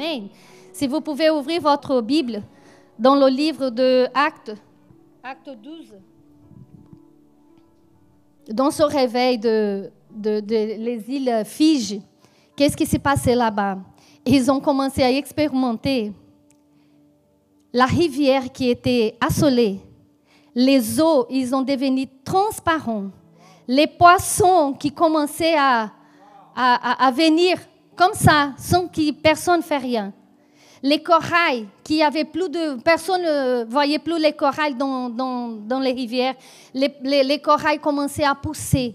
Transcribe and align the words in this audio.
Amen. 0.00 0.28
Si 0.72 0.86
vous 0.86 1.02
pouvez 1.02 1.28
ouvrir 1.28 1.60
votre 1.60 2.00
Bible 2.00 2.42
dans 2.98 3.14
le 3.14 3.26
livre 3.26 3.68
de 3.68 4.06
Actes, 4.14 4.54
Acte 5.22 5.50
12, 5.62 5.92
dans 8.48 8.70
ce 8.70 8.82
réveil 8.82 9.36
de, 9.36 9.90
les 10.16 11.04
îles 11.06 11.42
Fidji, 11.44 12.00
qu'est-ce 12.56 12.78
qui 12.78 12.86
s'est 12.86 12.98
passé 12.98 13.34
là-bas? 13.34 13.76
Ils 14.24 14.50
ont 14.50 14.58
commencé 14.58 15.02
à 15.02 15.10
expérimenter 15.10 16.12
la 17.70 17.84
rivière 17.84 18.50
qui 18.50 18.70
était 18.70 19.18
assolée. 19.20 19.80
Les 20.54 20.98
eaux, 20.98 21.26
ils 21.28 21.54
ont 21.54 21.62
devenu 21.62 22.06
transparents. 22.24 23.10
Les 23.68 23.86
poissons 23.86 24.72
qui 24.72 24.92
commençaient 24.92 25.58
à, 25.58 25.92
à 26.56 27.10
venir 27.10 27.58
comme 28.00 28.14
ça, 28.14 28.54
sans 28.56 28.88
que 28.88 29.12
personne 29.12 29.58
ne 29.58 29.62
fait 29.62 29.76
rien. 29.76 30.10
Les 30.82 31.02
corails, 31.02 31.66
qui 31.84 32.02
avait 32.02 32.24
plus 32.24 32.48
de... 32.48 32.80
Personne 32.80 33.20
ne 33.20 33.64
voyait 33.68 33.98
plus 33.98 34.18
les 34.18 34.32
corails 34.32 34.74
dans, 34.74 35.80
les 35.82 35.92
rivières. 35.92 36.34
Les, 36.72 36.90
les, 37.02 37.22
les, 37.22 37.38
corails 37.40 37.78
commençaient 37.78 38.24
à 38.24 38.34
pousser 38.34 38.94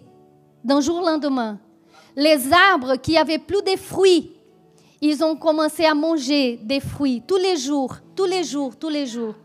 d'un 0.64 0.82
jour 0.82 1.04
au 1.04 1.06
lendemain. 1.06 1.60
Les 2.16 2.52
arbres 2.52 2.96
qui 2.96 3.16
avaient 3.16 3.38
plus 3.38 3.62
de 3.62 3.78
fruits, 3.78 4.32
ils 5.00 5.24
ont 5.24 5.36
commencé 5.36 5.86
à 5.86 5.94
manger 5.94 6.60
des 6.64 6.80
fruits 6.80 7.22
tous 7.28 7.38
les 7.38 7.58
jours, 7.58 7.98
tous 8.16 8.26
les 8.26 8.44
jours, 8.44 8.76
tous 8.76 8.90
les 8.90 9.06
jours. 9.06 9.36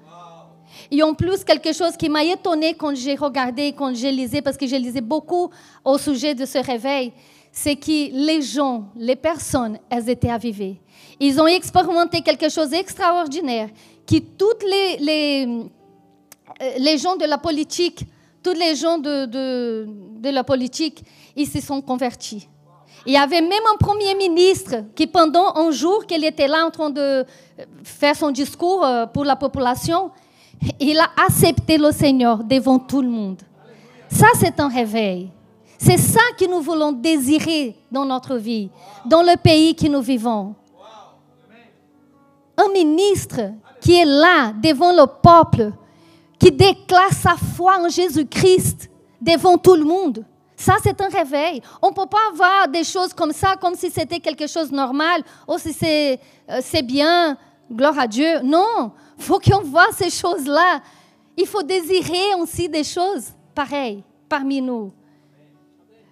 Et 0.90 1.02
en 1.02 1.12
plus, 1.12 1.44
quelque 1.44 1.74
chose 1.74 1.98
qui 1.98 2.08
m'a 2.08 2.24
étonné 2.24 2.72
quand 2.72 2.96
j'ai 2.96 3.14
regardé, 3.14 3.74
quand 3.76 3.94
j'ai 3.94 4.10
lisé, 4.10 4.40
parce 4.40 4.56
que 4.56 4.66
j'ai 4.66 4.78
lisé 4.78 5.02
beaucoup 5.02 5.50
au 5.84 5.98
sujet 5.98 6.34
de 6.34 6.46
ce 6.46 6.56
réveil, 6.64 7.12
c'est 7.52 7.76
que 7.76 8.12
les 8.26 8.42
gens, 8.42 8.84
les 8.96 9.16
personnes, 9.16 9.78
elles 9.88 10.08
étaient 10.08 10.30
avivées. 10.30 10.80
Ils 11.18 11.40
ont 11.40 11.46
expérimenté 11.46 12.22
quelque 12.22 12.48
chose 12.48 12.70
d'extraordinaire, 12.70 13.68
que 14.06 14.18
toutes 14.18 14.62
les, 14.62 14.96
les, 14.98 15.46
euh, 16.62 16.70
les, 16.78 16.98
gens 16.98 17.16
de 17.16 17.24
la 17.24 17.38
politique, 17.38 18.06
tous 18.42 18.54
les 18.54 18.74
gens 18.74 18.98
de, 18.98 19.26
de, 19.26 19.86
de 20.18 20.30
la 20.30 20.44
politique, 20.44 21.02
ils 21.36 21.46
se 21.46 21.60
sont 21.60 21.80
convertis. 21.80 22.48
Il 23.06 23.12
y 23.12 23.16
avait 23.16 23.40
même 23.40 23.62
un 23.72 23.76
premier 23.76 24.14
ministre 24.14 24.84
qui, 24.94 25.06
pendant 25.06 25.54
un 25.56 25.70
jour 25.70 26.06
qu'il 26.06 26.24
était 26.24 26.48
là 26.48 26.66
en 26.66 26.70
train 26.70 26.90
de 26.90 27.24
faire 27.82 28.14
son 28.14 28.30
discours 28.30 28.84
euh, 28.84 29.06
pour 29.06 29.24
la 29.24 29.36
population, 29.36 30.10
il 30.78 30.98
a 30.98 31.08
accepté 31.26 31.78
le 31.78 31.90
Seigneur 31.92 32.44
devant 32.44 32.78
tout 32.78 33.00
le 33.00 33.08
monde. 33.08 33.40
Ça, 34.10 34.26
c'est 34.38 34.60
un 34.60 34.68
réveil. 34.68 35.30
C'est 35.82 35.96
ça 35.96 36.20
que 36.38 36.44
nous 36.44 36.60
voulons 36.60 36.92
désirer 36.92 37.74
dans 37.90 38.04
notre 38.04 38.36
vie, 38.36 38.68
dans 39.06 39.22
le 39.22 39.34
pays 39.38 39.74
que 39.74 39.86
nous 39.86 40.02
vivons. 40.02 40.54
Un 42.54 42.68
ministre 42.70 43.52
qui 43.80 43.94
est 43.94 44.04
là 44.04 44.52
devant 44.62 44.92
le 44.92 45.06
peuple, 45.06 45.72
qui 46.38 46.52
déclare 46.52 47.14
sa 47.14 47.34
foi 47.56 47.78
en 47.80 47.88
Jésus-Christ 47.88 48.90
devant 49.22 49.56
tout 49.56 49.74
le 49.74 49.84
monde. 49.84 50.22
Ça, 50.54 50.74
c'est 50.82 51.00
un 51.00 51.08
réveil. 51.08 51.62
On 51.80 51.88
ne 51.88 51.94
peut 51.94 52.04
pas 52.04 52.28
avoir 52.30 52.68
des 52.68 52.84
choses 52.84 53.14
comme 53.14 53.32
ça, 53.32 53.56
comme 53.56 53.74
si 53.74 53.90
c'était 53.90 54.20
quelque 54.20 54.46
chose 54.46 54.70
de 54.70 54.76
normal, 54.76 55.22
ou 55.48 55.56
si 55.56 55.72
c'est 55.72 56.20
euh, 56.50 56.82
bien, 56.84 57.38
gloire 57.72 57.98
à 57.98 58.06
Dieu. 58.06 58.40
Non, 58.42 58.92
il 59.16 59.24
faut 59.24 59.38
qu'on 59.38 59.62
voit 59.62 59.88
ces 59.96 60.10
choses-là. 60.10 60.82
Il 61.38 61.46
faut 61.46 61.62
désirer 61.62 62.34
aussi 62.38 62.68
des 62.68 62.84
choses 62.84 63.28
pareilles 63.54 64.04
parmi 64.28 64.60
nous. 64.60 64.92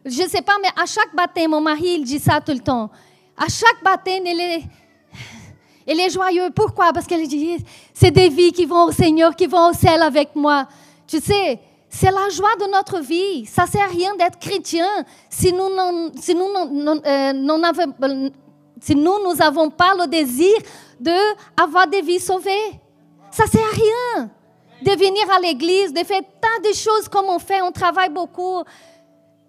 Je 0.05 0.23
ne 0.23 0.29
sais 0.29 0.43
pas, 0.43 0.55
mais 0.63 0.69
à 0.77 0.87
chaque 0.87 1.15
baptême, 1.15 1.51
mon 1.51 1.61
mari, 1.61 1.97
il 1.99 2.05
dit 2.05 2.19
ça 2.19 2.41
tout 2.41 2.53
le 2.53 2.61
temps. 2.61 2.91
À 3.37 3.49
chaque 3.49 3.83
baptême, 3.83 4.25
il 4.27 4.41
est, 4.41 4.63
il 5.87 6.01
est 6.01 6.11
joyeux. 6.11 6.51
Pourquoi? 6.55 6.93
Parce 6.93 7.07
qu'il 7.07 7.27
dit, 7.29 7.65
c'est 7.93 8.11
des 8.11 8.29
vies 8.29 8.53
qui 8.53 8.65
vont 8.65 8.85
au 8.85 8.93
Seigneur, 8.93 9.35
qui 9.35 9.47
vont 9.47 9.71
au 9.71 9.73
ciel 9.73 10.03
avec 10.03 10.35
moi. 10.35 10.67
Tu 11.07 11.21
sais, 11.21 11.61
c'est 11.89 12.11
la 12.11 12.29
joie 12.31 12.55
de 12.61 12.71
notre 12.71 13.01
vie. 13.01 13.47
Ça 13.47 13.65
ne 13.65 13.69
sert 13.69 13.83
à 13.83 13.87
rien 13.87 14.15
d'être 14.17 14.39
chrétien 14.39 14.87
si 15.31 15.53
nous 15.53 15.75
n'avons 15.75 16.13
si 16.21 16.35
nous, 16.35 16.45
euh, 16.45 18.31
si 18.81 18.95
nous, 18.95 19.25
nous 19.25 19.35
n'avons 19.35 19.71
pas 19.71 19.95
le 19.95 20.07
désir 20.07 20.55
d'avoir 21.01 21.87
des 21.87 22.03
vies 22.03 22.21
sauvées. 22.21 22.81
Ça 23.31 23.45
ne 23.45 23.51
sert 23.51 23.65
à 23.65 23.75
rien 23.75 24.31
de 24.83 24.91
venir 24.91 25.31
à 25.35 25.41
l'église, 25.41 25.93
de 25.93 26.05
faire 26.05 26.21
tant 26.41 26.69
de 26.69 26.75
choses 26.75 27.09
comme 27.09 27.27
on 27.27 27.39
fait. 27.39 27.63
On 27.63 27.73
travaille 27.73 28.11
beaucoup. 28.11 28.63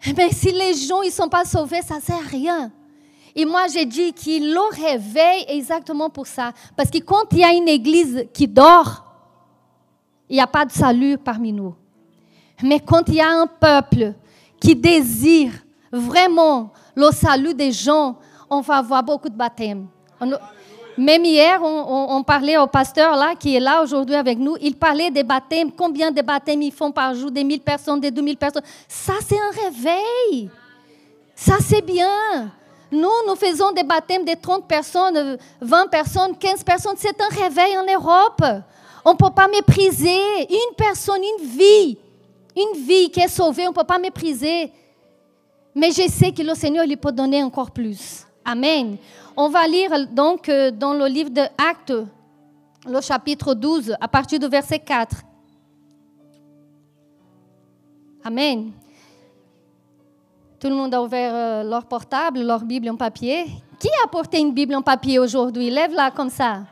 Mais 0.05 0.29
eh 0.29 0.33
si 0.33 0.51
les 0.51 0.73
gens 0.73 1.03
ne 1.03 1.09
sont 1.09 1.27
pas 1.27 1.45
sauvés, 1.45 1.81
ça 1.81 1.95
ne 1.97 2.01
sert 2.01 2.15
à 2.15 2.27
rien. 2.27 2.71
Et 3.35 3.45
moi, 3.45 3.67
j'ai 3.71 3.85
dit 3.85 4.13
qu'il 4.13 4.53
le 4.53 4.75
réveille 4.75 5.45
exactement 5.47 6.09
pour 6.09 6.25
ça. 6.25 6.51
Parce 6.75 6.89
que 6.89 6.99
quand 6.99 7.25
il 7.31 7.39
y 7.39 7.43
a 7.43 7.53
une 7.53 7.67
église 7.67 8.25
qui 8.33 8.47
dort, 8.47 9.05
il 10.29 10.35
n'y 10.35 10.41
a 10.41 10.47
pas 10.47 10.65
de 10.65 10.71
salut 10.71 11.17
parmi 11.17 11.51
nous. 11.51 11.75
Mais 12.61 12.79
quand 12.79 13.07
il 13.07 13.15
y 13.15 13.21
a 13.21 13.29
un 13.29 13.47
peuple 13.47 14.13
qui 14.59 14.75
désire 14.75 15.51
vraiment 15.91 16.71
le 16.95 17.11
salut 17.11 17.53
des 17.53 17.71
gens, 17.71 18.17
on 18.49 18.61
va 18.61 18.77
avoir 18.77 19.03
beaucoup 19.03 19.29
de 19.29 19.37
baptêmes. 19.37 19.87
Même 20.99 21.23
hier, 21.23 21.61
on, 21.63 22.21
parlait 22.23 22.57
au 22.57 22.67
pasteur 22.67 23.15
là, 23.15 23.33
qui 23.33 23.55
est 23.55 23.59
là 23.61 23.81
aujourd'hui 23.81 24.15
avec 24.15 24.37
nous, 24.37 24.57
il 24.59 24.75
parlait 24.75 25.09
des 25.09 25.23
baptêmes, 25.23 25.71
combien 25.71 26.11
de 26.11 26.21
baptêmes 26.21 26.61
ils 26.61 26.73
font 26.73 26.91
par 26.91 27.15
jour, 27.15 27.31
des 27.31 27.45
1000 27.45 27.61
personnes, 27.61 28.01
des 28.01 28.11
2000 28.11 28.35
personnes. 28.35 28.63
Ça, 28.85 29.13
c'est 29.25 29.37
un 29.37 29.63
réveil. 29.63 30.49
Ça, 31.33 31.55
c'est 31.61 31.81
bien. 31.81 32.51
Nous, 32.91 33.07
nous 33.25 33.35
faisons 33.37 33.71
des 33.71 33.83
baptêmes 33.83 34.25
de 34.25 34.33
30 34.33 34.67
personnes, 34.67 35.37
20 35.61 35.87
personnes, 35.87 36.35
15 36.37 36.63
personnes. 36.65 36.95
C'est 36.97 37.15
un 37.21 37.43
réveil 37.43 37.77
en 37.77 37.85
Europe. 37.85 38.43
On 39.05 39.13
ne 39.13 39.17
peut 39.17 39.33
pas 39.33 39.47
mépriser 39.47 40.19
une 40.49 40.75
personne, 40.75 41.21
une 41.23 41.47
vie. 41.47 41.97
Une 42.57 42.85
vie 42.85 43.09
qui 43.09 43.21
est 43.21 43.29
sauvée, 43.29 43.67
on 43.67 43.69
ne 43.69 43.75
peut 43.75 43.85
pas 43.85 43.99
mépriser. 43.99 44.73
Mais 45.73 45.91
je 45.91 46.09
sais 46.09 46.33
que 46.33 46.41
le 46.41 46.55
Seigneur 46.55 46.85
lui 46.85 46.97
peut 46.97 47.13
donner 47.13 47.41
encore 47.41 47.71
plus. 47.71 48.25
Amen. 48.43 48.97
On 49.41 49.47
va 49.47 49.65
lire 49.69 49.91
donc 50.11 50.49
euh, 50.49 50.69
dans 50.69 50.91
le 50.91 51.05
livre 51.05 51.29
de 51.29 51.43
Actes, 51.57 51.93
le 52.85 52.99
chapitre 52.99 53.53
12, 53.53 53.95
à 54.01 54.07
partir 54.09 54.37
du 54.37 54.49
verset 54.49 54.79
4. 54.79 55.15
Amen. 58.25 58.73
Tout 60.59 60.67
le 60.67 60.75
monde 60.75 60.93
a 60.93 61.01
ouvert 61.01 61.31
euh, 61.33 61.63
leur 61.63 61.85
portable, 61.85 62.41
leur 62.41 62.65
Bible 62.65 62.89
en 62.89 62.97
papier. 62.97 63.45
Qui 63.79 63.87
a 64.01 64.03
apporté 64.03 64.39
une 64.39 64.51
Bible 64.51 64.75
en 64.75 64.81
papier 64.81 65.19
aujourd'hui? 65.19 65.69
Lève-la 65.69 66.11
comme 66.11 66.29
ça. 66.29 66.63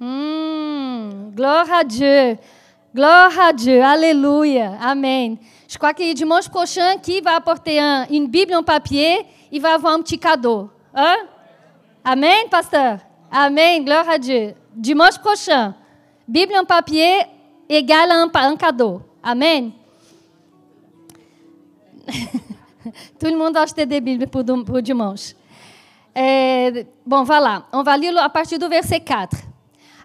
Hmm, 0.00 1.30
gloire 1.32 1.72
à 1.72 1.84
Dieu. 1.84 2.38
Gloire 2.92 3.38
à 3.38 3.52
Dieu. 3.52 3.80
Alléluia. 3.80 4.78
Amen. 4.82 5.36
Je 5.68 5.78
crois 5.78 5.94
que 5.94 6.12
dimanche 6.12 6.48
prochain, 6.48 6.96
qui 7.00 7.20
va 7.20 7.36
apporter 7.36 7.78
une 8.10 8.26
Bible 8.26 8.52
en 8.52 8.64
papier, 8.64 9.24
il 9.52 9.62
va 9.62 9.74
avoir 9.74 9.92
un 9.94 10.00
petit 10.00 10.18
cadeau. 10.18 10.68
Hein? 10.92 11.14
Amen, 12.04 12.48
pasteur? 12.50 12.98
Amen, 13.30 13.84
gloire 13.84 14.08
à 14.08 14.18
Dieu. 14.18 14.54
Dimanche 14.74 15.18
prochain, 15.18 15.74
Bible 16.26 16.52
en 16.60 16.64
papier 16.64 17.20
égale 17.68 18.10
un, 18.10 18.28
un 18.34 18.56
cadeau. 18.56 19.00
Amen. 19.22 19.70
Tout 23.20 23.26
le 23.26 23.36
monde 23.36 23.56
a 23.56 23.62
acheté 23.62 23.86
des 23.86 24.00
Bibles 24.00 24.26
pour, 24.26 24.44
pour 24.64 24.82
dimanche. 24.82 25.34
É, 26.14 26.86
bon, 27.06 27.22
voilà. 27.22 27.66
On 27.72 27.84
va 27.84 27.96
lire 27.96 28.18
à 28.18 28.28
partir 28.28 28.58
du 28.58 28.66
verset 28.66 29.00
4. 29.00 29.36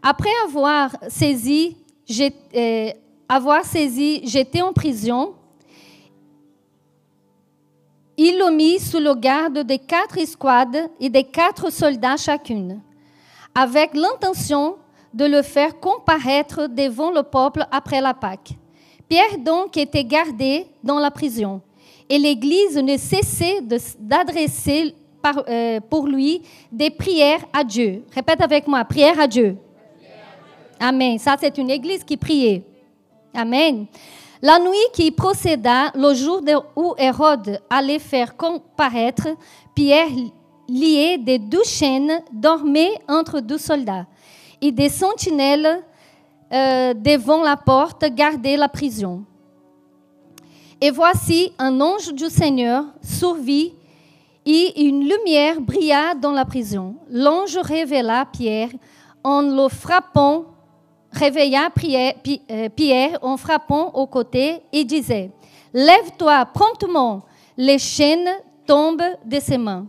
Après 0.04 0.30
avoir 0.46 0.92
saisi, 1.10 1.76
euh, 2.56 2.92
avoir 3.28 3.66
saisi, 3.66 4.22
j'étais 4.24 4.62
en 4.62 4.72
prison 4.72 5.34
il 8.18 8.38
le 8.38 8.52
mit 8.52 8.80
sous 8.80 9.00
le 9.00 9.14
garde 9.14 9.60
des 9.60 9.78
quatre 9.78 10.18
escouades 10.18 10.90
et 11.00 11.10
des 11.10 11.24
quatre 11.24 11.72
soldats 11.72 12.18
chacune, 12.18 12.82
avec 13.54 13.94
l'intention 13.94 14.76
de 15.14 15.26
le 15.26 15.42
faire 15.42 15.80
comparaître 15.80 16.68
devant 16.68 17.12
le 17.12 17.24
peuple 17.24 17.66
après 17.72 18.02
la 18.02 18.14
Pâque. 18.14 18.52
Pierre 19.08 19.38
donc 19.40 19.78
était 19.78 20.04
gardé 20.04 20.66
dans 20.84 21.00
la 21.00 21.12
prison, 21.12 21.62
et 22.10 22.18
l'Église 22.18 22.78
ne 22.78 22.98
cessait 22.98 23.62
d'adresser 24.00 24.96
euh, 25.48 25.80
pour 25.90 26.08
lui 26.08 26.42
des 26.72 26.90
prières 26.90 27.46
à 27.54 27.64
Dieu. 27.64 28.04
Répète 28.14 28.42
avec 28.42 28.68
moi, 28.68 28.84
prière 28.86 29.20
à 29.20 29.28
Dieu. 29.28 29.58
Amen. 30.80 31.18
Ça, 31.18 31.36
c'est 31.40 31.58
une 31.58 31.70
Église 31.70 32.04
qui 32.04 32.18
priait. 32.18 32.64
Amen. 33.34 33.88
La 34.42 34.60
nuit 34.60 34.76
qui 34.94 35.12
procéda, 35.12 35.92
le 35.96 36.14
jour 36.14 36.42
où 36.76 36.94
Hérode 36.98 37.60
allait 37.70 38.00
faire 38.00 38.38
comparaître, 38.38 39.28
Pierre, 39.74 40.10
lié 40.70 41.18
de 41.18 41.38
deux 41.38 41.64
chaînes, 41.64 42.22
dormait 42.32 43.00
entre 43.08 43.40
deux 43.40 43.58
soldats. 43.58 44.06
Et 44.62 44.72
des 44.72 44.90
sentinelles 44.90 45.84
euh, 46.54 46.94
devant 46.94 47.42
la 47.42 47.58
porte 47.58 48.06
gardaient 48.06 48.58
la 48.58 48.70
prison. 48.70 49.24
Et 50.80 50.92
voici 50.92 51.52
un 51.58 51.82
ange 51.82 52.14
du 52.14 52.30
Seigneur 52.30 52.86
survit 53.02 53.74
et 54.46 54.86
une 54.86 55.10
lumière 55.10 55.60
brilla 55.60 56.14
dans 56.14 56.32
la 56.32 56.46
prison. 56.46 56.96
L'ange 57.10 57.58
révéla 57.58 58.26
Pierre 58.32 58.70
en 59.24 59.42
le 59.42 59.68
frappant, 59.68 60.46
réveilla 61.18 61.70
euh, 61.70 62.70
Pierre 62.76 63.20
en 63.22 63.38
frappant 63.38 63.92
au 63.94 64.08
côté 64.08 64.62
et 64.72 64.84
disait, 64.84 65.32
Lève-toi 65.74 66.46
promptement, 66.54 67.24
les 67.58 67.78
chaînes 67.78 68.30
tombent 68.66 69.18
de 69.26 69.40
ses 69.40 69.58
mains. 69.58 69.88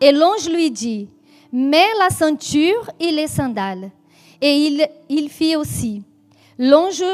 Et 0.00 0.12
l'ange 0.12 0.48
lui 0.48 0.70
dit, 0.70 1.08
Mets 1.52 1.94
la 1.98 2.10
ceinture 2.10 2.90
et 3.00 3.10
les 3.10 3.26
sandales. 3.26 3.90
Et 4.40 4.66
il, 4.66 4.86
il 5.08 5.28
fit 5.28 5.56
aussi. 5.56 6.02
L'ange 6.58 7.04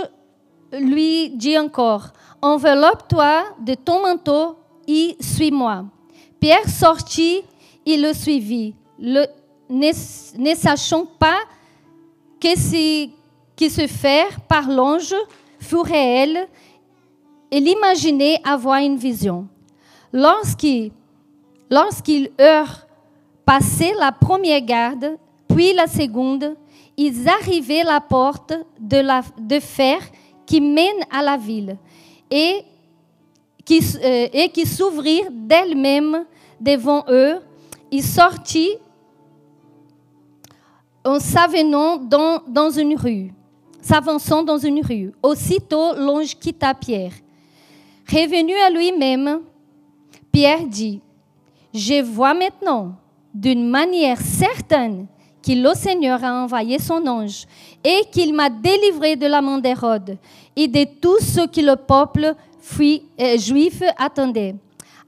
lui 0.73 1.31
dit 1.31 1.59
encore, 1.59 2.13
Enveloppe-toi 2.43 3.45
de 3.61 3.75
ton 3.75 4.03
manteau 4.03 4.57
et 4.87 5.17
suis-moi. 5.21 5.85
Pierre 6.41 6.69
sortit 6.69 7.43
et 7.87 7.97
le 7.97 8.13
suivit, 8.13 8.75
le, 8.99 9.25
ne, 9.71 10.55
sachant 10.55 11.07
pas 11.19 11.39
que 12.41 12.57
ce 12.59 13.09
qui 13.57 13.71
se 13.71 13.87
fait 13.87 14.27
par 14.49 14.69
l'ange 14.69 15.15
fut 15.59 15.77
réel, 15.77 16.49
il 17.51 17.69
imaginait 17.69 18.41
avoir 18.45 18.81
une 18.81 18.97
vision. 18.97 19.47
Lorsqu'il 20.13 20.93
lorsqu'il 21.71 22.31
eurent 22.39 22.87
passé 23.45 23.93
la 23.99 24.13
première 24.13 24.61
garde, 24.61 25.17
puis 25.49 25.73
la 25.73 25.87
seconde, 25.87 26.57
ils 26.97 27.29
arrivaient 27.29 27.81
à 27.81 27.95
la 27.95 28.01
porte 28.01 28.53
de, 28.79 29.61
fer 29.61 29.99
qui 30.47 30.61
mène 30.61 31.05
à 31.11 31.23
la 31.23 31.37
ville 31.37 31.77
et 32.31 32.63
qui, 33.65 33.81
euh, 34.03 34.29
et 34.33 34.49
qui 34.51 34.67
s'ouvrirent 34.67 35.31
d'elle-même 35.31 36.25
devant 36.61 37.05
eux. 37.09 37.41
Ils 37.91 38.03
sortit 38.05 38.77
en 41.05 41.19
s'avenant 41.19 41.97
dans 41.97 42.71
une 42.71 42.97
rue, 42.97 43.33
s'avançant 43.85 44.43
dans 44.43 44.57
une 44.59 44.81
rue. 44.85 45.13
Aussitôt, 45.23 45.95
l'ange 45.95 46.35
quitta 46.39 46.73
Pierre. 46.75 47.13
Revenu 48.09 48.55
à 48.55 48.71
lui-même, 48.71 49.41
Pierre 50.33 50.67
dit, 50.67 51.01
Je 51.73 52.03
vois 52.03 52.35
maintenant 52.35 52.95
d'une 53.35 53.69
manière 53.69 54.21
certaine 54.21 55.07
que 55.45 55.53
le 55.53 55.75
Seigneur 55.75 56.25
a 56.25 56.45
envoyé 56.45 56.79
son 56.79 57.07
ange 57.07 57.45
et 57.85 58.03
qu'il 58.11 58.33
m'a 58.33 58.49
délivré 58.49 59.17
de 59.17 59.27
la 59.27 59.43
main 59.43 59.59
d'Hérode 59.59 60.17
et 60.57 60.67
de 60.67 60.85
tout 60.85 61.21
ce 61.21 61.47
que 61.47 61.61
le 61.61 61.77
peuple 61.77 62.35
euh, 62.81 63.39
juif 63.39 63.83
attendait. 63.99 64.55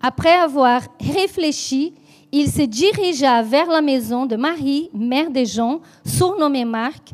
Après 0.02 0.34
avoir 0.34 0.82
réfléchi, 1.00 1.94
il 2.30 2.50
se 2.50 2.62
dirigea 2.62 3.40
vers 3.42 3.68
la 3.70 3.80
maison 3.80 4.26
de 4.26 4.36
Marie, 4.36 4.90
mère 4.92 5.30
de 5.30 5.44
Jean, 5.44 5.80
surnommée 6.04 6.66
Marc, 6.66 7.12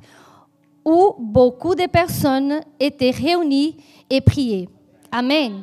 où 0.84 1.14
beaucoup 1.18 1.74
de 1.74 1.86
personnes 1.86 2.60
étaient 2.78 3.10
réunies 3.10 3.76
et 4.10 4.20
priaient. 4.20 4.68
Amen. 5.10 5.62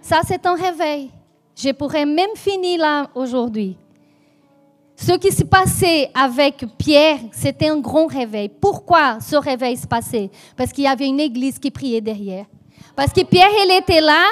Ça, 0.00 0.20
c'est 0.26 0.44
un 0.46 0.54
réveil. 0.54 1.10
Je 1.56 1.70
pourrais 1.70 2.06
même 2.06 2.36
finir 2.36 2.80
là 2.80 3.10
aujourd'hui. 3.14 3.76
Ce 4.96 5.12
qui 5.12 5.30
s'est 5.30 5.44
passé 5.44 6.08
avec 6.14 6.64
Pierre, 6.78 7.18
c'était 7.32 7.68
un 7.68 7.78
grand 7.78 8.06
réveil. 8.06 8.48
Pourquoi 8.48 9.18
ce 9.20 9.36
réveil 9.36 9.76
s'est 9.76 9.86
passé 9.86 10.30
Parce 10.56 10.72
qu'il 10.72 10.84
y 10.84 10.86
avait 10.86 11.06
une 11.06 11.20
église 11.20 11.58
qui 11.58 11.70
priait 11.70 12.00
derrière. 12.00 12.46
Parce 12.94 13.12
que 13.12 13.22
Pierre, 13.22 13.50
il 13.64 13.72
était 13.72 14.00
là 14.00 14.24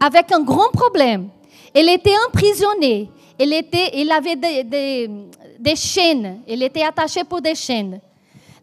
avec 0.00 0.32
un 0.32 0.40
grand 0.40 0.70
problème. 0.72 1.28
Il 1.74 1.88
était 1.90 2.14
emprisonné. 2.28 3.10
Il, 3.38 3.52
était, 3.52 3.90
il 3.94 4.10
avait 4.10 4.36
des, 4.36 5.10
des, 5.58 5.76
chaînes. 5.76 6.40
Il 6.48 6.62
était 6.62 6.82
attaché 6.82 7.22
pour 7.22 7.42
des 7.42 7.54
chaînes. 7.54 8.00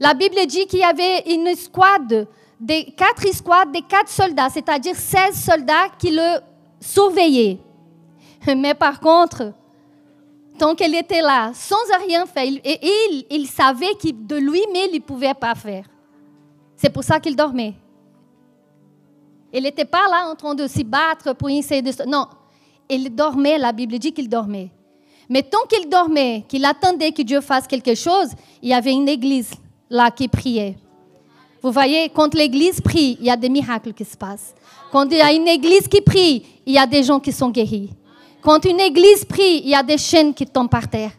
La 0.04 0.14
Bible 0.14 0.36
dit 0.48 0.66
qu'il 0.66 0.80
y 0.80 0.84
avait 0.84 1.20
une 1.34 1.48
escouade, 1.48 2.28
des 2.60 2.84
quatre 2.92 3.26
escouades 3.26 3.72
de 3.72 3.80
quatre 3.88 4.10
soldats, 4.10 4.50
c'est-à-dire 4.50 4.98
16 4.98 5.34
soldats 5.34 5.88
qui 5.98 6.12
le 6.12 6.42
surveillaient. 6.82 7.58
Mais 8.46 8.74
par 8.74 9.00
contre, 9.00 9.54
tant 10.60 10.76
qu'il 10.76 10.94
était 10.94 11.22
là, 11.22 11.52
sans 11.54 11.78
rien 12.06 12.26
faire, 12.26 12.44
et 12.44 12.80
il, 12.84 13.26
il 13.32 13.48
savait 13.48 13.94
que 13.94 14.12
de 14.12 14.36
lui-même, 14.36 14.90
il 14.92 14.96
ne 14.96 15.00
pouvait 15.00 15.34
pas 15.34 15.56
faire. 15.56 15.86
C'est 16.76 16.90
pour 16.90 17.06
ça 17.06 17.22
qu'il 17.22 17.38
dormait. 17.38 17.76
Il 19.54 19.64
n'était 19.64 19.86
pas 19.86 20.10
là 20.10 20.28
en 20.30 20.36
train 20.36 20.54
de 20.54 20.68
se 20.68 20.84
battre 20.84 21.32
pour 21.32 21.50
essayer 21.50 21.82
de... 21.82 21.94
Non, 22.06 22.28
il 22.90 23.10
dormait, 23.16 23.58
la 23.58 23.72
Bible 23.72 23.98
dit 24.00 24.12
qu'il 24.12 24.28
dormait. 24.28 24.70
Mais 25.30 25.44
tant 25.44 25.66
qu'il 25.70 25.88
dormait, 25.88 26.44
qu'il 26.50 26.66
attendait 26.66 27.14
que 27.14 27.22
Dieu 27.22 27.40
fasse 27.40 27.68
quelque 27.68 27.96
chose, 27.96 28.32
il 28.62 28.68
y 28.68 28.74
avait 28.74 28.92
une 28.92 29.08
église 29.08 29.52
là 29.94 30.10
qui 30.10 30.28
priait. 30.28 30.76
Vous 31.62 31.72
voyez, 31.72 32.10
quand 32.10 32.34
l'église 32.34 32.82
prie, 32.82 33.16
il 33.20 33.28
y 33.28 33.30
a 33.30 33.38
des 33.38 33.48
miracles 33.48 33.94
qui 33.94 34.04
se 34.04 34.18
passent. 34.18 34.54
Quand 34.92 35.06
il 35.06 35.18
y 35.18 35.22
a 35.22 35.32
une 35.32 35.48
église 35.48 35.88
qui 35.88 36.02
prie, 36.02 36.46
il 36.66 36.74
y 36.74 36.80
a 36.80 36.88
des 36.88 37.04
gens 37.04 37.20
qui 37.20 37.32
sont 37.32 37.50
guéris. 37.52 37.92
Quand 38.42 38.66
une 38.66 38.80
église 38.80 39.24
prie, 39.24 39.62
il 39.64 39.70
y 39.70 39.76
a 39.76 39.84
des 39.84 40.00
chaînes 40.00 40.34
qui 40.34 40.46
tombent 40.46 40.70
par 40.70 40.90
terre. 40.90 41.12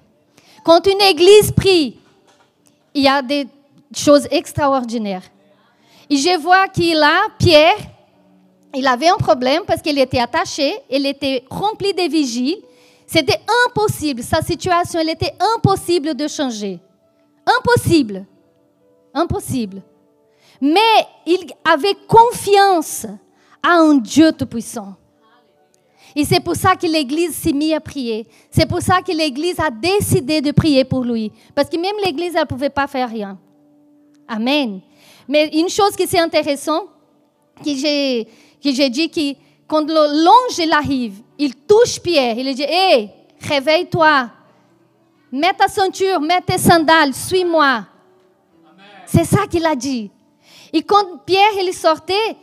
Quand 0.64 0.84
une 0.86 1.00
église 1.00 1.52
prie, 1.52 1.96
il 2.92 3.04
y 3.04 3.08
a 3.08 3.22
des 3.22 3.46
choses 3.94 4.26
extraordinaires. 4.30 5.22
Et 6.10 6.16
je 6.16 6.36
vois 6.38 6.66
qu'il 6.68 7.00
a 7.00 7.28
Pierre, 7.38 7.78
il 8.74 8.86
avait 8.88 9.08
un 9.08 9.16
problème 9.16 9.62
parce 9.66 9.80
qu'il 9.80 9.98
était 9.98 10.18
attaché, 10.18 10.74
il 10.90 11.06
était 11.06 11.44
rempli 11.48 11.94
de 11.94 12.10
vigiles. 12.10 12.58
C'était 13.06 13.40
impossible, 13.66 14.22
sa 14.22 14.42
situation, 14.42 14.98
elle 14.98 15.10
était 15.10 15.34
impossible 15.56 16.14
de 16.14 16.26
changer. 16.26 16.80
Impossible. 17.46 18.26
Impossible. 19.14 19.82
Mais 20.60 20.80
il 21.24 21.46
avait 21.64 21.96
confiance 22.06 23.06
à 23.62 23.74
un 23.74 23.94
Dieu 23.94 24.32
tout-puissant. 24.32 24.96
Et 26.16 26.24
c'est 26.24 26.40
pour 26.40 26.54
ça 26.54 26.76
que 26.76 26.86
l'Église 26.86 27.34
s'est 27.34 27.52
mise 27.52 27.74
à 27.74 27.80
prier. 27.80 28.26
C'est 28.50 28.66
pour 28.66 28.80
ça 28.80 29.00
que 29.02 29.10
l'Église 29.12 29.58
a 29.58 29.70
décidé 29.70 30.40
de 30.40 30.52
prier 30.52 30.84
pour 30.84 31.02
lui. 31.04 31.32
Parce 31.54 31.68
que 31.68 31.76
même 31.76 31.96
l'Église, 32.04 32.34
elle 32.34 32.42
ne 32.42 32.46
pouvait 32.46 32.70
pas 32.70 32.86
faire 32.86 33.08
rien. 33.08 33.38
Amen. 34.28 34.80
Mais 35.26 35.48
une 35.48 35.68
chose 35.68 35.96
qui 35.96 36.02
est 36.02 36.18
intéressante, 36.18 36.88
que 37.64 37.74
j'ai 37.74 38.28
que 38.62 38.72
j'ai 38.72 38.88
dit 38.88 39.10
que 39.10 39.38
quand 39.66 39.86
l'ange 39.86 40.72
arrive, 40.72 41.20
il 41.38 41.54
touche 41.54 42.00
Pierre, 42.00 42.38
il 42.38 42.54
dit 42.54 42.62
Hé, 42.62 43.10
réveille-toi, 43.40 44.30
mets 45.30 45.52
ta 45.52 45.68
ceinture, 45.68 46.20
mets 46.20 46.40
tes 46.40 46.58
sandales, 46.58 47.12
suis-moi. 47.12 47.84
C'est 49.06 49.24
ça 49.24 49.46
qu'il 49.46 49.64
a 49.66 49.74
dit. 49.74 50.10
Et 50.72 50.82
quand 50.82 51.18
Pierre 51.24 51.52
il 51.60 51.72
sortait, 51.72 52.36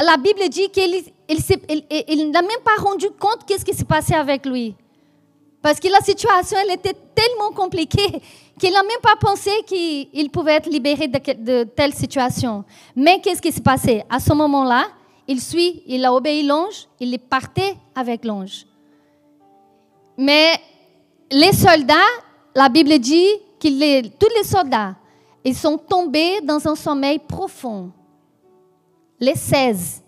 la 0.00 0.16
Bible 0.16 0.48
dit 0.48 0.68
qu'il 0.70 1.02
il, 1.28 2.30
n'a 2.30 2.42
même 2.42 2.62
pas 2.64 2.80
rendu 2.82 3.08
compte 3.18 3.44
qu'est-ce 3.46 3.64
qui 3.64 3.74
s'est 3.74 3.84
passé 3.84 4.14
avec 4.14 4.46
lui. 4.46 4.74
Parce 5.60 5.78
que 5.78 5.88
la 5.88 6.00
situation 6.00 6.56
elle 6.62 6.72
était 6.72 6.96
tellement 7.14 7.52
compliquée 7.54 8.20
qu'il 8.58 8.72
n'a 8.72 8.82
même 8.82 9.00
pas 9.02 9.16
pensé 9.20 9.50
qu'il 9.66 10.30
pouvait 10.30 10.54
être 10.54 10.68
libéré 10.68 11.08
de, 11.08 11.64
telle 11.64 11.94
situation. 11.94 12.64
Mais 12.94 13.20
qu'est-ce 13.20 13.40
qui 13.42 13.52
s'est 13.52 13.60
passé? 13.60 14.02
À 14.10 14.20
ce 14.20 14.32
moment-là, 14.32 14.86
il 15.26 15.40
suit, 15.40 15.82
il 15.86 16.04
a 16.04 16.12
obéi 16.12 16.42
l'ange, 16.42 16.88
il 17.00 17.14
est 17.14 17.18
parti 17.18 17.62
avec 17.94 18.24
l'ange. 18.24 18.66
Mais 20.16 20.52
les 21.30 21.52
soldats, 21.52 21.94
la 22.54 22.68
Bible 22.68 22.98
dit 22.98 23.28
que 23.60 24.06
tous 24.08 24.28
les 24.36 24.44
soldats, 24.44 24.94
ils 25.44 25.56
sont 25.56 25.76
tombés 25.76 26.40
dans 26.42 26.66
un 26.68 26.74
sommeil 26.74 27.18
profond. 27.18 27.90
Les 29.18 29.34
16. 29.34 30.02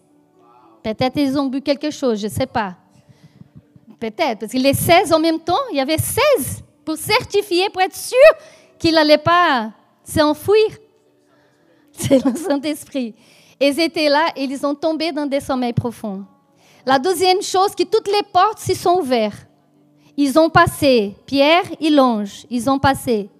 Peut-être 0.82 1.16
ils 1.16 1.38
ont 1.38 1.46
bu 1.46 1.60
quelque 1.60 1.90
chose, 1.90 2.20
je 2.20 2.26
ne 2.26 2.32
sais 2.32 2.46
pas. 2.46 2.76
Peut-être, 3.98 4.40
parce 4.40 4.52
que 4.52 4.58
les 4.58 4.74
16 4.74 5.12
en 5.12 5.18
même 5.18 5.40
temps, 5.40 5.60
il 5.70 5.78
y 5.78 5.80
avait 5.80 5.98
16 5.98 6.62
pour 6.84 6.96
certifier, 6.96 7.70
pour 7.70 7.80
être 7.80 7.96
sûr 7.96 8.18
qu'il 8.78 8.94
n'allait 8.94 9.18
pas 9.18 9.72
s'enfuir. 10.02 10.78
C'est 11.92 12.22
le 12.24 12.34
Saint-Esprit. 12.34 13.14
Ils 13.60 13.80
étaient 13.80 14.08
là 14.08 14.26
et 14.36 14.44
ils 14.44 14.66
ont 14.66 14.74
tombé 14.74 15.12
dans 15.12 15.26
des 15.26 15.40
sommeils 15.40 15.72
profonds. 15.72 16.24
La 16.84 16.98
deuxième 16.98 17.40
chose, 17.40 17.74
que 17.74 17.84
toutes 17.84 18.08
les 18.08 18.22
portes 18.30 18.58
se 18.58 18.74
sont 18.74 18.98
ouvertes. 18.98 19.46
Ils 20.16 20.38
ont 20.38 20.50
passé, 20.50 21.16
Pierre 21.24 21.64
et 21.80 21.90
l'ange, 21.90 22.46
ils 22.50 22.68
ont 22.68 22.78
passé. 22.78 23.30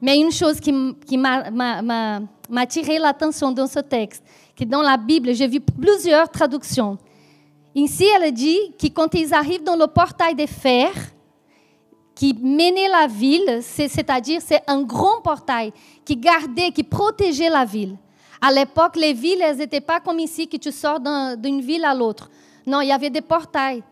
Mais 0.00 0.18
une 0.18 0.32
chose 0.32 0.60
qui, 0.60 0.72
qui 1.06 1.18
m'a 1.18 2.20
attiré 2.56 2.98
l'attention 2.98 3.52
dans 3.52 3.66
ce 3.66 3.80
texte, 3.80 4.24
que 4.56 4.64
dans 4.64 4.82
la 4.82 4.96
Bible, 4.96 5.34
j'ai 5.34 5.46
vu 5.46 5.60
plusieurs 5.60 6.28
traductions. 6.28 6.98
Ici, 7.74 8.04
elle 8.16 8.32
dit 8.32 8.58
que 8.80 8.88
quand 8.88 9.14
ils 9.14 9.32
arrivent 9.32 9.62
dans 9.62 9.76
le 9.76 9.86
portail 9.86 10.34
de 10.34 10.46
fer, 10.46 10.90
qui 12.14 12.34
menait 12.34 12.88
la 12.88 13.06
ville, 13.06 13.60
c'est-à-dire 13.62 14.42
c'est 14.44 14.62
un 14.66 14.82
grand 14.82 15.22
portail 15.22 15.72
qui 16.04 16.16
gardait, 16.16 16.70
qui 16.70 16.82
protégeait 16.82 17.48
la 17.48 17.64
ville. 17.64 17.96
À 18.42 18.52
l'époque, 18.52 18.96
les 18.96 19.12
villes, 19.12 19.40
elles 19.42 19.56
n'étaient 19.56 19.80
pas 19.80 20.00
comme 20.00 20.18
ici, 20.18 20.48
que 20.48 20.56
tu 20.56 20.72
sors 20.72 20.98
d'une 21.00 21.60
ville 21.60 21.84
à 21.84 21.94
l'autre. 21.94 22.30
Non, 22.66 22.80
il 22.80 22.88
y 22.88 22.92
avait 22.92 23.10
des 23.10 23.20
portails 23.20 23.82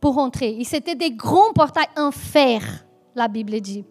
pour 0.00 0.14
rentrer. 0.14 0.56
Et 0.58 0.64
c'était 0.64 0.94
des 0.94 1.10
grands 1.12 1.52
portails 1.52 1.88
en 1.96 2.10
fer, 2.10 2.84
la 3.14 3.28
Bible 3.28 3.60
dit. 3.60 3.84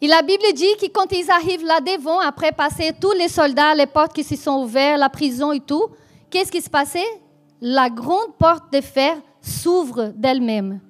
Et 0.00 0.06
la 0.06 0.22
Bible 0.22 0.44
dit 0.54 0.76
que 0.80 0.86
quand 0.86 1.10
ils 1.12 1.28
arrivent 1.30 1.64
là 1.64 1.80
devant, 1.80 2.20
après 2.20 2.52
passer 2.52 2.92
tous 3.00 3.12
les 3.12 3.28
soldats, 3.28 3.74
les 3.74 3.86
portes 3.86 4.12
qui 4.12 4.22
se 4.22 4.36
sont 4.36 4.62
ouvertes, 4.62 5.00
la 5.00 5.08
prison 5.08 5.50
et 5.50 5.60
tout, 5.60 5.88
qu'est-ce 6.30 6.52
qui 6.52 6.60
se 6.60 6.70
passait? 6.70 7.20
La 7.60 7.90
grande 7.90 8.36
porte 8.38 8.72
de 8.72 8.80
fer 8.80 9.16
s'ouvre 9.40 10.12
d'elle-même. 10.14 10.80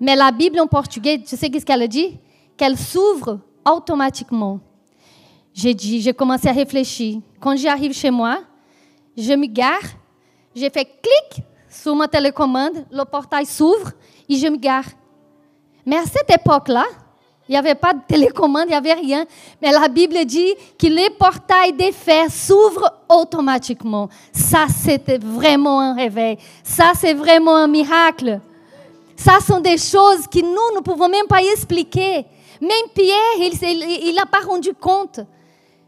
Mais 0.00 0.14
la 0.14 0.30
Bible 0.30 0.60
en 0.60 0.66
portugais, 0.66 1.18
tu 1.18 1.36
sais 1.36 1.48
qu'est-ce 1.48 1.64
qu'elle 1.64 1.88
dit? 1.88 2.18
Qu'elle 2.58 2.76
s'ouvre 2.76 3.40
automatiquement. 3.66 4.60
J'ai 5.54 5.74
dit, 5.74 6.00
j'ai 6.02 6.12
commencé 6.12 6.48
à 6.48 6.52
réfléchir. 6.52 7.20
Quand 7.40 7.56
j'arrive 7.56 7.92
chez 7.92 8.10
moi, 8.10 8.38
je 9.16 9.32
me 9.32 9.46
gare, 9.46 9.80
j'ai 10.54 10.68
fait 10.68 10.84
clic 10.84 11.44
sur 11.70 11.96
ma 11.96 12.06
télécommande, 12.06 12.84
le 12.90 13.04
portail 13.04 13.46
s'ouvre 13.46 13.92
et 14.28 14.36
je 14.36 14.46
me 14.46 14.56
gare. 14.56 14.84
Mais 15.86 15.96
à 15.96 16.04
cette 16.04 16.30
époque-là, 16.30 16.84
il 17.48 17.52
n'y 17.52 17.56
avait 17.56 17.74
pas 17.74 17.94
de 17.94 18.00
télécommande, 18.06 18.64
il 18.66 18.70
n'y 18.70 18.74
avait 18.74 18.92
rien. 18.92 19.24
Mais 19.62 19.70
la 19.70 19.88
Bible 19.88 20.24
dit 20.26 20.54
que 20.78 20.86
les 20.86 21.10
portails 21.10 21.72
des 21.72 21.92
fers 21.92 22.30
s'ouvrent 22.30 22.92
automatiquement. 23.08 24.08
Ça, 24.32 24.66
c'était 24.68 25.18
vraiment 25.18 25.80
un 25.80 25.94
réveil. 25.94 26.36
Ça, 26.62 26.92
c'est 26.94 27.14
vraiment 27.14 27.56
un 27.56 27.68
miracle. 27.68 28.40
Ça 29.16 29.38
sont 29.40 29.60
des 29.60 29.78
choses 29.78 30.26
que 30.30 30.40
nous 30.40 30.76
ne 30.76 30.82
pouvons 30.82 31.08
même 31.08 31.26
pas 31.26 31.42
expliquer. 31.42 32.26
Même 32.60 32.88
Pierre, 32.94 33.16
il 33.40 34.14
n'a 34.14 34.26
pas 34.26 34.46
rendu 34.46 34.74
compte. 34.74 35.20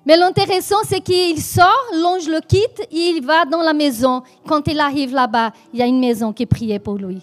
Mais 0.06 0.16
l'intéressant, 0.16 0.78
c'est 0.88 1.00
qu'il 1.00 1.40
sort, 1.42 1.68
l'ange 1.92 2.26
le 2.26 2.40
quitte, 2.40 2.80
et 2.90 3.10
il 3.10 3.24
va 3.24 3.44
dans 3.44 3.60
la 3.60 3.74
maison. 3.74 4.22
Quand 4.48 4.66
il 4.66 4.80
arrive 4.80 5.12
là-bas, 5.12 5.52
il 5.74 5.80
y 5.80 5.82
a 5.82 5.86
une 5.86 6.00
maison 6.00 6.32
qui 6.32 6.46
priait 6.46 6.78
pour 6.78 6.94
lui. 6.94 7.20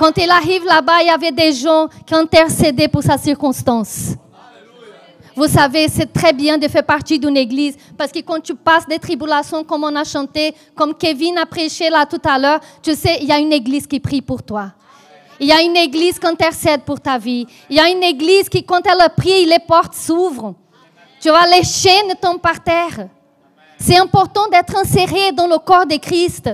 Quand 0.00 0.16
il 0.16 0.30
arrive 0.30 0.64
là-bas, 0.64 1.02
il 1.02 1.08
y 1.08 1.10
avait 1.10 1.30
des 1.30 1.52
gens 1.52 1.86
qui 2.06 2.14
intercédaient 2.14 2.88
pour 2.88 3.02
sa 3.02 3.18
circonstance. 3.18 4.14
Vous 5.36 5.46
savez, 5.46 5.88
c'est 5.88 6.10
très 6.10 6.32
bien 6.32 6.56
de 6.56 6.66
faire 6.68 6.86
partie 6.86 7.18
d'une 7.18 7.36
église 7.36 7.76
parce 7.98 8.10
que 8.10 8.20
quand 8.20 8.40
tu 8.40 8.54
passes 8.54 8.86
des 8.86 8.98
tribulations 8.98 9.62
comme 9.62 9.84
on 9.84 9.94
a 9.94 10.04
chanté, 10.04 10.54
comme 10.74 10.94
Kevin 10.94 11.36
a 11.36 11.44
prêché 11.44 11.90
là 11.90 12.06
tout 12.06 12.20
à 12.24 12.38
l'heure, 12.38 12.60
tu 12.82 12.94
sais, 12.94 13.18
il 13.20 13.28
y 13.28 13.32
a 13.32 13.38
une 13.38 13.52
église 13.52 13.86
qui 13.86 14.00
prie 14.00 14.22
pour 14.22 14.42
toi. 14.42 14.72
Il 15.38 15.48
y 15.48 15.52
a 15.52 15.60
une 15.60 15.76
église 15.76 16.18
qui 16.18 16.26
intercède 16.26 16.80
pour 16.80 16.98
ta 16.98 17.18
vie. 17.18 17.46
Il 17.68 17.76
y 17.76 17.80
a 17.80 17.90
une 17.90 18.02
église 18.02 18.48
qui, 18.48 18.64
quand 18.64 18.80
elle 18.86 19.06
prie, 19.14 19.44
les 19.44 19.58
portes 19.58 19.94
s'ouvrent. 19.94 20.54
Tu 21.20 21.28
vois, 21.28 21.46
les 21.46 21.62
chaînes 21.62 22.14
tombent 22.22 22.40
par 22.40 22.64
terre. 22.64 23.06
C'est 23.78 23.98
important 23.98 24.48
d'être 24.50 24.74
inséré 24.78 25.32
dans 25.32 25.46
le 25.46 25.58
corps 25.58 25.86
de 25.86 25.96
Christ. 25.96 26.48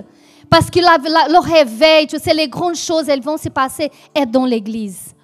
Parce 0.49 0.71
que 0.71 0.79
le 0.79 1.39
réveil, 1.41 2.07
tu 2.07 2.19
sais, 2.19 2.35
les 2.35 2.49
grandes 2.49 2.77
choses, 2.77 3.09
elles 3.09 3.23
vont 3.23 3.37
se 3.37 3.49
passer 3.49 3.91
est 4.15 4.27
dans 4.27 4.45
l'église. 4.45 5.15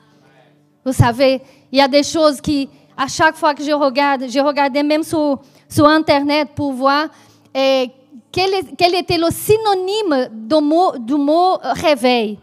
Vous 0.84 0.92
savez, 0.92 1.40
il 1.70 1.78
y 1.78 1.82
a 1.82 1.88
des 1.88 2.02
choses 2.02 2.40
qui, 2.40 2.68
à 2.96 3.06
chaque 3.06 3.36
fois 3.36 3.54
que 3.54 3.62
je 3.62 3.72
regarde, 3.72 4.24
je 4.28 4.40
regardais 4.40 4.82
même 4.82 5.02
sur, 5.02 5.40
sur 5.68 5.86
Internet 5.86 6.48
pour 6.54 6.72
voir 6.72 7.06
eh, 7.54 7.88
quel, 8.32 8.94
était 8.94 9.18
le 9.18 9.30
synonyme 9.30 10.28
du 10.32 10.60
mot, 10.60 10.92
du 10.98 11.14
mot 11.14 11.58
réveil. 11.62 12.38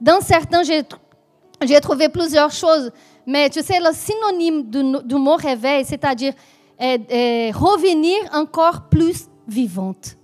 Dans 0.00 0.20
certains, 0.20 0.62
j'ai 0.62 1.80
trouvé 1.80 2.08
plusieurs 2.08 2.52
choses, 2.52 2.90
mais 3.26 3.50
tu 3.50 3.60
sais, 3.62 3.80
le 3.80 3.92
synonyme 3.92 4.62
du, 5.04 5.14
mot 5.16 5.36
réveil, 5.36 5.84
c'est-à-dire 5.84 6.32
eh, 6.80 6.98
eh, 7.08 7.50
revenir 7.52 8.16
encore 8.32 8.88
plus 8.88 9.26
vivante. 9.46 10.17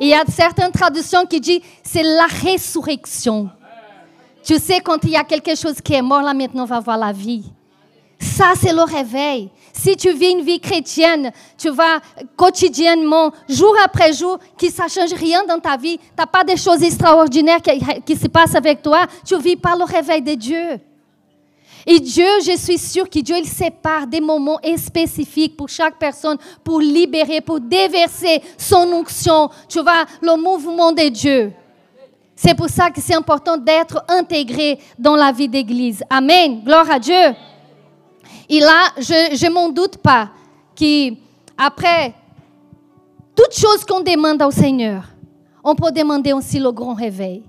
Il 0.00 0.08
y 0.08 0.14
a 0.14 0.24
certaines 0.28 0.72
traductions 0.72 1.26
qui 1.26 1.40
disent 1.40 1.60
c'est 1.82 2.02
la 2.02 2.26
résurrection. 2.26 3.50
Tu 4.44 4.56
sais, 4.58 4.80
quand 4.80 5.02
il 5.04 5.10
y 5.10 5.16
a 5.16 5.24
quelque 5.24 5.54
chose 5.54 5.80
qui 5.82 5.94
est 5.94 6.02
mort, 6.02 6.22
là 6.22 6.32
maintenant, 6.32 6.62
on 6.62 6.66
va 6.66 6.80
voir 6.80 6.96
la 6.96 7.12
vie. 7.12 7.44
Ça, 8.20 8.52
c'est 8.60 8.72
le 8.72 8.82
réveil. 8.82 9.50
Si 9.72 9.96
tu 9.96 10.12
vis 10.12 10.32
une 10.32 10.42
vie 10.42 10.58
chrétienne, 10.58 11.30
tu 11.56 11.70
vas 11.70 12.00
quotidiennement, 12.36 13.30
jour 13.48 13.74
après 13.84 14.12
jour, 14.12 14.38
que 14.58 14.68
ça 14.70 14.84
ne 14.84 14.88
change 14.88 15.12
rien 15.12 15.44
dans 15.44 15.60
ta 15.60 15.76
vie, 15.76 15.98
tu 15.98 16.04
n'as 16.18 16.26
pas 16.26 16.42
des 16.42 16.56
choses 16.56 16.82
extraordinaires 16.82 17.62
qui, 17.62 17.78
qui, 18.04 18.16
se 18.16 18.26
passent 18.26 18.56
avec 18.56 18.82
toi, 18.82 19.06
tu 19.24 19.38
vis 19.38 19.56
par 19.56 19.76
le 19.76 19.84
réveil 19.84 20.22
de 20.22 20.34
Dieu. 20.34 20.80
Et 21.86 22.00
Dieu, 22.00 22.28
je 22.44 22.56
suis 22.56 22.78
sûre 22.78 23.08
que 23.08 23.20
Dieu, 23.20 23.36
il 23.38 23.46
sépare 23.46 24.06
des 24.06 24.20
moments 24.20 24.58
spécifiques 24.76 25.56
pour 25.56 25.68
chaque 25.68 25.98
personne, 25.98 26.36
pour 26.62 26.80
libérer, 26.80 27.40
pour 27.40 27.60
déverser 27.60 28.42
son 28.56 28.92
onction. 28.92 29.48
Tu 29.68 29.80
vois, 29.80 30.04
le 30.20 30.36
mouvement 30.36 30.92
de 30.92 31.08
Dieu. 31.08 31.52
C'est 32.36 32.54
pour 32.54 32.68
ça 32.68 32.90
que 32.90 33.00
c'est 33.00 33.14
important 33.14 33.56
d'être 33.56 34.04
intégré 34.08 34.78
dans 34.98 35.16
la 35.16 35.32
vie 35.32 35.48
d'église. 35.48 36.02
Amen. 36.08 36.62
Gloire 36.64 36.90
à 36.90 36.98
Dieu. 36.98 37.34
Et 38.48 38.60
là, 38.60 38.92
je 38.96 39.46
ne 39.46 39.52
m'en 39.52 39.68
doute 39.68 39.96
pas 39.98 40.30
qu'après 40.74 42.14
toute 43.34 43.54
chose 43.54 43.84
qu'on 43.84 44.00
demande 44.00 44.42
au 44.42 44.50
Seigneur, 44.50 45.04
on 45.64 45.74
peut 45.74 45.90
demander 45.90 46.32
aussi 46.32 46.58
le 46.58 46.70
grand 46.70 46.94
réveil. 46.94 47.42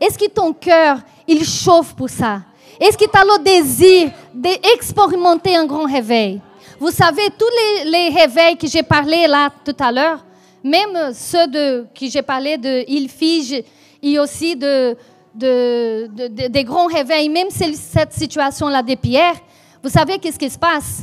Est-ce 0.00 0.18
que 0.18 0.28
ton 0.28 0.52
cœur, 0.52 0.98
il 1.26 1.44
chauffe 1.44 1.94
pour 1.94 2.08
ça? 2.08 2.42
Est-ce 2.80 2.96
que 2.96 3.04
tu 3.04 3.18
as 3.18 3.24
le 3.24 3.42
désir 3.42 4.10
d'expérimenter 4.32 5.56
un 5.56 5.66
grand 5.66 5.84
réveil? 5.84 6.40
Vous 6.78 6.90
savez, 6.90 7.22
tous 7.36 7.46
les, 7.84 8.08
réveils 8.08 8.56
que 8.56 8.68
j'ai 8.68 8.84
parlé 8.84 9.26
là 9.26 9.50
tout 9.64 9.76
à 9.80 9.90
l'heure, 9.90 10.24
même 10.62 11.12
ceux 11.12 11.46
de, 11.48 11.86
que 11.92 12.06
j'ai 12.08 12.22
parlé 12.22 12.56
de 12.56 12.84
Il 12.86 13.08
fige 13.08 13.64
et 14.00 14.18
aussi 14.18 14.54
de, 14.54 14.96
des 15.34 16.64
grands 16.64 16.86
réveils, 16.86 17.28
même 17.28 17.48
cette 17.50 18.12
situation-là 18.12 18.82
des 18.82 18.96
pierres, 18.96 19.36
vous 19.82 19.90
savez 19.90 20.18
qu'est-ce 20.18 20.38
qui 20.38 20.50
se 20.50 20.58
passe? 20.58 21.02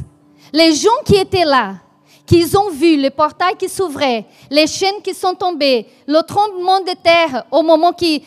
Les 0.54 0.74
gens 0.74 1.02
qui 1.06 1.16
étaient 1.16 1.46
là, 1.46 1.76
qui 2.26 2.46
ont 2.56 2.70
vu 2.70 2.96
les 2.96 3.10
portails 3.10 3.56
qui 3.58 3.68
s'ouvraient, 3.68 4.26
les 4.50 4.68
chaînes 4.68 5.02
qui 5.04 5.14
sont 5.14 5.34
tombées, 5.34 5.86
le 6.08 6.22
tremblement 6.22 6.80
de 6.80 6.94
terre 7.02 7.46
au 7.52 7.62
moment 7.62 7.92
qui 7.92 8.24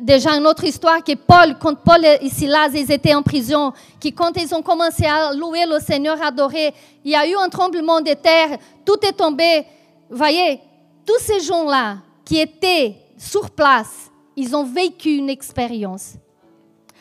déjà 0.00 0.36
une 0.36 0.46
autre 0.46 0.64
histoire 0.64 1.02
que 1.02 1.14
Paul, 1.14 1.56
quand 1.58 1.74
Paul 1.76 2.04
et 2.04 2.28
Silas 2.28 2.70
ils 2.74 2.90
étaient 2.90 3.14
en 3.14 3.22
prison, 3.22 3.72
qui 4.00 4.12
quand 4.12 4.32
ils 4.36 4.54
ont 4.54 4.62
commencé 4.62 5.04
à 5.04 5.32
louer 5.32 5.64
le 5.66 5.78
Seigneur, 5.78 6.20
à 6.20 6.26
adorer, 6.26 6.74
il 7.04 7.10
y 7.10 7.14
a 7.14 7.26
eu 7.26 7.34
un 7.36 7.48
tremblement 7.48 8.00
de 8.00 8.14
terre, 8.14 8.58
tout 8.84 8.98
est 9.06 9.12
tombé. 9.12 9.64
Voyez, 10.10 10.60
tous 11.06 11.18
ces 11.20 11.40
gens-là 11.40 11.98
qui 12.24 12.38
étaient 12.38 12.96
sur 13.16 13.50
place, 13.50 14.10
ils 14.36 14.54
ont 14.56 14.64
vécu 14.64 15.16
une 15.16 15.30
expérience. 15.30 16.14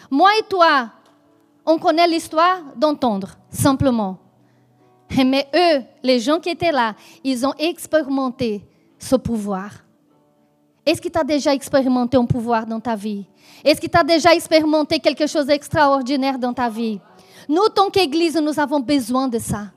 Moi 0.09 0.29
et 0.39 0.43
toi, 0.43 0.89
on 1.65 1.77
connaît 1.77 2.07
l'histoire 2.07 2.61
d'entendre, 2.75 3.37
simplement. 3.49 4.17
Mais 5.15 5.47
eux, 5.53 5.83
les 6.03 6.19
gens 6.19 6.39
qui 6.39 6.49
étaient 6.49 6.71
là, 6.71 6.95
ils 7.23 7.45
ont 7.45 7.53
expérimenté 7.57 8.63
ce 8.97 9.15
pouvoir. 9.15 9.71
Est-ce 10.85 11.01
que 11.01 11.09
tu 11.09 11.19
as 11.19 11.23
déjà 11.23 11.51
un 11.51 12.25
pouvoir 12.25 12.65
dans 12.65 12.79
ta 12.79 12.95
vie? 12.95 13.25
Est-ce 13.63 13.79
que 13.79 13.87
tu 13.87 13.97
as 13.97 14.03
déjà 14.03 14.31
quelque 14.99 15.27
chose 15.27 15.45
d'extraordinaire 15.45 16.39
dans 16.39 16.53
ta 16.53 16.69
vie? 16.69 16.99
Nous, 17.47 17.67
tant 17.69 17.89
qu'Église, 17.89 18.35
nous 18.37 18.59
avons 18.59 18.79
besoin 18.79 19.27
de 19.27 19.37
ça. 19.37 19.67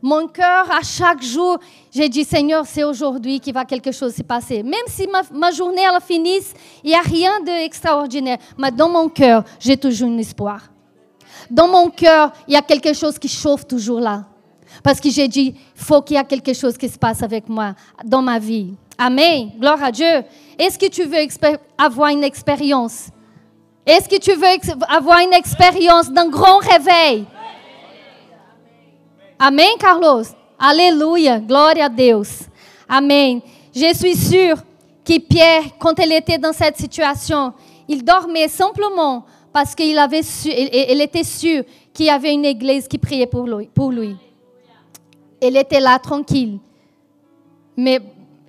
Mon 0.00 0.28
cœur, 0.28 0.70
à 0.70 0.82
chaque 0.82 1.22
jour, 1.22 1.58
j'ai 1.90 2.08
dit, 2.08 2.22
Seigneur, 2.22 2.64
c'est 2.66 2.84
aujourd'hui 2.84 3.40
qu'il 3.40 3.52
va 3.52 3.64
quelque 3.64 3.90
chose 3.90 4.14
se 4.14 4.22
passer. 4.22 4.62
Même 4.62 4.74
si 4.86 5.08
ma, 5.32 5.50
journée 5.50 5.82
elle 5.82 6.00
finisse, 6.00 6.54
il 6.84 6.90
n'y 6.90 6.94
a 6.94 7.00
rien 7.00 7.40
d'extraordinaire. 7.40 8.38
Mais 8.56 8.70
dans 8.70 8.88
mon 8.88 9.08
cœur, 9.08 9.42
j'ai 9.58 9.76
toujours 9.76 10.08
un 10.08 10.18
espoir. 10.18 10.70
Dans 11.50 11.66
mon 11.66 11.90
cœur, 11.90 12.32
il 12.46 12.54
y 12.54 12.56
a 12.56 12.62
quelque 12.62 12.92
chose 12.92 13.18
qui 13.18 13.28
chauffe 13.28 13.66
toujours 13.66 14.00
là. 14.00 14.24
Parce 14.82 15.00
que 15.00 15.10
j'ai 15.10 15.28
dit, 15.28 15.54
faut 15.74 16.02
qu'il 16.02 16.16
y 16.16 16.20
ait 16.20 16.24
quelque 16.24 16.52
chose 16.52 16.76
qui 16.76 16.88
se 16.88 16.98
passe 16.98 17.22
avec 17.22 17.48
moi 17.48 17.74
dans 18.04 18.22
ma 18.22 18.38
vie. 18.38 18.74
Amen. 18.96 19.50
Gloire 19.58 19.82
à 19.82 19.92
Dieu. 19.92 20.24
Est-ce 20.58 20.78
que 20.78 20.86
tu 20.86 21.04
veux 21.04 21.18
avoir 21.76 22.10
une 22.10 22.24
expérience? 22.24 23.08
Est-ce 23.86 24.08
que 24.08 24.18
tu 24.18 24.32
veux 24.32 24.46
avoir 24.88 25.20
une 25.20 25.32
expérience 25.32 26.10
d'un 26.10 26.28
grand 26.28 26.58
réveil? 26.58 27.24
Amen, 29.38 29.70
Carlos? 29.78 30.24
Alléluia. 30.58 31.38
Gloire 31.38 31.74
à 31.80 31.88
Deus. 31.88 32.48
Amen. 32.88 33.40
Je 33.74 33.94
suis 33.94 34.16
sûre 34.16 34.56
que 35.04 35.18
Pierre, 35.20 35.62
quand 35.78 35.98
il 35.98 36.12
était 36.12 36.38
dans 36.38 36.52
cette 36.52 36.76
situation, 36.76 37.52
il 37.88 38.04
dormait 38.04 38.48
simplement 38.48 39.24
parce 39.52 39.74
qu'il 39.74 39.98
avait 39.98 40.20
il, 40.20 41.00
était 41.00 41.24
sûr 41.24 41.64
qu'il 41.94 42.06
y 42.06 42.10
avait 42.10 42.34
une 42.34 42.44
église 42.44 42.86
qui 42.86 42.98
priait. 42.98 43.26
Pour 43.26 43.46
lui. 43.46 44.16
Il 45.40 45.56
était 45.56 45.80
là 45.80 45.98
tranquille. 45.98 46.58
Mais 47.76 48.00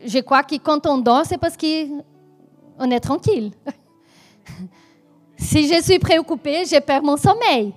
je 0.05 0.19
crois 0.19 0.43
que 0.43 0.55
quand 0.55 0.85
on 0.87 0.97
dort, 0.97 1.23
c'est 1.25 1.37
parce 1.37 1.55
qu'on 1.55 2.91
est 2.91 2.99
tranquille. 2.99 3.51
si 5.37 5.67
je 5.67 5.81
suis 5.81 5.99
préoccupée, 5.99 6.63
je 6.65 6.79
perds 6.79 7.03
mon 7.03 7.17
sommeil. 7.17 7.73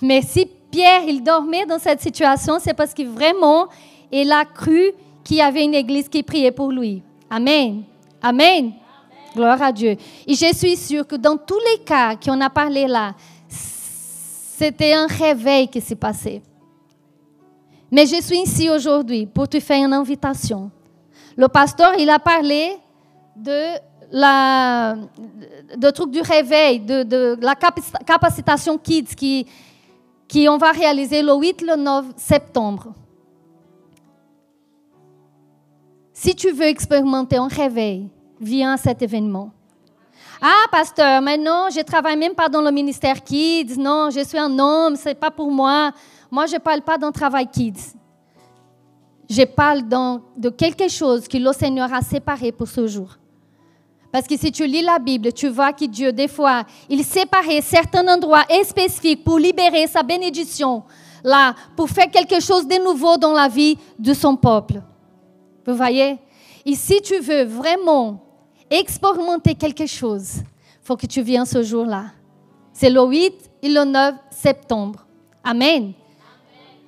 Mais 0.00 0.22
si 0.22 0.46
Pierre, 0.70 1.02
il 1.06 1.22
dormait 1.22 1.66
dans 1.66 1.78
cette 1.78 2.00
situation, 2.00 2.58
c'est 2.60 2.74
parce 2.74 2.94
que 2.94 3.02
vraiment, 3.02 3.68
il 4.10 4.30
a 4.32 4.44
cru 4.44 4.92
qu'il 5.24 5.36
y 5.36 5.40
avait 5.40 5.64
une 5.64 5.74
église 5.74 6.08
qui 6.08 6.22
priait 6.22 6.52
pour 6.52 6.70
lui. 6.70 7.02
Amen. 7.28 7.82
Amen. 8.22 8.72
Gloire 9.34 9.60
à 9.62 9.72
Dieu. 9.72 9.96
Et 10.26 10.34
je 10.34 10.54
suis 10.54 10.76
sûre 10.76 11.06
que 11.06 11.16
dans 11.16 11.36
tous 11.36 11.58
les 11.70 11.82
cas 11.84 12.16
qu'on 12.16 12.40
a 12.40 12.50
parlé 12.50 12.86
là, 12.86 13.14
c'était 13.48 14.92
un 14.92 15.06
réveil 15.06 15.68
qui 15.68 15.80
s'est 15.80 15.96
passé. 15.96 16.42
Mais 17.92 18.06
je 18.06 18.22
suis 18.22 18.38
ici 18.38 18.70
aujourd'hui 18.70 19.26
pour 19.26 19.46
te 19.46 19.60
faire 19.60 19.84
une 19.84 19.92
invitation. 19.92 20.70
Le 21.36 21.46
pasteur, 21.46 21.92
il 21.98 22.08
a 22.08 22.18
parlé 22.18 22.72
de 23.36 23.78
la 24.10 24.96
de 25.76 25.90
truc 25.90 26.10
du 26.10 26.20
réveil, 26.20 26.80
de, 26.80 27.02
de 27.02 27.36
la 27.40 27.54
capacitation 27.54 28.78
kids 28.78 29.14
qui, 29.14 29.46
qui 30.26 30.48
on 30.48 30.56
va 30.56 30.72
réaliser 30.72 31.22
le 31.22 31.34
8 31.34 31.62
le 31.62 31.76
9 31.76 32.04
septembre. 32.16 32.94
Si 36.14 36.34
tu 36.34 36.50
veux 36.50 36.66
expérimenter 36.66 37.36
un 37.36 37.48
réveil, 37.48 38.08
viens 38.40 38.72
à 38.72 38.76
cet 38.78 39.02
événement. 39.02 39.50
Ah, 40.40 40.66
pasteur, 40.70 41.20
mais 41.20 41.36
non, 41.36 41.68
je 41.70 41.80
travaille 41.82 42.16
même 42.16 42.34
pas 42.34 42.48
dans 42.48 42.62
le 42.62 42.70
ministère 42.70 43.22
Kids. 43.22 43.76
Non, 43.78 44.08
je 44.10 44.24
suis 44.24 44.38
un 44.38 44.58
homme, 44.58 44.96
ce 44.96 45.10
n'est 45.10 45.14
pas 45.14 45.30
pour 45.30 45.50
moi. 45.50 45.92
Moi, 46.32 46.46
je 46.46 46.54
ne 46.54 46.60
parle 46.60 46.80
pas 46.80 46.96
d'un 46.96 47.12
travail 47.12 47.46
Kids. 47.46 47.92
Je 49.28 49.42
parle 49.42 49.82
de 50.34 50.48
quelque 50.48 50.88
chose 50.88 51.28
que 51.28 51.36
le 51.36 51.52
Seigneur 51.52 51.92
a 51.92 52.00
séparé 52.00 52.50
pour 52.52 52.66
ce 52.66 52.86
jour. 52.86 53.18
Parce 54.10 54.26
que 54.26 54.38
si 54.38 54.50
tu 54.50 54.66
lis 54.66 54.80
la 54.80 54.98
Bible, 54.98 55.30
tu 55.34 55.48
vois 55.48 55.74
que 55.74 55.84
Dieu, 55.84 56.10
des 56.10 56.28
fois, 56.28 56.64
il 56.88 57.04
séparait 57.04 57.60
certains 57.60 58.06
endroits 58.08 58.44
spécifiques 58.64 59.22
pour 59.22 59.38
libérer 59.38 59.86
sa 59.86 60.02
bénédiction, 60.02 60.84
là, 61.22 61.54
pour 61.76 61.90
faire 61.90 62.10
quelque 62.10 62.40
chose 62.40 62.66
de 62.66 62.82
nouveau 62.82 63.18
dans 63.18 63.32
la 63.34 63.48
vie 63.48 63.76
de 63.98 64.14
son 64.14 64.34
peuple. 64.34 64.80
Vous 65.66 65.74
voyez? 65.74 66.18
Et 66.64 66.74
si 66.74 67.02
tu 67.02 67.18
veux 67.18 67.44
vraiment 67.44 68.24
expérimenter 68.70 69.54
quelque 69.54 69.84
chose, 69.84 70.36
il 70.36 70.86
faut 70.86 70.96
que 70.96 71.06
tu 71.06 71.20
viennes 71.20 71.44
ce 71.44 71.62
jour-là. 71.62 72.06
C'est 72.72 72.88
le 72.88 73.02
8 73.02 73.34
et 73.62 73.68
le 73.68 73.84
9 73.84 74.14
septembre. 74.30 75.06
Amen. 75.44 75.92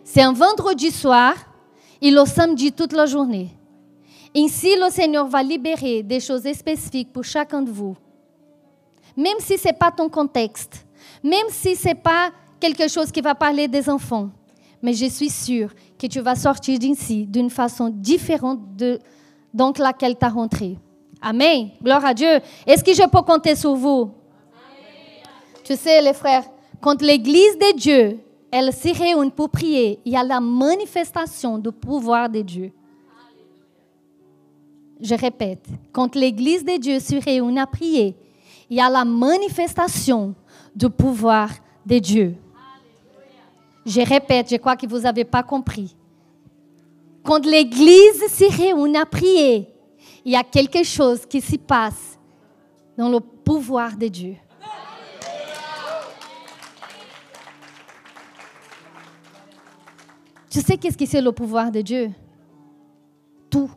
C'est 0.04 0.22
un 0.22 0.32
vendredi 0.32 0.90
soir 0.90 1.34
et 2.00 2.10
le 2.10 2.24
samedi 2.26 2.70
toute 2.70 2.92
la 2.92 3.06
journée. 3.06 3.48
Ainsi, 4.36 4.76
le 4.76 4.90
Seigneur 4.90 5.26
va 5.26 5.42
libérer 5.42 6.02
des 6.02 6.20
choses 6.20 6.50
spécifiques 6.52 7.12
pour 7.12 7.24
chacun 7.24 7.62
de 7.62 7.70
vous. 7.70 7.96
Même 9.16 9.38
si 9.38 9.56
ce 9.56 9.68
n'est 9.68 9.74
pas 9.74 9.90
ton 9.90 10.08
contexte, 10.08 10.84
même 11.22 11.46
si 11.48 11.74
ce 11.74 11.88
n'est 11.88 11.94
pas 11.94 12.30
quelque 12.60 12.88
chose 12.88 13.10
qui 13.10 13.20
va 13.20 13.34
parler 13.34 13.66
des 13.66 13.88
enfants, 13.88 14.30
mais 14.82 14.92
je 14.92 15.06
suis 15.06 15.30
sûre 15.30 15.70
que 15.98 16.06
tu 16.06 16.20
vas 16.20 16.34
sortir 16.34 16.78
d'ici 16.78 17.24
d'une 17.26 17.48
façon 17.48 17.88
différente 17.88 18.60
de 18.76 18.98
laquelle 19.78 20.18
tu 20.18 20.26
as 20.26 20.28
rentré. 20.28 20.76
Amen. 21.22 21.70
Gloire 21.82 22.04
à 22.04 22.12
Dieu. 22.12 22.40
Est-ce 22.66 22.84
que 22.84 22.92
je 22.92 23.08
peux 23.08 23.22
compter 23.22 23.56
sur 23.56 23.74
vous? 23.74 24.10
Tu 25.62 25.74
sais, 25.76 26.02
les 26.02 26.12
frères, 26.12 26.44
quand 26.82 27.00
l'Église 27.00 27.56
de 27.58 27.76
Dieu, 27.78 28.18
elle 28.56 28.72
se 28.72 28.96
réunit 28.96 29.32
pour 29.32 29.50
prier, 29.50 29.98
il 30.04 30.12
y 30.12 30.16
a 30.16 30.22
la 30.22 30.38
manifestation 30.38 31.58
du 31.58 31.72
pouvoir 31.72 32.28
de 32.28 32.40
Dieu. 32.40 32.70
Je 35.00 35.16
répète, 35.16 35.66
quand 35.90 36.14
l'Église 36.14 36.64
de 36.64 36.78
Dieu 36.78 37.00
se 37.00 37.16
réunit 37.16 37.58
à 37.58 37.66
prier, 37.66 38.14
il 38.70 38.76
y 38.76 38.80
a 38.80 38.88
la 38.88 39.04
manifestation 39.04 40.36
du 40.72 40.88
pouvoir 40.88 41.50
de 41.84 41.98
Dieu. 41.98 42.36
Je 43.84 44.00
répète, 44.02 44.48
je 44.48 44.56
crois 44.56 44.76
que 44.76 44.86
vous 44.86 45.00
n'avez 45.00 45.24
pas 45.24 45.42
compris. 45.42 45.96
Quand 47.24 47.44
l'Église 47.44 48.22
se 48.28 48.56
réunit 48.56 48.96
à 48.96 49.04
prier, 49.04 49.68
il 50.24 50.30
y 50.30 50.36
a 50.36 50.44
quelque 50.44 50.84
chose 50.84 51.26
qui 51.26 51.40
se 51.40 51.56
passe 51.56 52.16
dans 52.96 53.08
le 53.08 53.18
pouvoir 53.18 53.96
de 53.96 54.06
Dieu. 54.06 54.36
Tu 60.54 60.60
sais 60.60 60.76
qu'est-ce 60.76 60.96
que 60.96 61.04
c'est 61.04 61.20
le 61.20 61.32
pouvoir 61.32 61.72
de 61.72 61.80
Dieu? 61.80 62.12
Tout 63.50 63.68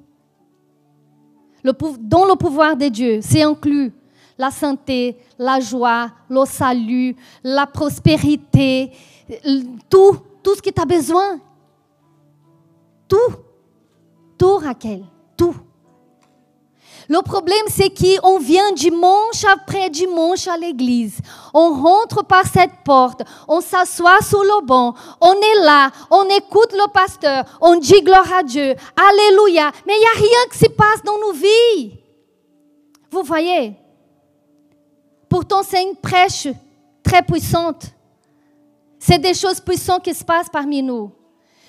dans 2.00 2.26
le 2.26 2.36
pouvoir 2.36 2.78
de 2.78 2.88
Dieu, 2.88 3.20
c'est 3.22 3.42
inclus 3.42 3.92
la 4.38 4.52
santé, 4.52 5.18
la 5.40 5.60
joie, 5.60 6.12
le 6.30 6.46
salut, 6.46 7.16
la 7.44 7.66
prospérité, 7.66 8.92
tout, 9.90 10.18
tout 10.44 10.56
ce 10.56 10.62
que 10.62 10.70
tu 10.70 10.80
as 10.80 10.86
besoin. 10.86 11.40
Tout. 13.08 13.34
Tout, 14.38 14.58
Raquel. 14.58 15.04
Le 17.10 17.22
problème, 17.22 17.66
c'est 17.70 17.90
qu'on 17.90 18.38
vient 18.38 18.72
dimanche 18.74 19.46
après 19.46 19.90
dimanche 19.90 20.48
à 20.48 20.58
l'église. 20.58 21.20
On 21.54 21.82
rentre 21.82 22.26
par 22.26 22.46
cette 22.46 22.84
porte, 22.84 23.22
on 23.48 23.62
s'assoit 23.62 24.22
sur 24.22 24.44
le 24.44 24.66
banc, 24.66 24.94
on 25.22 25.34
est 25.34 25.64
là, 25.64 25.90
on 26.12 26.26
écoute 26.26 26.74
le 26.74 26.92
pasteur, 26.92 27.46
on 27.62 27.76
dit 27.78 28.02
gloire 28.02 28.32
à 28.34 28.44
Dieu, 28.44 28.76
Alléluia. 28.96 29.72
Mais 29.86 29.94
il 29.96 30.00
n'y 30.00 30.06
a 30.06 30.18
rien 30.18 30.50
qui 30.52 30.58
se 30.58 30.70
passe 30.70 31.02
dans 31.06 31.18
nos 31.18 31.32
vies. 31.32 31.94
Vous 33.10 33.24
voyez? 33.24 33.74
Pourtant, 35.30 35.64
c'est 35.64 35.84
une 35.84 35.96
prêche 35.96 36.48
très 37.04 37.22
puissante. 37.22 37.86
C'est 39.00 39.20
des 39.20 39.34
choses 39.34 39.62
puissantes 39.62 40.04
qui 40.04 40.14
se 40.14 40.26
passent 40.26 40.50
parmi 40.52 40.84
nous. 40.84 41.12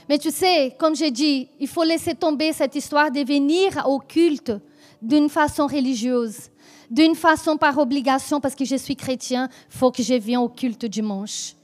Mais 0.09 0.19
tu 0.19 0.31
sais, 0.31 0.75
comme 0.79 0.97
j'ai 0.97 1.11
dit, 1.11 1.49
il 1.61 1.69
faut 1.69 1.85
laisser 1.85 2.15
tomber 2.15 2.53
cette 2.53 2.75
histoire 2.75 3.11
de 3.11 3.21
venir 3.21 3.83
au 3.87 3.99
culte 3.99 4.53
d'une 5.01 5.29
façon 5.29 5.67
religieuse, 5.67 6.51
d'une 6.91 7.15
façon 7.15 7.57
par 7.57 7.79
obligation, 7.79 8.41
parce 8.41 8.55
que 8.55 8.65
je 8.65 8.77
suis 8.77 8.97
chrétien, 8.97 9.49
faut 9.69 9.91
que 9.91 10.03
je 10.03 10.15
vienne 10.15 10.41
au 10.41 10.49
culte 10.49 10.85
dimanche. 10.87 11.55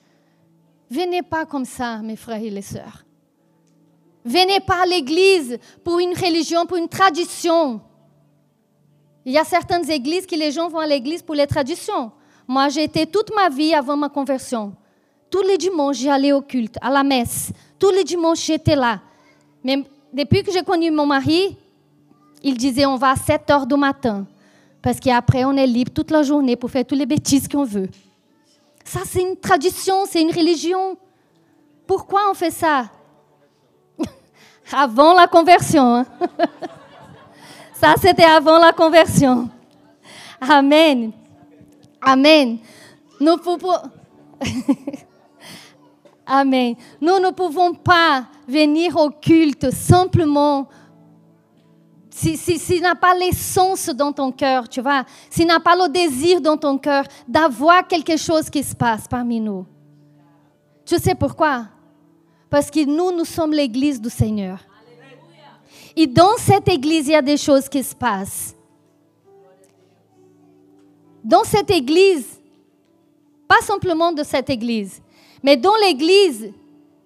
Venez 0.91 1.23
pas 1.23 1.47
comme 1.47 1.65
ça, 1.65 1.99
mes 1.99 2.17
frères 2.17 2.43
et 2.43 2.51
les 2.51 2.63
sœurs. 2.63 3.05
Venez 4.25 4.61
pas 4.61 4.83
à 4.83 4.87
l'église 4.87 5.59
pour 5.83 5.99
une 5.99 6.15
religion, 6.15 6.67
pour 6.67 6.77
une 6.77 6.89
tradition. 6.89 7.81
Il 9.25 9.33
y 9.33 9.39
a 9.39 9.45
certaines 9.45 9.91
églises 9.91 10.27
que 10.27 10.37
les 10.37 10.53
gens 10.53 10.69
vont 10.69 10.79
à 10.79 10.87
l'église 10.87 11.23
pour 11.23 11.35
les 11.35 11.47
traditions. 11.47 12.13
Moi, 12.47 12.69
j'ai 12.69 12.85
été 12.85 13.07
toute 13.07 13.35
ma 13.35 13.49
vie 13.49 13.75
avant 13.75 13.97
ma 13.97 14.09
conversion. 14.09 14.75
Tous 15.31 15.43
les 15.43 15.59
dimanches, 15.59 15.99
j'allais 15.99 16.33
au 16.33 16.43
culte, 16.43 16.77
à 16.81 16.91
la 16.91 17.03
messe. 17.03 17.51
Tous 17.79 17.91
les 17.91 18.05
dimanches, 18.05 18.45
j'étais 18.45 18.77
là. 18.77 19.01
Mais 19.63 19.83
depuis 20.13 20.43
que 20.43 20.53
j'ai 20.53 20.63
connu 20.63 20.91
mon 20.91 21.07
mari, 21.07 21.57
il 22.45 22.57
disait 22.57 22.87
on 22.87 22.97
va 22.97 23.11
à 23.11 23.17
7 23.17 23.51
heures 23.51 23.67
du 23.67 23.75
matin. 23.75 24.27
Parce 24.83 25.01
qu'après, 25.01 25.45
on 25.47 25.57
est 25.57 25.67
libre 25.67 25.91
toute 25.93 26.11
la 26.11 26.23
journée 26.23 26.57
pour 26.57 26.71
faire 26.71 26.85
toutes 26.85 26.99
les 26.99 27.07
bêtises 27.07 27.49
qu'on 27.49 27.65
veut. 27.65 27.89
Ça, 28.85 29.01
c'est 29.07 29.23
une 29.23 29.37
tradition, 29.37 30.05
c'est 30.07 30.21
une 30.21 30.31
religion. 30.31 30.99
Pourquoi 31.87 32.21
on 32.31 32.35
fait 32.35 32.51
ça? 32.51 32.91
Avant 34.73 35.15
la 35.15 35.27
conversion. 35.27 35.97
Hein? 35.97 36.07
ça, 37.75 37.95
c'était 37.99 38.25
avant 38.25 38.59
la 38.59 38.73
conversion. 38.73 39.49
Amen. 40.39 41.13
Amen. 42.03 42.59
Nous 43.21 43.39
pouvons... 43.39 43.79
Amen. 46.27 46.75
Nous 47.01 47.19
ne 47.21 47.31
pouvons 47.31 47.73
pas 47.73 48.27
venir 48.47 48.97
au 48.97 49.09
culte 49.09 49.71
simplement 49.71 50.69
si, 52.17 52.37
si, 52.37 52.61
si 52.61 52.81
n'a 52.81 52.95
pas 52.95 53.13
l'essence 53.13 53.87
dans 53.89 54.13
ton 54.13 54.31
cœur, 54.31 54.69
tu 54.69 54.81
vois, 54.81 55.05
s'il 55.29 55.49
n'a 55.49 55.59
pas 55.59 55.75
le 55.75 55.89
désir 55.89 56.41
dans 56.41 56.57
ton 56.57 56.79
cœur 56.79 57.03
d'avoir 57.27 57.89
quelque 57.89 58.17
chose 58.17 58.49
qui 58.49 58.63
se 58.63 58.73
passe 58.73 59.09
parmi 59.09 59.41
nous. 59.41 59.67
Tu 60.87 60.97
sais 60.99 61.17
pourquoi? 61.17 61.67
Parce 62.49 62.71
que 62.71 62.85
nous, 62.85 63.11
nous 63.11 63.25
sommes 63.25 63.53
l'église 63.53 64.01
du 64.01 64.11
Seigneur. 64.11 64.61
Et 65.97 66.07
dans 66.07 66.37
cette 66.39 66.69
église, 66.69 67.09
il 67.09 67.15
y 67.15 67.17
a 67.17 67.23
des 67.23 67.37
choses 67.37 67.69
qui 67.69 67.83
se 67.83 67.97
passent. 67.97 68.55
Dans 71.25 71.43
cette 71.43 71.73
église, 71.73 72.41
pas 73.49 73.61
simplement 73.61 74.13
de 74.13 74.23
cette 74.23 74.51
église, 74.51 75.03
mais 75.43 75.57
dans 75.57 75.75
l'église, 75.85 76.53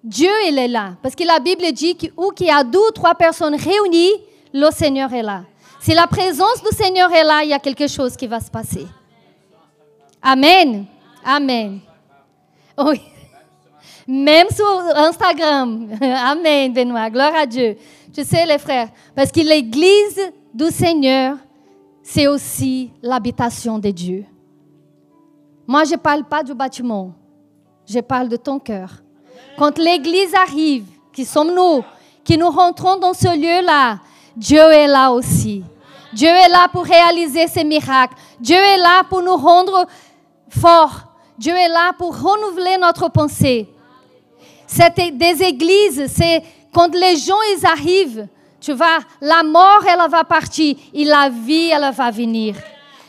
Dieu, 0.03 0.31
il 0.47 0.59
est 0.59 0.67
là. 0.67 0.97
Parce 1.01 1.15
que 1.15 1.23
la 1.23 1.39
Bible 1.39 1.63
dit 1.73 1.97
où 2.15 2.29
qu'il 2.29 2.45
y 2.45 2.51
a 2.51 2.63
deux 2.63 2.89
ou 2.89 2.91
trois 2.91 3.15
personnes 3.15 3.55
réunies, 3.55 4.28
le 4.53 4.71
Seigneur 4.71 5.13
est 5.13 5.21
là. 5.21 5.43
Si 5.79 5.93
la 5.93 6.07
présence 6.07 6.61
du 6.61 6.75
Seigneur 6.75 7.11
est 7.11 7.23
là, 7.23 7.43
il 7.43 7.49
y 7.49 7.53
a 7.53 7.59
quelque 7.59 7.87
chose 7.87 8.15
qui 8.15 8.27
va 8.27 8.39
se 8.39 8.51
passer. 8.51 8.85
Amen. 10.21 10.85
Amen. 11.23 11.79
Oui. 12.77 13.01
Même 14.07 14.47
sur 14.49 14.65
Instagram. 14.95 15.89
Amen, 16.01 16.73
Benoît. 16.73 17.09
Gloire 17.09 17.35
à 17.35 17.45
Dieu. 17.45 17.77
Tu 18.13 18.23
sais, 18.23 18.45
les 18.45 18.57
frères, 18.57 18.89
parce 19.15 19.31
que 19.31 19.39
l'église 19.39 20.19
du 20.53 20.65
Seigneur, 20.71 21.37
c'est 22.01 22.27
aussi 22.27 22.91
l'habitation 23.01 23.77
de 23.77 23.91
Dieu. 23.91 24.25
Moi, 25.67 25.83
je 25.83 25.91
ne 25.91 25.97
parle 25.97 26.23
pas 26.23 26.41
du 26.41 26.53
bâtiment. 26.55 27.13
Je 27.87 27.99
parle 27.99 28.27
de 28.27 28.35
ton 28.35 28.57
cœur. 28.57 28.89
Quand 29.57 29.77
l'église 29.77 30.33
arrive, 30.33 30.85
qui 31.13 31.23
sommes 31.23 31.53
nous, 31.53 31.83
qui 32.23 32.37
nous 32.37 32.49
rentrons 32.49 32.97
dans 32.97 33.13
ce 33.13 33.27
lieu-là, 33.27 33.99
Dieu 34.39 34.71
est 34.71 34.87
là 34.87 35.11
aussi. 35.11 35.63
Dieu 36.13 36.29
est 36.29 36.47
là 36.47 36.69
pour 36.71 36.85
réaliser 36.85 37.45
ses 37.47 37.65
miracles. 37.65 38.15
Dieu 38.39 38.55
est 38.55 38.77
là 38.77 39.03
pour 39.03 39.21
nous 39.21 39.35
rendre 39.35 39.85
forts. 40.47 41.01
Dieu 41.37 41.53
est 41.53 41.67
là 41.67 41.91
pour 41.97 42.17
renouveler 42.17 42.77
notre 42.79 43.09
pensée. 43.09 43.67
C'est 44.65 44.95
des 44.95 45.43
églises, 45.43 46.09
c'est 46.15 46.41
quand 46.73 46.93
les 46.95 47.17
gens 47.17 47.41
ils 47.57 47.65
arrivent, 47.65 48.27
tu 48.61 48.71
vois, 48.71 48.99
la 49.19 49.43
mort 49.43 49.83
elle 49.85 50.09
va 50.09 50.23
partir 50.23 50.73
et 50.93 51.03
la 51.03 51.29
vie 51.29 51.71
elle 51.73 51.91
va 51.93 52.09
venir. 52.09 52.55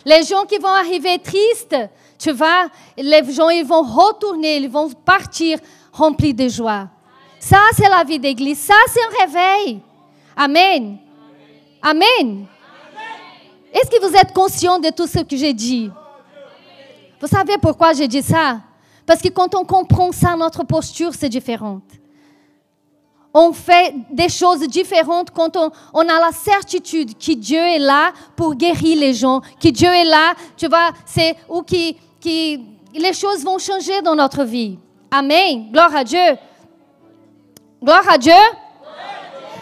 Les 0.05 0.25
gens 0.25 0.45
qui 0.47 0.59
vont 0.59 0.69
arriver 0.69 1.21
tristes, 1.21 1.77
tu 2.19 2.33
vois, 2.33 2.66
les 2.97 3.23
gens 3.33 3.51
ils 3.51 3.64
vont 3.64 3.83
retourner, 3.83 4.57
ils 4.57 4.69
vont 4.69 4.90
partir 4.90 5.61
remplis 5.93 6.35
de 6.35 6.49
joie. 6.49 6.88
Ça 7.38 7.61
c'est 7.77 7.88
la 7.88 8.03
vie 8.03 8.19
d'église, 8.19 8.59
ça 8.59 8.75
c'est 8.88 9.01
un 9.01 9.27
réveil. 9.27 9.81
Amen. 10.37 10.99
Amen. 11.83 12.47
Est-ce 13.73 13.90
que 13.90 14.07
vous 14.07 14.14
êtes 14.14 14.33
conscient 14.33 14.79
de 14.79 14.90
tout 14.90 15.07
ce 15.07 15.21
que 15.21 15.37
j'ai 15.37 15.53
dit? 15.53 15.90
Vous 17.21 17.27
savez 17.27 17.57
pourquoi 17.59 17.93
j'ai 17.93 18.09
dit 18.09 18.23
ça? 18.23 18.61
Parce 19.07 19.21
que 19.21 19.29
quand 19.29 19.55
on 19.55 19.64
comprend 19.64 20.12
ça, 20.12 20.37
notre 20.37 20.64
posture, 20.64 21.12
c'est 21.14 21.29
différente. 21.29 21.85
On 23.33 23.53
fait 23.53 23.95
des 24.11 24.29
choses 24.29 24.61
différentes 24.66 25.31
quand 25.31 25.57
on, 25.57 26.01
a 26.01 26.21
la 26.21 26.33
certitude 26.33 27.16
que 27.16 27.33
Dieu 27.33 27.61
est 27.61 27.79
là 27.79 28.12
pour 28.35 28.55
guérir 28.55 28.99
les 28.99 29.14
gens, 29.14 29.40
que 29.62 29.69
Dieu 29.69 29.88
est 29.88 30.05
là, 30.05 30.35
tu 30.57 30.66
vois, 30.66 30.90
c'est 31.07 31.37
où 31.49 31.62
qui, 31.62 31.97
qui, 32.19 32.61
les 32.93 33.12
choses 33.12 33.45
vont 33.45 33.59
changer 33.59 34.03
dans 34.03 34.16
notre 34.16 34.43
vie. 34.43 34.79
Amen. 35.11 35.71
Gloire 35.71 35.95
à 35.95 36.03
Dieu. 36.03 36.37
Gloire 37.83 38.09
à 38.09 38.19
Dieu. 38.19 38.33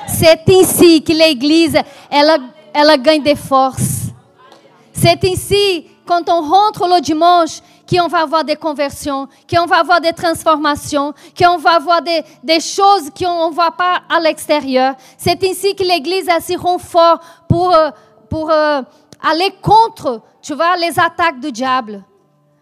C'est 0.09 0.42
ici 0.49 1.03
que 1.03 1.12
l'Église, 1.12 1.77
elle, 2.11 2.40
elle 2.75 3.03
gagne 3.03 3.23
des 3.23 3.37
forces. 3.37 4.07
C'est 4.92 5.23
ici 5.25 5.87
quand 6.07 6.29
on 6.31 6.40
rentre 6.40 6.88
le 6.88 7.01
dimanche, 7.01 7.61
qu'on 7.88 8.09
va 8.09 8.21
avoir 8.21 8.44
des 8.44 8.57
conversions, 8.57 9.29
qu'on 9.49 9.66
va 9.66 9.79
avoir 9.79 10.01
des 10.01 10.12
transformations, 10.12 11.14
qu'on 11.38 11.57
va 11.57 11.77
avoir 11.77 12.03
des, 12.03 12.61
choses 12.61 13.11
qu'on 13.16 13.49
ne 13.49 13.55
voit 13.55 13.73
pas 13.73 14.03
à 14.09 14.21
l'extérieur. 14.21 14.94
C'est 15.16 15.42
ici 15.42 15.75
que 15.75 15.83
l'Église 15.83 16.29
a 16.29 16.40
si 16.40 16.57
fort 16.57 17.21
pour, 17.49 17.75
euh, 17.75 17.90
pour 18.29 18.51
euh, 18.51 18.83
aller 19.23 19.53
contre, 19.62 20.21
tu 20.42 20.55
vois, 20.55 20.77
les 20.77 20.99
attaques 20.99 21.40
du 21.40 21.51
diable. 21.51 22.03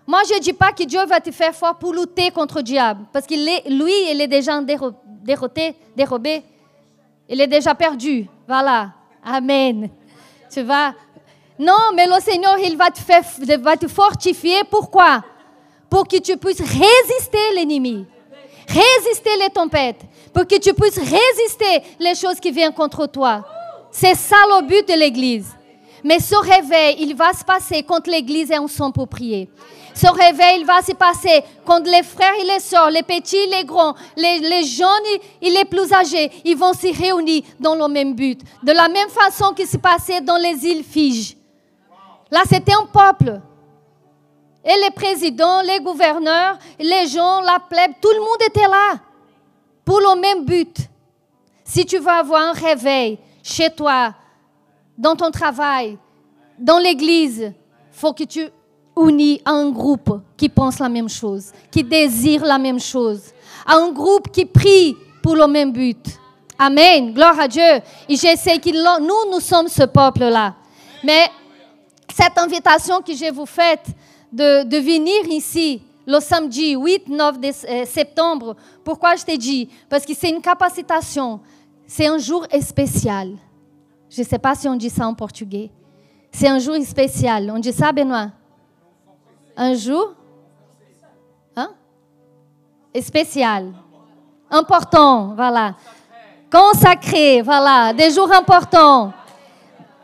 Moi, 0.07 0.21
je 0.29 0.35
ne 0.35 0.41
dis 0.41 0.53
pas 0.53 0.71
que 0.71 0.85
Dieu 0.85 1.05
va 1.07 1.21
te 1.21 1.33
faire 1.33 1.55
fort 1.55 1.75
pour 1.75 1.93
lutter 1.93 2.31
contre 2.31 2.59
le 2.59 2.63
diable, 2.63 3.05
parce 3.13 3.27
que 3.27 3.35
lui, 3.35 4.13
il 4.13 4.21
est 4.21 4.29
déjà 4.29 4.61
déroté, 4.61 5.75
dérobé. 5.97 6.45
Il 7.29 7.41
est 7.41 7.47
déjà 7.47 7.75
perdu. 7.75 8.27
Voilà. 8.47 8.91
Amen. 9.25 9.91
Tu 10.53 10.63
vois, 10.63 10.95
non, 11.59 11.93
mais 11.95 12.07
le 12.07 12.21
Seigneur, 12.21 12.57
il 12.59 12.77
va 12.77 12.91
te, 12.91 13.01
faire, 13.01 13.25
fortifier. 13.89 14.63
Pourquoi? 14.71 15.23
Pour 15.89 16.07
que 16.07 16.19
tu 16.19 16.37
puisses 16.37 16.61
résister 16.61 17.55
l'ennemi, 17.55 18.07
résister 18.69 19.31
les 19.41 19.51
tempêtes, 19.51 20.01
pour 20.35 20.47
que 20.47 20.59
tu 20.59 20.75
puisses 20.75 20.99
résister 20.99 21.83
les 21.99 22.15
choses 22.15 22.39
qui 22.41 22.51
viennent 22.51 22.75
contre 22.75 23.07
toi. 23.07 23.45
C'est 23.91 24.15
ça 24.15 24.37
le 24.49 24.67
but 24.67 24.87
de 24.87 24.95
l'Église. 24.95 25.49
Mais 26.05 26.21
ce 26.21 26.37
réveil, 26.37 26.97
il 27.01 27.17
va 27.17 27.33
se 27.33 27.45
passer 27.45 27.83
quand 27.83 28.07
l'Église 28.07 28.51
est 28.51 28.59
ensemble 28.59 28.93
pour 28.93 29.09
prier. 29.09 29.49
Ce 29.97 30.07
réveil, 30.09 30.61
il 30.61 30.67
va 30.67 30.83
se 30.83 30.93
passer 30.93 31.43
quand 31.65 31.83
les 31.87 32.03
frères 32.03 32.35
et 32.39 32.45
les 32.45 32.61
sœurs, 32.61 32.91
les 32.91 33.03
petits, 33.03 33.47
les 33.51 33.65
grands, 33.65 33.95
les, 34.15 34.63
jeunes 34.63 35.21
et 35.41 35.49
les 35.49 35.65
plus 35.65 35.91
âgés, 35.91 36.31
ils 36.45 36.55
vont 36.57 36.75
se 36.75 36.95
réunir 36.95 37.43
dans 37.59 37.75
le 37.75 37.89
même 37.89 38.15
but. 38.15 38.39
De 38.63 38.73
la 38.73 38.89
même 38.89 39.09
façon 39.09 39.55
que 39.55 39.65
se 39.65 39.79
passait 39.79 40.21
dans 40.21 40.37
les 40.37 40.67
îles 40.67 40.85
Fidji. 40.85 41.39
Là, 42.31 42.43
c'était 42.47 42.75
un 42.75 42.85
peuple. 42.85 43.41
Et 44.63 44.75
les 44.85 44.91
présidents, 44.91 45.63
les 45.63 45.81
gouverneurs, 45.81 46.59
les 46.79 47.07
gens, 47.07 47.41
la 47.41 47.59
plèbe, 47.59 47.93
tout 48.03 48.11
le 48.13 48.21
monde 48.21 48.43
était 48.47 48.69
là 48.69 48.99
pour 49.83 50.01
le 50.01 50.21
même 50.21 50.45
but. 50.45 50.77
Si 51.65 51.87
tu 51.87 51.97
veux 51.97 52.09
avoir 52.09 52.43
un 52.43 52.53
réveil 52.53 53.19
chez 53.43 53.71
toi, 53.71 54.13
dans 54.99 55.17
ton 55.17 55.31
travail, 55.31 55.97
dans 56.59 56.79
l'église, 56.79 57.55
faut 57.93 58.13
que 58.13 58.25
tu 58.25 58.51
unis 58.97 59.41
à 59.45 59.53
un 59.53 59.71
groupe 59.71 60.21
qui 60.37 60.49
pense 60.49 60.79
la 60.79 60.89
même 60.89 61.09
chose, 61.09 61.53
qui 61.71 61.85
désire 61.85 62.45
la 62.45 62.59
même 62.59 62.81
chose, 62.81 63.21
à 63.67 63.77
un 63.77 63.91
groupe 63.93 64.31
qui 64.31 64.45
prie 64.45 64.97
pour 65.23 65.35
le 65.35 65.47
même 65.47 65.73
but. 65.73 66.19
Amen. 66.59 67.13
Gloire 67.13 67.39
à 67.39 67.49
Dieu. 67.49 67.81
Et 68.09 68.17
je 68.17 68.37
sais 68.37 68.59
que 68.59 69.01
nous, 69.01 69.31
nous 69.31 69.41
sommes 69.41 69.69
ce 69.69 69.83
peuple-là. 69.83 70.55
Mais 71.05 71.29
cette 72.15 72.39
invitation 72.39 73.01
que 73.03 73.15
je 73.15 73.31
vous 73.33 73.47
faite 73.47 73.87
de, 74.33 74.77
venir 74.79 75.25
ici 75.29 75.83
le 76.07 76.21
samedi 76.21 76.75
8, 76.75 77.09
9 77.09 77.41
de, 77.41 77.49
euh, 77.49 77.85
septembre, 77.85 78.57
pourquoi 78.85 79.17
je 79.17 79.25
t'ai 79.25 79.37
dit? 79.37 79.69
Parce 79.89 80.05
que 80.05 80.15
c'est 80.15 80.31
une 80.31 80.41
capacitation, 80.41 81.41
c'est 81.87 82.07
un 82.07 82.19
jour 82.19 82.47
spécial. 82.63 83.33
Je 84.09 84.23
ne 84.23 84.27
sais 84.27 84.39
pas 84.39 84.55
si 84.55 84.69
on 84.69 84.77
dit 84.77 84.89
ça 84.89 85.07
en 85.07 85.15
portugais. 85.15 85.71
C'est 86.31 86.49
un 86.49 86.59
jour 86.59 86.77
spécial. 86.85 87.51
On 87.55 87.59
dit 87.59 87.73
ça, 87.73 87.93
Benoît? 87.93 88.31
Un 89.57 89.75
jour 89.75 90.13
hein? 91.57 91.71
Spécial. 93.01 93.73
Important, 94.51 95.35
voilà. 95.35 95.75
Consacré, 96.51 97.43
voilà. 97.43 97.93
Des 97.93 98.11
jours 98.11 98.31
importants. 98.33 99.13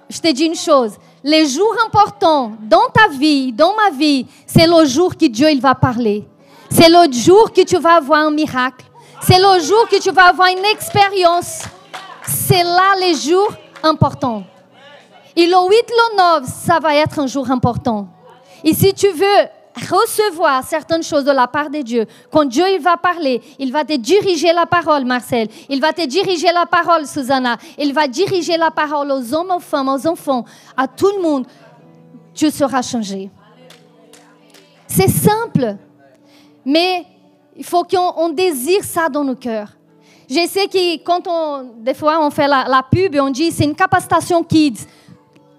Je 0.09 0.19
te 0.19 0.33
dis 0.33 0.47
une 0.47 0.55
chose 0.55 0.97
les 1.25 1.47
jours 1.47 1.75
importants 1.87 2.53
dans 2.61 2.89
ta 2.93 3.09
vie, 3.09 3.53
dans 3.53 3.75
ma 3.75 3.97
vie, 3.97 4.27
c'est 4.47 4.67
le 4.67 4.85
jour 4.85 5.17
que 5.17 5.27
Dieu 5.27 5.51
il 5.51 5.61
va 5.61 5.75
parler. 5.75 6.27
C'est 6.71 6.89
le 6.89 7.13
jour 7.13 7.53
que 7.53 7.63
tu 7.63 7.77
vas 7.77 7.97
avoir 7.97 8.21
un 8.21 8.31
miracle. 8.31 8.85
C'est 9.21 9.39
le 9.39 9.61
jour 9.61 9.87
que 9.89 10.01
tu 10.01 10.11
vas 10.11 10.29
avoir 10.29 10.49
une 10.49 10.65
expérience. 10.65 11.63
C'est 12.25 12.65
là 12.65 12.95
les 12.99 13.15
jours 13.15 13.53
importants. 13.83 14.43
Et 15.37 15.47
le 15.47 15.57
8, 15.57 15.91
le 15.91 16.41
9, 16.41 16.49
ça 16.49 16.79
va 16.81 16.95
être 16.97 17.19
un 17.19 17.27
jour 17.27 17.51
important. 17.51 18.09
Et 18.65 18.75
si 18.75 18.93
tu 18.95 19.09
veux 19.09 19.49
recevoir 19.91 20.63
certaines 20.65 21.03
choses 21.03 21.25
de 21.25 21.31
la 21.33 21.47
part 21.47 21.71
de 21.71 21.79
Dieu, 21.79 22.07
quand 22.31 22.45
Dieu 22.45 22.65
il 22.75 22.81
va 22.81 22.97
parler, 22.97 23.41
il 23.59 23.73
va 23.73 23.85
te 23.85 23.97
diriger 23.97 24.53
la 24.53 24.67
parole, 24.67 25.05
Marcel. 25.05 25.49
Il 25.69 25.81
va 25.81 25.93
te 25.93 26.05
diriger 26.07 26.53
la 26.53 26.67
parole, 26.67 27.07
Susanna. 27.07 27.57
Il 27.79 27.93
va 27.93 28.07
diriger 28.07 28.57
la 28.57 28.71
parole 28.71 29.11
aux 29.11 29.35
hommes, 29.35 29.51
aux 29.51 29.61
femmes, 29.61 29.89
aux 29.89 30.07
enfants, 30.07 30.45
à 30.77 30.87
tout 30.87 31.11
le 31.17 31.23
monde. 31.23 31.47
Tu 32.35 32.51
seras 32.51 32.83
changé. 32.83 33.31
C'est 34.87 35.09
simple, 35.09 35.77
mais 36.65 37.07
il 37.57 37.65
faut 37.65 37.85
qu'on 37.85 38.29
désire 38.29 38.85
ça 38.85 39.09
dans 39.09 39.25
nos 39.25 39.37
cœurs. 39.37 39.69
Je 40.29 40.47
sais 40.47 40.67
que 40.67 41.03
quand 41.03 41.27
on, 41.27 41.75
des 41.79 41.95
fois, 41.95 42.25
on 42.25 42.31
fait 42.31 42.49
la, 42.49 42.67
la 42.69 42.83
pub 42.83 43.15
on 43.21 43.31
dit 43.31 43.51
c'est 43.51 43.65
une 43.65 43.75
capacitation 43.75 44.43
kids. 44.43 44.87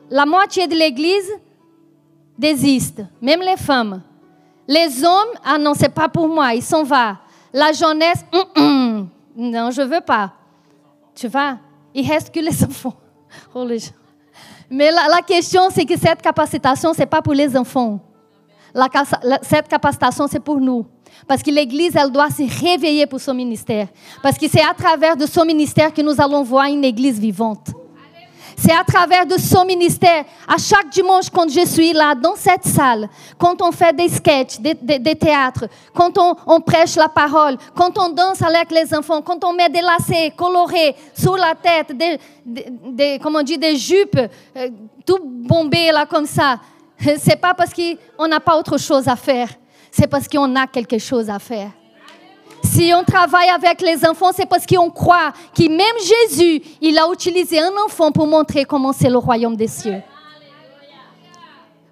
La 0.10 0.26
moitié 0.26 0.68
de 0.68 0.76
l'église 0.76 1.32
désistent, 2.38 3.04
même 3.22 3.42
les 3.42 3.58
femmes. 3.58 4.02
Les 4.68 5.04
hommes, 5.04 5.38
ah 5.44 5.58
non, 5.58 5.74
c'est 5.74 5.94
pas 5.94 6.08
pour 6.08 6.28
moi, 6.28 6.54
ils 6.54 6.62
s'en 6.62 6.84
vont. 6.84 7.16
La 7.52 7.72
jeunesse, 7.72 8.26
hum, 8.32 8.44
hum, 8.56 9.10
non, 9.36 9.72
je 9.72 9.82
veux 9.82 10.02
pas. 10.02 10.32
Tu 11.14 11.28
vois, 11.28 11.58
il 11.94 12.10
reste 12.10 12.34
que 12.34 12.40
les 12.40 12.64
enfants. 12.66 12.96
Oh, 13.54 13.68
Mais 14.70 14.92
la, 14.92 15.22
question, 15.22 15.70
c'est 15.70 15.86
que 15.86 15.98
cette 15.98 16.22
capacitation, 16.22 16.94
c'est 16.94 17.06
pas 17.06 17.22
pour 17.22 17.34
les 17.34 17.56
enfants. 17.58 18.00
Cette 19.44 19.68
capacitation, 19.68 20.28
c'est 20.28 20.40
pour 20.40 20.60
nous. 20.60 20.86
Parce 21.28 21.44
que 21.44 21.52
l'Église, 21.52 21.96
elle 21.96 22.12
doit 22.12 22.30
se 22.30 22.44
réveiller 22.64 23.06
pour 23.06 23.20
son 23.20 23.34
ministère. 23.34 23.88
Parce 24.22 24.38
que 24.38 24.48
c'est 24.48 24.64
à 24.64 24.74
travers 24.74 25.16
de 25.16 25.26
son 25.26 25.46
ministère 25.46 25.94
que 25.94 26.02
nous 26.02 26.20
allons 26.20 26.44
voir 26.44 26.66
une 26.66 26.84
Église 26.84 27.20
vivante. 27.20 27.70
C'est 28.58 28.72
à 28.72 28.84
travers 28.84 29.26
de 29.26 29.38
son 29.38 29.66
ministère, 29.66 30.26
à 30.48 30.58
chaque 30.58 30.90
dimanche 30.90 31.30
quand 31.32 31.50
je 31.50 31.66
suis 31.66 31.94
là 31.94 32.16
dans 32.16 32.36
cette 32.36 32.66
salle, 32.66 33.10
quand 33.38 33.62
on 33.62 33.72
fait 33.72 33.96
des 33.96 34.10
sketchs, 34.10 34.60
des, 34.60 35.16
théâtres, 35.16 35.66
quand 35.94 36.18
on, 36.18 36.62
prêche 36.62 36.96
la 36.96 37.10
parole, 37.10 37.58
quand 37.76 37.98
on 37.98 38.10
danse 38.10 38.42
avec 38.42 38.72
les 38.72 38.94
enfants, 38.94 39.22
quand 39.22 39.44
on 39.44 39.54
met 39.54 39.70
des 39.70 39.82
lacets 39.82 40.32
colorés 40.36 40.96
sur 41.14 41.36
la 41.36 41.56
tête, 41.56 41.96
des, 41.96 43.20
on 43.26 43.42
dit, 43.42 43.58
des 43.58 43.76
jupes 43.76 44.18
euh, 44.18 44.70
tout 45.06 45.20
bombées 45.24 45.92
là 45.92 46.06
comme 46.06 46.26
ça. 46.26 46.60
C'est 47.18 47.40
pas 47.40 47.54
parce 47.54 47.72
qu'on 47.74 48.28
n'a 48.28 48.40
pas 48.40 48.58
autre 48.58 48.78
chose 48.78 49.08
à 49.08 49.16
faire, 49.16 49.50
c'est 49.92 50.08
parce 50.08 50.28
qu'on 50.28 50.56
a 50.56 50.68
quelque 50.68 50.98
chose 50.98 51.30
à 51.30 51.38
faire. 51.38 51.70
Si 52.64 52.92
on 52.94 53.04
travaille 53.04 53.50
avec 53.50 53.82
les 53.82 54.06
enfants, 54.06 54.32
c'est 54.34 54.46
parce 54.46 54.66
qu'on 54.66 54.90
croit 54.90 55.34
que 55.56 55.68
même 55.68 56.30
Jésus, 56.30 56.62
il 56.82 56.98
a 56.98 57.12
utilisé 57.12 57.60
un 57.60 57.72
enfant 57.86 58.12
pour 58.12 58.26
montrer 58.26 58.66
comment 58.66 58.94
c'est 58.94 59.10
le 59.10 59.18
royaume 59.18 59.56
des 59.56 59.68
cieux. 59.68 60.02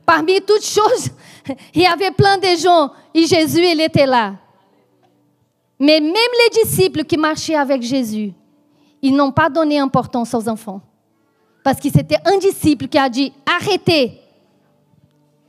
Parmi 0.05 0.41
toutes 0.41 0.65
choses, 0.65 1.09
il 1.73 1.81
y 1.81 1.85
avait 1.85 2.11
plein 2.11 2.37
de 2.37 2.57
gens 2.57 2.91
et 3.13 3.25
Jésus, 3.25 3.63
il 3.63 3.81
était 3.81 4.05
là. 4.05 4.33
Mais 5.79 5.99
même 5.99 6.13
les 6.13 6.63
disciples 6.63 7.03
qui 7.03 7.17
marchaient 7.17 7.55
avec 7.55 7.81
Jésus, 7.81 8.33
ils 9.01 9.15
n'ont 9.15 9.31
pas 9.31 9.49
donné 9.49 9.79
importance 9.79 10.33
aux 10.33 10.47
enfants. 10.47 10.81
Parce 11.63 11.79
que 11.79 11.89
c'était 11.89 12.17
un 12.25 12.37
disciple 12.37 12.87
qui 12.87 12.97
a 12.97 13.09
dit, 13.09 13.33
arrêtez. 13.45 14.19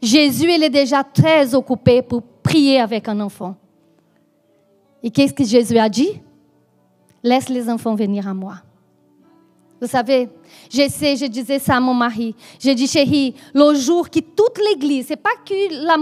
Jésus, 0.01 0.51
il 0.53 0.63
est 0.63 0.71
déjà 0.71 1.05
très 1.05 1.55
occupé 1.55 2.03
pour 2.03 2.23
prier 2.43 2.81
avec 2.81 3.09
un 3.09 3.21
enfant. 3.21 3.55
Et 5.03 5.11
qu'est-ce 5.11 5.33
que 5.33 5.45
Jésus 5.45 5.79
a 5.79 5.88
dit? 5.88 6.21
Laisse 7.23 7.49
les 7.49 7.69
enfants 7.69 7.95
venir 7.95 8.27
à 8.27 8.35
moi. 8.35 8.55
Vous 9.81 9.88
savez, 9.88 10.29
je 10.73 10.88
sais, 10.88 11.17
je 11.17 11.27
disais 11.27 11.59
ça 11.59 11.77
à 11.77 11.81
mon 11.81 11.95
mari. 11.95 12.37
J'ai 12.61 12.75
dit, 12.75 12.87
chérie, 12.87 13.35
le 13.53 13.75
jour 13.75 14.09
que 14.09 14.21
toute 14.21 14.59
l'église, 14.71 15.07
c'est 15.09 15.17
pas 15.17 15.31
que 15.45 15.85
la 15.85 15.97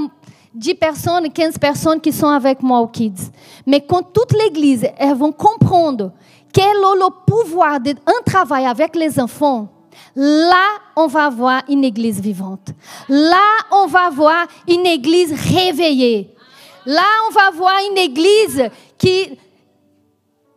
10 0.54 0.74
personnes, 0.74 1.30
15 1.30 1.58
personnes 1.58 2.00
qui 2.00 2.12
sont 2.12 2.28
avec 2.28 2.62
moi 2.62 2.80
au 2.80 2.88
Kids, 2.88 3.30
mais 3.66 3.80
quand 3.80 4.02
toute 4.02 4.32
l'église, 4.32 4.86
elles 4.98 5.16
vont 5.16 5.32
comprendre 5.32 6.12
quel 6.52 6.64
est 6.64 6.98
le 6.98 7.08
pouvoir 7.24 7.80
d'un 7.80 7.94
travail 8.26 8.66
avec 8.66 8.96
les 8.96 9.20
enfants, 9.20 9.68
là, 10.16 10.66
on 10.96 11.06
va 11.06 11.30
voir 11.30 11.62
une 11.68 11.84
église 11.84 12.20
vivante. 12.20 12.70
Là, 13.08 13.40
on 13.70 13.86
va 13.86 14.10
voir 14.10 14.46
une 14.68 14.86
église 14.86 15.32
réveillée. 15.32 16.34
Là, 16.86 17.04
on 17.28 17.32
va 17.32 17.50
voir 17.50 17.74
une 17.90 17.98
église 17.98 18.68
qui, 18.96 19.38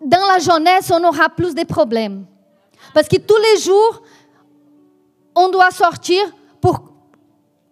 dans 0.03 0.25
la 0.27 0.39
jeunesse, 0.39 0.91
on 0.91 1.03
aura 1.03 1.29
plus 1.29 1.53
de 1.53 1.63
problèmes. 1.63 2.25
Parce 2.93 3.07
que 3.07 3.17
tous 3.17 3.38
les 3.38 3.62
jours, 3.62 4.01
on 5.36 5.49
doit 5.49 5.71
sortir 5.71 6.21
pour, 6.62 6.81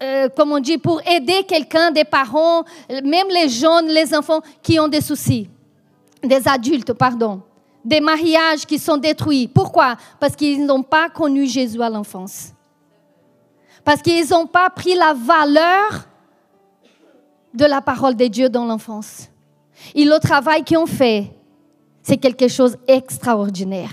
euh, 0.01 0.29
comme 0.35 0.51
on 0.51 0.59
dit, 0.59 0.77
pour 0.77 1.01
aider 1.07 1.43
quelqu'un, 1.43 1.91
des 1.91 2.03
parents, 2.03 2.63
même 2.89 3.27
les 3.29 3.49
jeunes, 3.49 3.87
les 3.87 4.13
enfants 4.15 4.41
qui 4.61 4.79
ont 4.79 4.87
des 4.87 5.01
soucis, 5.01 5.49
des 6.23 6.47
adultes, 6.47 6.93
pardon, 6.93 7.41
des 7.83 7.99
mariages 7.99 8.65
qui 8.65 8.79
sont 8.79 8.97
détruits. 8.97 9.47
Pourquoi? 9.47 9.95
Parce 10.19 10.35
qu'ils 10.35 10.65
n'ont 10.65 10.83
pas 10.83 11.09
connu 11.09 11.45
Jésus 11.45 11.81
à 11.81 11.89
l'enfance. 11.89 12.49
Parce 13.83 14.01
qu'ils 14.01 14.29
n'ont 14.29 14.47
pas 14.47 14.69
pris 14.69 14.93
la 14.93 15.13
valeur 15.13 16.07
de 17.53 17.65
la 17.65 17.81
parole 17.81 18.15
de 18.15 18.27
Dieu 18.27 18.49
dans 18.49 18.65
l'enfance. 18.65 19.29
Et 19.93 20.05
le 20.05 20.19
travail 20.19 20.63
qu'ils 20.63 20.77
ont 20.77 20.85
fait, 20.85 21.31
c'est 22.01 22.17
quelque 22.17 22.47
chose 22.47 22.77
d'extraordinaire. 22.87 23.91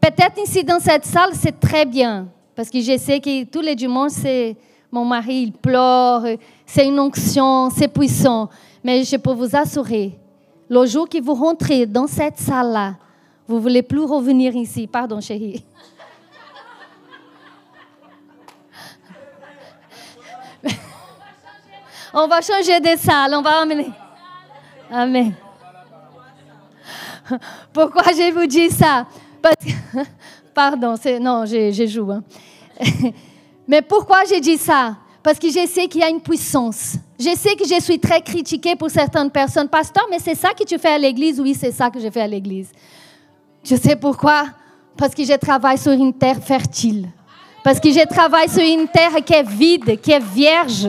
Peut-être 0.00 0.40
ici 0.42 0.62
dans 0.64 0.78
cette 0.78 1.04
salle, 1.04 1.30
c'est 1.34 1.58
très 1.58 1.84
bien. 1.84 2.28
Parce 2.54 2.70
que 2.70 2.80
je 2.80 2.96
sais 2.96 3.20
que 3.20 3.44
tous 3.44 3.60
les 3.60 3.74
dimanches, 3.74 4.12
c'est 4.12 4.56
mon 4.90 5.04
mari, 5.04 5.42
il 5.42 5.52
pleure, 5.52 6.24
c'est 6.64 6.86
une 6.86 6.98
onction, 6.98 7.70
c'est 7.70 7.88
puissant. 7.88 8.48
Mais 8.82 9.04
je 9.04 9.16
peux 9.16 9.32
vous 9.32 9.54
assurer, 9.54 10.18
le 10.68 10.86
jour 10.86 11.08
que 11.08 11.20
vous 11.20 11.34
rentrez 11.34 11.86
dans 11.86 12.06
cette 12.06 12.38
salle-là, 12.38 12.96
vous 13.46 13.56
ne 13.56 13.60
voulez 13.60 13.82
plus 13.82 14.02
revenir 14.02 14.54
ici. 14.54 14.86
Pardon, 14.86 15.20
chérie. 15.20 15.64
On 22.14 22.26
va 22.26 22.40
changer 22.40 22.80
de 22.80 22.98
salle, 22.98 23.34
on 23.34 23.42
va 23.42 23.62
emmener. 23.62 23.90
Amen. 24.90 25.34
Pourquoi 27.72 28.04
je 28.04 28.32
vous 28.32 28.46
dis 28.46 28.70
ça? 28.70 29.06
Pardon, 30.54 30.94
non, 31.20 31.44
je, 31.46 31.86
joue. 31.86 32.10
Hein. 32.10 32.22
Mais 33.68 33.82
pourquoi 33.82 34.24
j'ai 34.28 34.40
dit 34.40 34.56
ça? 34.56 34.96
Parce 35.22 35.38
que 35.38 35.48
je 35.48 35.66
sais 35.66 35.86
qu'il 35.88 36.00
y 36.00 36.04
a 36.04 36.08
une 36.08 36.20
puissance. 36.20 36.94
Je 37.18 37.34
sais 37.36 37.54
que 37.54 37.66
je 37.66 37.80
suis 37.80 37.98
très 37.98 38.22
critiquée 38.22 38.74
pour 38.76 38.88
certaines 38.88 39.30
personnes. 39.30 39.68
Pasteur, 39.68 40.06
mais 40.08 40.18
c'est 40.20 40.36
ça 40.36 40.50
que 40.54 40.64
tu 40.64 40.78
fais 40.78 40.88
à 40.92 40.98
l'église? 40.98 41.40
Oui, 41.40 41.54
c'est 41.54 41.72
ça 41.72 41.90
que 41.90 42.00
je 42.00 42.08
fais 42.08 42.22
à 42.22 42.26
l'église. 42.26 42.70
Je 43.62 43.74
sais 43.76 43.96
pourquoi? 43.96 44.46
Parce 44.96 45.14
que 45.14 45.24
je 45.24 45.34
travaille 45.34 45.76
sur 45.76 45.92
une 45.92 46.14
terre 46.14 46.42
fertile. 46.42 47.08
Parce 47.62 47.80
que 47.80 47.90
je 47.90 48.06
travaille 48.06 48.48
sur 48.48 48.62
une 48.62 48.88
terre 48.88 49.22
qui 49.24 49.34
est 49.34 49.46
vide, 49.46 50.00
qui 50.00 50.12
est 50.12 50.24
vierge. 50.24 50.86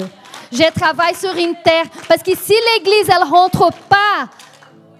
Je 0.52 0.72
travaille 0.72 1.16
sur 1.16 1.36
une 1.36 1.56
terre. 1.64 1.86
Parce 2.08 2.24
que 2.24 2.36
si 2.36 2.54
l'église, 2.74 3.10
elle 3.10 3.28
rentre 3.28 3.70
pas, 3.88 4.30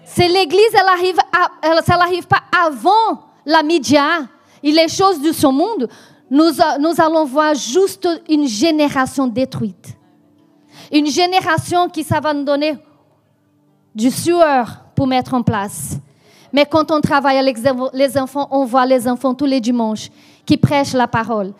si 0.04 0.26
l'église, 0.28 0.74
elle 0.74 0.88
arrive, 0.88 1.16
elle, 1.62 2.26
pas 2.26 2.42
avant 2.64 3.22
la 3.44 3.62
média 3.62 4.22
et 4.62 4.70
les 4.70 4.88
choses 4.88 5.20
de 5.20 5.32
ce 5.32 5.46
monde, 5.46 5.88
nous, 6.30 6.50
nous 6.78 7.00
allons 7.00 7.24
voir 7.24 7.54
juste 7.54 8.08
une 8.28 8.46
génération 8.46 9.26
détruite. 9.26 9.96
Une 10.92 11.06
génération 11.06 11.88
qui, 11.88 12.04
ça 12.04 12.20
va 12.20 12.32
nous 12.32 12.44
donner 12.44 12.76
du 13.94 14.10
sueur 14.10 14.84
pour 14.94 15.06
mettre 15.06 15.34
en 15.34 15.42
place. 15.42 15.96
Mais 16.52 16.66
quand 16.66 16.90
on 16.90 17.00
travaille 17.00 17.38
avec 17.38 17.56
les 17.92 18.18
enfants, 18.18 18.48
on 18.50 18.64
voit 18.64 18.86
les 18.86 19.06
enfants 19.08 19.34
tous 19.34 19.46
les 19.46 19.60
dimanches 19.60 20.10
qui 20.44 20.56
prêchent 20.56 20.94
la 20.94 21.06
parole 21.06 21.52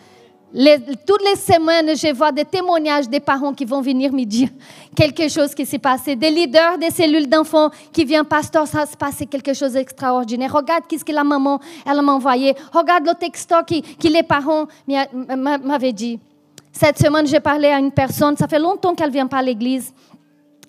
toutes 1.07 1.23
les 1.23 1.37
semaines, 1.37 1.97
je 1.97 2.13
vois 2.13 2.33
des 2.33 2.45
témoignages 2.45 3.09
des 3.09 3.21
parents 3.21 3.53
qui 3.53 3.65
vont 3.65 3.81
venir 3.81 4.13
me 4.13 4.25
dire 4.25 4.49
quelque 4.97 5.29
chose 5.29 5.55
qui 5.55 5.65
s'est 5.65 5.79
passé, 5.79 6.17
des 6.17 6.31
leaders 6.31 6.77
des 6.77 6.91
cellules 6.91 7.29
d'enfants 7.29 7.71
qui 7.93 8.05
viennent, 8.05 8.25
pasteur, 8.25 8.67
ça 8.67 8.85
se 8.85 8.97
passé 8.97 9.27
quelque 9.27 9.55
chose 9.55 9.75
d'extraordinaire. 9.75 10.53
Regarde 10.53 10.85
qu'est-ce 10.89 11.05
que 11.05 11.13
la 11.13 11.23
maman, 11.23 11.61
elle 11.87 12.03
m'a 12.03 12.13
envoyé. 12.13 12.55
Regarde 12.73 13.07
le 13.07 13.15
texto 13.15 13.55
qui 13.65 14.09
les 14.09 14.25
parents 14.25 14.67
m'avaient 15.63 15.93
dit. 15.93 16.19
Cette 16.73 16.99
semaine, 16.99 17.27
j'ai 17.27 17.41
parlé 17.41 17.69
à 17.69 17.79
une 17.79 17.93
personne, 17.93 18.37
ça 18.37 18.49
fait 18.49 18.59
longtemps 18.59 18.95
qu'elle 18.95 19.11
vient 19.11 19.27
pas 19.27 19.39
à 19.39 19.43
l'église. 19.43 19.93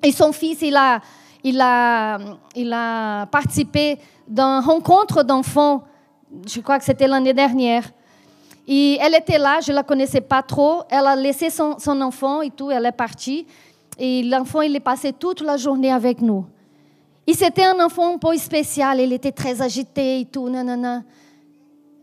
Et 0.04 0.12
son 0.12 0.32
fils, 0.32 0.62
il 0.62 0.76
a, 0.76 1.00
il 1.44 1.60
a, 1.60 2.20
il 2.56 2.72
a 2.74 3.26
participé 3.28 3.98
d'une 4.28 4.62
rencontre 4.64 5.24
d'enfants, 5.24 5.84
je 6.48 6.60
crois 6.62 6.78
que 6.80 6.86
c'était 6.86 7.08
l'année 7.08 7.34
dernière. 7.34 7.84
Et 8.68 8.98
elle 9.02 9.16
était 9.16 9.38
là, 9.38 9.60
je 9.62 9.72
ne 9.72 9.76
la 9.76 9.84
connaissais 9.84 10.22
pas 10.22 10.44
trop. 10.44 10.84
Elle 10.90 11.06
a 11.06 11.16
laissé 11.16 11.50
son, 11.50 11.76
enfant 12.02 12.42
et 12.42 12.52
tout, 12.52 12.72
elle 12.72 12.86
est 12.86 12.92
partie. 12.92 13.46
Et 13.98 14.24
l'enfant, 14.24 14.62
il 14.62 14.76
est 14.76 14.82
passé 14.82 15.14
toute 15.14 15.42
la 15.42 15.58
journée 15.58 15.92
avec 15.92 16.22
nous. 16.22 16.46
Et 17.28 17.34
c'était 17.34 17.66
un 17.66 17.80
enfant 17.84 18.16
un 18.16 18.18
peu 18.18 18.36
spécial, 18.38 19.00
il 19.00 19.14
était 19.14 19.32
très 19.32 19.62
agité 19.62 20.22
et 20.22 20.26
tout, 20.26 20.50
non. 20.50 21.04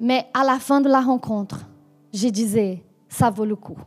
Mais 0.00 0.26
à 0.32 0.44
la 0.44 0.58
fin 0.58 0.80
de 0.80 0.88
la 0.88 1.00
rencontre, 1.00 1.66
je 2.12 2.28
disais, 2.28 2.82
ça 3.08 3.30
vaut 3.30 3.44
le 3.44 3.56
coup. 3.56 3.78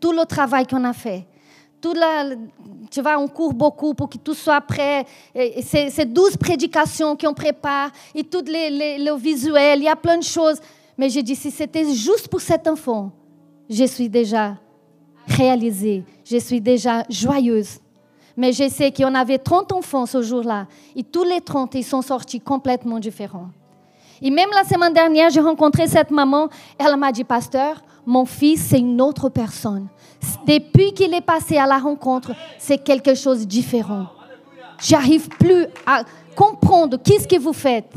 Tout 0.00 0.12
le 0.12 0.24
travail 0.24 0.66
qu'on 0.66 0.84
a 0.84 0.92
fait, 0.92 1.24
tout 1.80 1.94
la, 1.94 2.34
tu 2.90 3.00
vois, 3.00 3.18
on 3.18 3.28
court 3.28 3.54
beaucoup 3.54 3.94
pour 3.94 4.08
que 4.08 4.18
tout 4.18 4.34
soit 4.34 4.60
prêt. 4.60 5.04
Ces, 5.62 6.04
douze 6.04 6.36
prédications 6.36 7.16
qu'on 7.16 7.34
prépare 7.34 7.90
et 8.14 8.24
tout 8.24 8.42
les, 8.44 8.70
les, 8.70 8.98
le 8.98 9.14
visuel, 9.16 9.78
il 9.78 9.84
y 9.84 9.88
a 9.88 9.96
plein 9.96 10.18
de 10.18 10.24
choses. 10.24 10.60
Mais 10.98 11.08
j'ai 11.08 11.22
dit, 11.22 11.36
si 11.36 11.52
c'était 11.52 11.94
juste 11.94 12.28
pour 12.28 12.40
cet 12.40 12.66
enfant, 12.66 13.12
je 13.70 13.84
suis 13.84 14.08
déjà 14.08 14.56
réalisée, 15.28 16.04
je 16.24 16.38
suis 16.38 16.60
déjà 16.60 17.04
joyeuse. 17.08 17.78
Mais 18.36 18.52
je 18.52 18.68
sais 18.68 18.92
qu'on 18.92 19.14
avait 19.14 19.38
30 19.38 19.72
enfants 19.72 20.06
ce 20.06 20.22
jour-là, 20.22 20.66
et 20.96 21.04
tous 21.04 21.24
les 21.24 21.40
30, 21.40 21.74
ils 21.76 21.84
sont 21.84 22.02
sortis 22.02 22.40
complètement 22.40 22.98
différents. 22.98 23.48
Et 24.20 24.30
même 24.30 24.48
la 24.52 24.64
semaine 24.64 24.92
dernière, 24.92 25.30
j'ai 25.30 25.40
rencontré 25.40 25.86
cette 25.86 26.10
maman, 26.10 26.48
elle 26.78 26.96
m'a 26.96 27.12
dit, 27.12 27.24
pasteur, 27.24 27.80
mon 28.04 28.24
fils, 28.24 28.66
c'est 28.68 28.78
une 28.78 29.00
autre 29.00 29.28
personne. 29.28 29.86
Depuis 30.46 30.92
qu'il 30.92 31.14
est 31.14 31.20
passé 31.20 31.58
à 31.58 31.66
la 31.66 31.78
rencontre, 31.78 32.32
c'est 32.58 32.78
quelque 32.78 33.14
chose 33.14 33.40
de 33.40 33.44
différent. 33.44 34.06
J'arrive 34.80 35.28
plus 35.28 35.66
à 35.86 36.02
comprendre 36.34 36.96
qu'est-ce 36.96 37.28
que 37.28 37.38
vous 37.38 37.52
faites. 37.52 37.92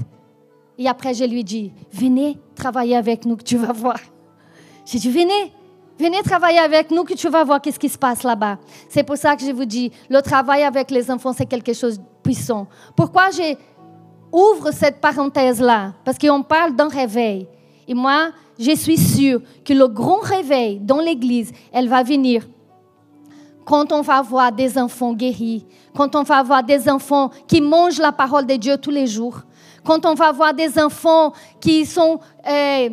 Et 0.81 0.87
après, 0.87 1.13
je 1.13 1.23
lui 1.23 1.43
dis, 1.43 1.71
venez 1.93 2.39
travailler 2.55 2.95
avec 2.95 3.23
nous, 3.23 3.35
que 3.35 3.43
tu 3.43 3.55
vas 3.55 3.71
voir. 3.71 3.99
J'ai 4.83 4.97
dit, 4.97 5.11
venez, 5.11 5.53
venez 5.99 6.23
travailler 6.23 6.57
avec 6.57 6.89
nous, 6.89 7.03
que 7.03 7.13
tu 7.13 7.29
vas 7.29 7.43
voir 7.43 7.61
qu'est-ce 7.61 7.77
qui 7.77 7.87
se 7.87 7.99
passe 7.99 8.23
là-bas. 8.23 8.57
C'est 8.89 9.03
pour 9.03 9.15
ça 9.15 9.35
que 9.35 9.45
je 9.45 9.51
vous 9.51 9.65
dis, 9.65 9.91
le 10.09 10.23
travail 10.23 10.63
avec 10.63 10.89
les 10.89 11.11
enfants, 11.11 11.33
c'est 11.33 11.45
quelque 11.45 11.73
chose 11.73 11.99
de 11.99 12.03
puissant. 12.23 12.65
Pourquoi 12.95 13.29
j'ouvre 13.29 14.71
cette 14.71 14.99
parenthèse-là? 14.99 15.93
Parce 16.03 16.17
qu'on 16.17 16.41
parle 16.41 16.75
d'un 16.75 16.87
réveil. 16.87 17.47
Et 17.87 17.93
moi, 17.93 18.31
je 18.57 18.75
suis 18.75 18.97
sûre 18.97 19.39
que 19.63 19.73
le 19.73 19.87
grand 19.87 20.21
réveil 20.21 20.79
dans 20.79 20.99
l'Église, 20.99 21.51
elle 21.71 21.89
va 21.89 22.01
venir 22.01 22.47
quand 23.65 23.91
on 23.91 24.01
va 24.01 24.23
voir 24.23 24.51
des 24.51 24.79
enfants 24.79 25.13
guéris, 25.13 25.63
quand 25.95 26.15
on 26.15 26.23
va 26.23 26.41
voir 26.41 26.63
des 26.63 26.89
enfants 26.89 27.29
qui 27.47 27.61
mangent 27.61 27.99
la 27.99 28.11
parole 28.11 28.47
de 28.47 28.55
Dieu 28.55 28.77
tous 28.77 28.89
les 28.89 29.05
jours, 29.05 29.43
quand 29.83 30.05
on 30.05 30.13
va 30.13 30.31
voir 30.31 30.53
des 30.53 30.79
enfants 30.79 31.33
qui 31.59 31.85
sont 31.85 32.19
euh, 32.47 32.89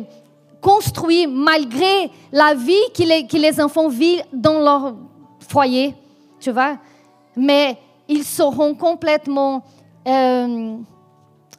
construits 0.61 1.27
malgré 1.27 2.11
la 2.31 2.53
vie 2.53 2.73
que 2.95 3.37
les, 3.37 3.61
enfants 3.61 3.87
vivent 3.87 4.23
dans 4.33 4.59
leur 4.59 4.95
foyer, 5.47 5.95
tu 6.39 6.51
vois, 6.51 6.77
mais 7.35 7.77
ils 8.07 8.23
seront 8.23 8.73
complètement 8.73 9.63
euh, 10.07 10.77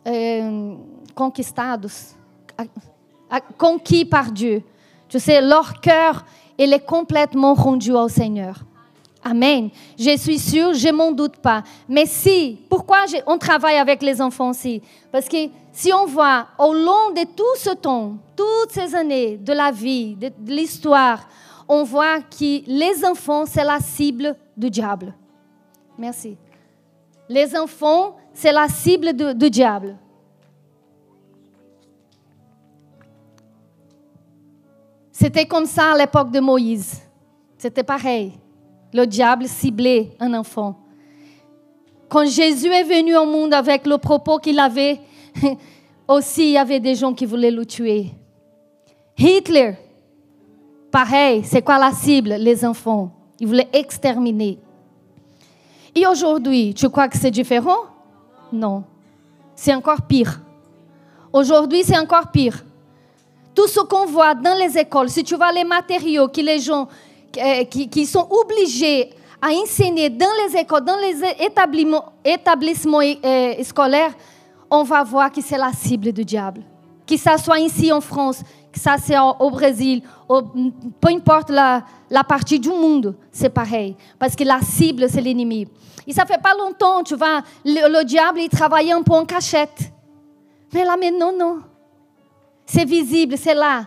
euh, 0.07 0.75
conquistados, 1.15 2.17
conquis 3.57 4.05
par 4.05 4.31
Dieu. 4.33 4.63
Tu 5.09 5.19
sais, 5.19 5.41
leur 5.41 5.81
cœur, 5.81 6.25
il 6.59 6.73
est 6.73 6.85
complètement 6.85 7.55
rendu 7.55 7.93
au 7.93 8.09
Seigneur. 8.09 8.65
Amen. 9.23 9.71
Je 9.99 10.17
suis 10.17 10.39
sûre, 10.39 10.73
je 10.73 10.89
m'en 10.89 11.13
doute 11.13 11.37
pas. 11.37 11.63
Mais 11.89 12.07
si, 12.07 12.59
pourquoi 12.69 13.05
on 13.27 13.37
travaille 13.37 13.77
avec 13.77 14.03
les 14.03 14.21
enfants 14.21 14.51
aussi? 14.51 14.83
Parce 15.13 15.29
que 15.29 15.49
si 15.73 15.93
on 15.93 16.07
voit 16.07 16.47
au 16.59 16.73
long 16.73 17.11
de 17.11 17.25
tout 17.37 17.57
ce 17.57 17.71
temps, 17.71 18.17
toutes 18.35 18.71
ces 18.71 18.95
années 18.95 19.37
de 19.37 19.53
la 19.53 19.71
vie, 19.71 20.17
de, 20.17 20.33
l'histoire, 20.47 21.29
on 21.69 21.85
voit 21.85 22.21
que 22.21 22.67
les 22.67 23.05
enfants, 23.05 23.45
c'est 23.47 23.65
la 23.65 23.79
cible 23.79 24.35
du 24.57 24.71
diable. 24.71 25.15
Merci. 25.99 26.37
Les 27.29 27.57
enfants, 27.57 28.17
c'est 28.33 28.53
la 28.53 28.69
cible 28.69 29.13
du 29.35 29.51
diable. 29.51 29.97
C'était 35.13 35.45
comme 35.45 35.67
ça 35.67 35.93
à 35.93 35.99
l'époque 35.99 36.31
de 36.31 36.41
Moïse. 36.41 37.03
C'était 37.59 37.85
pareil. 37.85 38.33
Le 38.93 39.07
diable 39.07 39.47
ciblait 39.47 40.11
un 40.19 40.35
enfant. 40.35 40.77
Quand 42.09 42.27
Jésus 42.27 42.69
est 42.69 42.83
venu 42.83 43.17
au 43.17 43.25
monde 43.25 43.55
avec 43.55 43.87
le 43.87 43.99
propos 43.99 44.39
qu'il 44.39 44.59
avait, 44.59 45.01
aussi 46.09 46.43
il 46.43 46.53
y 46.53 46.59
avait 46.59 46.81
des 46.81 46.97
gens 46.97 47.15
qui 47.15 47.25
voulaient 47.25 47.53
le 47.53 47.65
tuer. 47.65 48.11
Hitler, 49.17 49.75
pareil, 50.91 51.43
c'est 51.45 51.63
quoi 51.63 51.79
la 51.79 51.93
cible? 51.93 52.35
Les 52.39 52.65
enfants. 52.65 53.13
Il 53.39 53.47
voulait 53.47 53.69
exterminer. 53.73 54.59
Et 55.95 56.07
aujourd'hui, 56.07 56.75
tu 56.75 56.89
crois 56.89 57.09
que 57.09 57.17
c'est 57.17 57.31
différent? 57.31 57.79
Non. 58.53 58.85
C'est 59.55 59.75
encore 59.75 60.03
pire. 60.03 60.41
Aujourd'hui, 61.33 61.83
c'est 61.85 61.99
encore 61.99 62.31
pire. 62.31 62.65
Tout 63.55 63.69
ce 63.69 63.81
qu'on 63.81 64.07
voit 64.07 64.35
dans 64.35 64.57
les 64.57 64.79
écoles, 64.79 65.11
si 65.11 65.23
tu 65.23 65.37
vois 65.37 65.53
les 65.53 65.65
matériaux 65.65 66.29
que 66.29 66.41
les 66.41 66.59
gens 66.59 66.89
euh, 67.39 67.65
qui, 67.65 68.07
sont 68.07 68.27
obligés 68.29 69.11
à 69.41 69.49
enseigner 69.51 70.11
dans 70.11 70.27
les 70.45 70.59
écoles, 70.59 70.85
dans 70.85 70.97
les 70.97 71.23
établissements, 72.25 73.01
euh, 73.01 73.63
scolaires, 73.63 74.13
on 74.71 74.83
va 74.83 75.03
voir 75.05 75.31
que 75.31 75.41
c'est 75.41 75.57
la 75.57 75.73
cible 75.73 76.13
du 76.13 76.25
diable. 76.25 76.63
Que 77.07 77.17
ça 77.17 77.39
soit 77.39 77.59
ici 77.59 77.93
en 77.93 78.01
France, 78.01 78.43
que 78.73 78.79
ça 78.79 78.97
soit 78.99 79.41
au 79.41 79.51
Brésil, 79.51 80.03
peu 80.29 81.09
importe 81.09 81.51
la, 81.51 81.85
partie 82.29 82.59
du 82.59 82.69
monde, 82.69 83.17
c'est 83.31 83.51
pareil. 83.51 83.97
Parce 84.19 84.37
que 84.37 84.45
la 84.45 84.61
cible, 84.61 85.09
c'est 85.09 85.21
l'ennemi. 85.21 85.67
Et 86.07 86.13
ça 86.13 86.25
fait 86.27 86.41
pas 86.41 86.55
longtemps, 86.55 87.03
tu 87.03 87.15
vois, 87.15 87.43
le, 87.65 88.05
diable, 88.05 88.41
il 88.41 88.49
travaillait 88.49 88.93
un 88.93 89.03
peu 89.03 89.13
en 89.13 89.25
cachette. 89.25 89.93
Mais 90.73 90.85
là, 90.85 90.97
mais 90.99 91.11
non, 91.11 91.37
non. 91.37 91.61
C'est 92.67 92.85
visible, 92.85 93.37
c'est 93.37 93.55
là. 93.55 93.87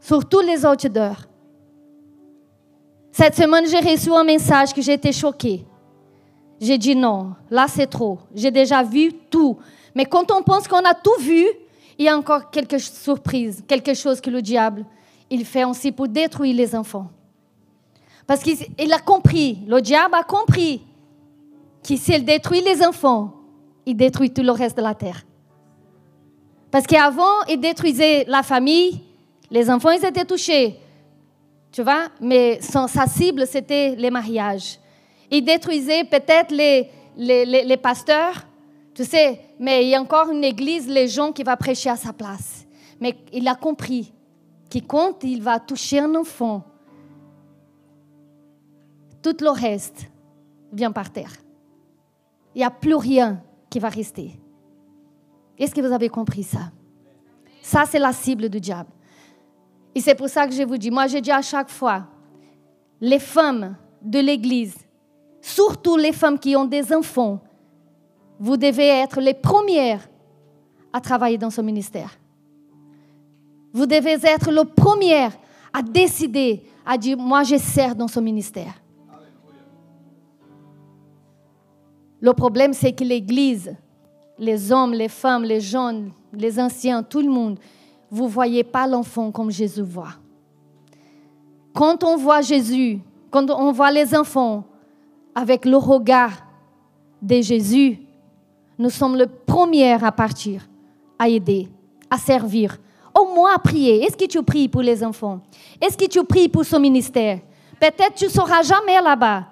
Sur 0.00 0.28
tous 0.28 0.40
les 0.40 0.64
outdoors. 0.64 1.31
Cette 3.12 3.34
semaine, 3.36 3.66
j'ai 3.68 3.78
reçu 3.78 4.10
un 4.10 4.24
message 4.24 4.72
que 4.72 4.90
été 4.90 5.12
choquée. 5.12 5.66
J'ai 6.58 6.78
dit 6.78 6.96
non, 6.96 7.34
là 7.50 7.66
c'est 7.68 7.86
trop. 7.86 8.18
J'ai 8.34 8.50
déjà 8.50 8.82
vu 8.82 9.12
tout. 9.12 9.58
Mais 9.94 10.06
quand 10.06 10.30
on 10.32 10.42
pense 10.42 10.66
qu'on 10.66 10.84
a 10.84 10.94
tout 10.94 11.20
vu, 11.20 11.46
il 11.98 12.06
y 12.06 12.08
a 12.08 12.16
encore 12.16 12.50
quelque 12.50 12.78
surprise, 12.78 13.62
quelque 13.68 13.92
chose 13.92 14.20
que 14.20 14.30
le 14.30 14.40
diable, 14.40 14.86
il 15.28 15.44
fait 15.44 15.64
aussi 15.64 15.92
pour 15.92 16.08
détruire 16.08 16.56
les 16.56 16.74
enfants. 16.74 17.10
Parce 18.26 18.42
qu'il 18.42 18.92
a 18.92 18.98
compris, 18.98 19.58
le 19.66 19.80
diable 19.82 20.14
a 20.14 20.22
compris 20.22 20.82
que 21.86 21.96
s'il 21.96 22.24
détruit 22.24 22.62
les 22.62 22.82
enfants, 22.86 23.34
il 23.84 23.96
détruit 23.96 24.32
tout 24.32 24.42
le 24.42 24.52
reste 24.52 24.76
de 24.76 24.82
la 24.82 24.94
terre. 24.94 25.22
Parce 26.70 26.86
qu'avant, 26.86 27.42
il 27.50 27.60
détruisait 27.60 28.24
la 28.26 28.42
famille, 28.42 29.02
les 29.50 29.68
enfants, 29.68 29.90
ils 29.90 30.04
étaient 30.04 30.24
touchés. 30.24 30.78
Tu 31.72 31.82
vois? 31.82 32.08
Mais 32.20 32.60
sa 32.60 33.06
cible, 33.06 33.46
c'était 33.46 33.96
les 33.96 34.10
mariages. 34.10 34.78
Il 35.30 35.42
détruisait 35.42 36.04
peut-être 36.04 36.52
les, 36.52 36.90
les, 37.16 37.46
les, 37.46 37.76
pasteurs, 37.78 38.46
tu 38.94 39.04
sais, 39.04 39.40
mais 39.58 39.84
il 39.84 39.88
y 39.88 39.94
a 39.94 40.00
encore 40.00 40.30
une 40.30 40.44
église, 40.44 40.86
les 40.86 41.08
gens 41.08 41.32
qui 41.32 41.42
vont 41.42 41.56
prêcher 41.56 41.88
à 41.88 41.96
sa 41.96 42.12
place. 42.12 42.66
Mais 43.00 43.16
il 43.32 43.48
a 43.48 43.54
compris 43.54 44.12
que 44.70 44.78
quand 44.80 45.24
il 45.24 45.42
va 45.42 45.58
toucher 45.58 46.00
un 46.00 46.14
enfant, 46.14 46.62
tout 49.22 49.36
le 49.40 49.50
reste 49.50 50.10
vient 50.70 50.92
par 50.92 51.10
terre. 51.10 51.32
Il 52.54 52.58
n'y 52.58 52.64
a 52.64 52.70
plus 52.70 52.94
rien 52.94 53.42
qui 53.70 53.78
va 53.78 53.88
rester. 53.88 54.38
Est-ce 55.58 55.74
que 55.74 55.80
vous 55.80 55.92
avez 55.92 56.10
compris 56.10 56.42
ça? 56.42 56.70
Ça, 57.62 57.84
c'est 57.86 57.98
la 57.98 58.12
cible 58.12 58.50
du 58.50 58.60
diable. 58.60 58.90
Et 59.94 60.00
c'est 60.00 60.14
pour 60.14 60.28
ça 60.28 60.46
que 60.46 60.52
je 60.52 60.62
vous 60.62 60.78
dis, 60.78 60.90
moi 60.90 61.06
je 61.06 61.18
dis 61.18 61.30
à 61.30 61.42
chaque 61.42 61.70
fois, 61.70 62.06
les 63.00 63.18
femmes 63.18 63.76
de 64.00 64.18
l'Église, 64.20 64.76
surtout 65.40 65.96
les 65.96 66.12
femmes 66.12 66.38
qui 66.38 66.56
ont 66.56 66.64
des 66.64 66.92
enfants, 66.94 67.40
vous 68.38 68.56
devez 68.56 68.86
être 68.86 69.20
les 69.20 69.34
premières 69.34 70.08
à 70.92 71.00
travailler 71.00 71.38
dans 71.38 71.50
ce 71.50 71.60
ministère. 71.60 72.18
Vous 73.72 73.86
devez 73.86 74.18
être 74.24 74.50
le 74.50 74.64
premier 74.64 75.28
à 75.72 75.82
décider, 75.82 76.62
à 76.84 76.98
dire, 76.98 77.16
moi 77.16 77.42
je 77.42 77.56
sers 77.56 77.94
dans 77.94 78.08
ce 78.08 78.20
ministère. 78.20 78.74
Le 82.20 82.32
problème, 82.34 82.72
c'est 82.72 82.92
que 82.92 83.02
l'Église, 83.02 83.74
les 84.38 84.70
hommes, 84.70 84.92
les 84.92 85.08
femmes, 85.08 85.42
les 85.42 85.60
jeunes, 85.60 86.12
les 86.32 86.60
anciens, 86.60 87.02
tout 87.02 87.20
le 87.20 87.30
monde, 87.30 87.58
vous 88.12 88.24
ne 88.24 88.28
voyez 88.28 88.62
pas 88.62 88.86
l'enfant 88.86 89.30
comme 89.32 89.50
Jésus 89.50 89.80
voit. 89.80 90.12
Quand 91.72 92.04
on 92.04 92.18
voit 92.18 92.42
Jésus, 92.42 93.00
quand 93.30 93.50
on 93.50 93.72
voit 93.72 93.90
les 93.90 94.14
enfants 94.14 94.64
avec 95.34 95.64
le 95.64 95.78
regard 95.78 96.32
de 97.22 97.40
Jésus, 97.40 97.98
nous 98.78 98.90
sommes 98.90 99.16
les 99.16 99.26
premiers 99.26 99.94
à 99.94 100.12
partir, 100.12 100.68
à 101.18 101.26
aider, 101.26 101.70
à 102.10 102.18
servir, 102.18 102.76
au 103.18 103.34
moins 103.34 103.54
à 103.54 103.58
prier. 103.58 104.04
Est-ce 104.04 104.16
que 104.18 104.26
tu 104.26 104.42
pries 104.42 104.68
pour 104.68 104.82
les 104.82 105.02
enfants? 105.02 105.40
Est-ce 105.80 105.96
que 105.96 106.06
tu 106.06 106.22
pries 106.22 106.50
pour 106.50 106.66
ce 106.66 106.76
ministère? 106.76 107.38
Peut-être 107.80 108.14
tu 108.14 108.26
ne 108.26 108.30
seras 108.30 108.62
jamais 108.62 109.00
là-bas. 109.00 109.46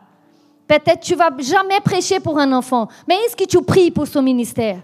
Peut-être 0.69 1.01
tu 1.01 1.15
vas 1.15 1.31
jamais 1.39 1.81
prêcher 1.81 2.21
pour 2.21 2.39
un 2.39 2.53
enfant. 2.53 2.89
Mais 3.09 3.15
est-ce 3.25 3.35
que 3.35 3.47
tu 3.47 3.63
pries 3.63 3.91
pour 3.91 4.07
ce 4.07 4.19
ministère? 4.19 4.83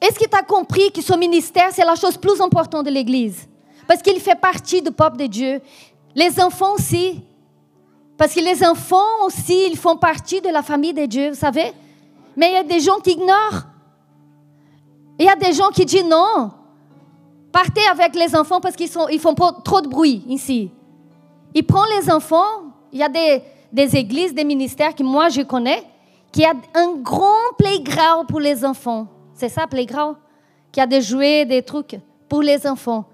Est-ce 0.00 0.18
que 0.18 0.28
tu 0.28 0.36
as 0.36 0.42
compris 0.42 0.90
que 0.90 1.02
ce 1.02 1.14
ministère, 1.14 1.68
c'est 1.72 1.84
la 1.84 1.94
chose 1.94 2.16
plus 2.16 2.40
importante 2.40 2.86
de 2.86 2.90
l'Église? 2.90 3.46
Parce 3.86 4.00
qu'il 4.02 4.18
fait 4.20 4.38
partie 4.40 4.80
du 4.80 4.90
peuple 4.90 5.18
de 5.18 5.26
Dieu. 5.26 5.60
Les 6.14 6.40
enfants 6.40 6.74
aussi. 6.74 7.22
Parce 8.16 8.34
que 8.34 8.40
les 8.40 8.64
enfants 8.64 9.24
aussi, 9.26 9.66
ils 9.70 9.76
font 9.76 9.96
partie 9.96 10.40
de 10.40 10.48
la 10.48 10.62
famille 10.62 10.94
de 10.94 11.06
Dieu, 11.06 11.30
vous 11.30 11.38
savez? 11.38 11.72
Mais 12.36 12.50
il 12.50 12.54
y 12.54 12.56
a 12.56 12.62
des 12.62 12.80
gens 12.80 12.98
qui 12.98 13.12
ignorent. 13.12 13.64
Il 15.18 15.26
y 15.26 15.28
a 15.28 15.36
des 15.36 15.52
gens 15.52 15.68
qui 15.68 15.84
disent 15.84 16.04
non. 16.04 16.50
Partez 17.52 17.82
avec 17.90 18.14
les 18.14 18.34
enfants 18.34 18.60
parce 18.60 18.76
qu'ils 18.76 18.90
ils 19.10 19.20
font 19.20 19.34
trop 19.34 19.80
de 19.80 19.88
bruit 19.88 20.22
ici. 20.28 20.70
Ils 21.54 21.66
prennent 21.66 21.82
les 22.00 22.10
enfants. 22.10 22.72
Il 22.92 23.00
y 23.00 23.02
a 23.02 23.08
des, 23.08 23.42
des 23.72 23.96
églises, 23.96 24.32
des 24.32 24.44
ministères 24.44 24.94
que 24.94 25.02
moi 25.02 25.28
je 25.28 25.42
connais, 25.42 25.82
qui 26.32 26.44
a 26.44 26.52
un 26.74 26.94
grand 26.96 27.54
playground 27.58 28.28
pour 28.28 28.40
les 28.40 28.64
enfants. 28.64 29.08
C'est 29.40 29.48
ça, 29.48 29.66
playground, 29.66 30.16
qui 30.70 30.82
a 30.82 30.86
des 30.86 31.00
jouets, 31.00 31.46
des 31.46 31.62
trucs 31.62 31.98
pour 32.28 32.42
les 32.42 32.66
enfants. 32.66 33.06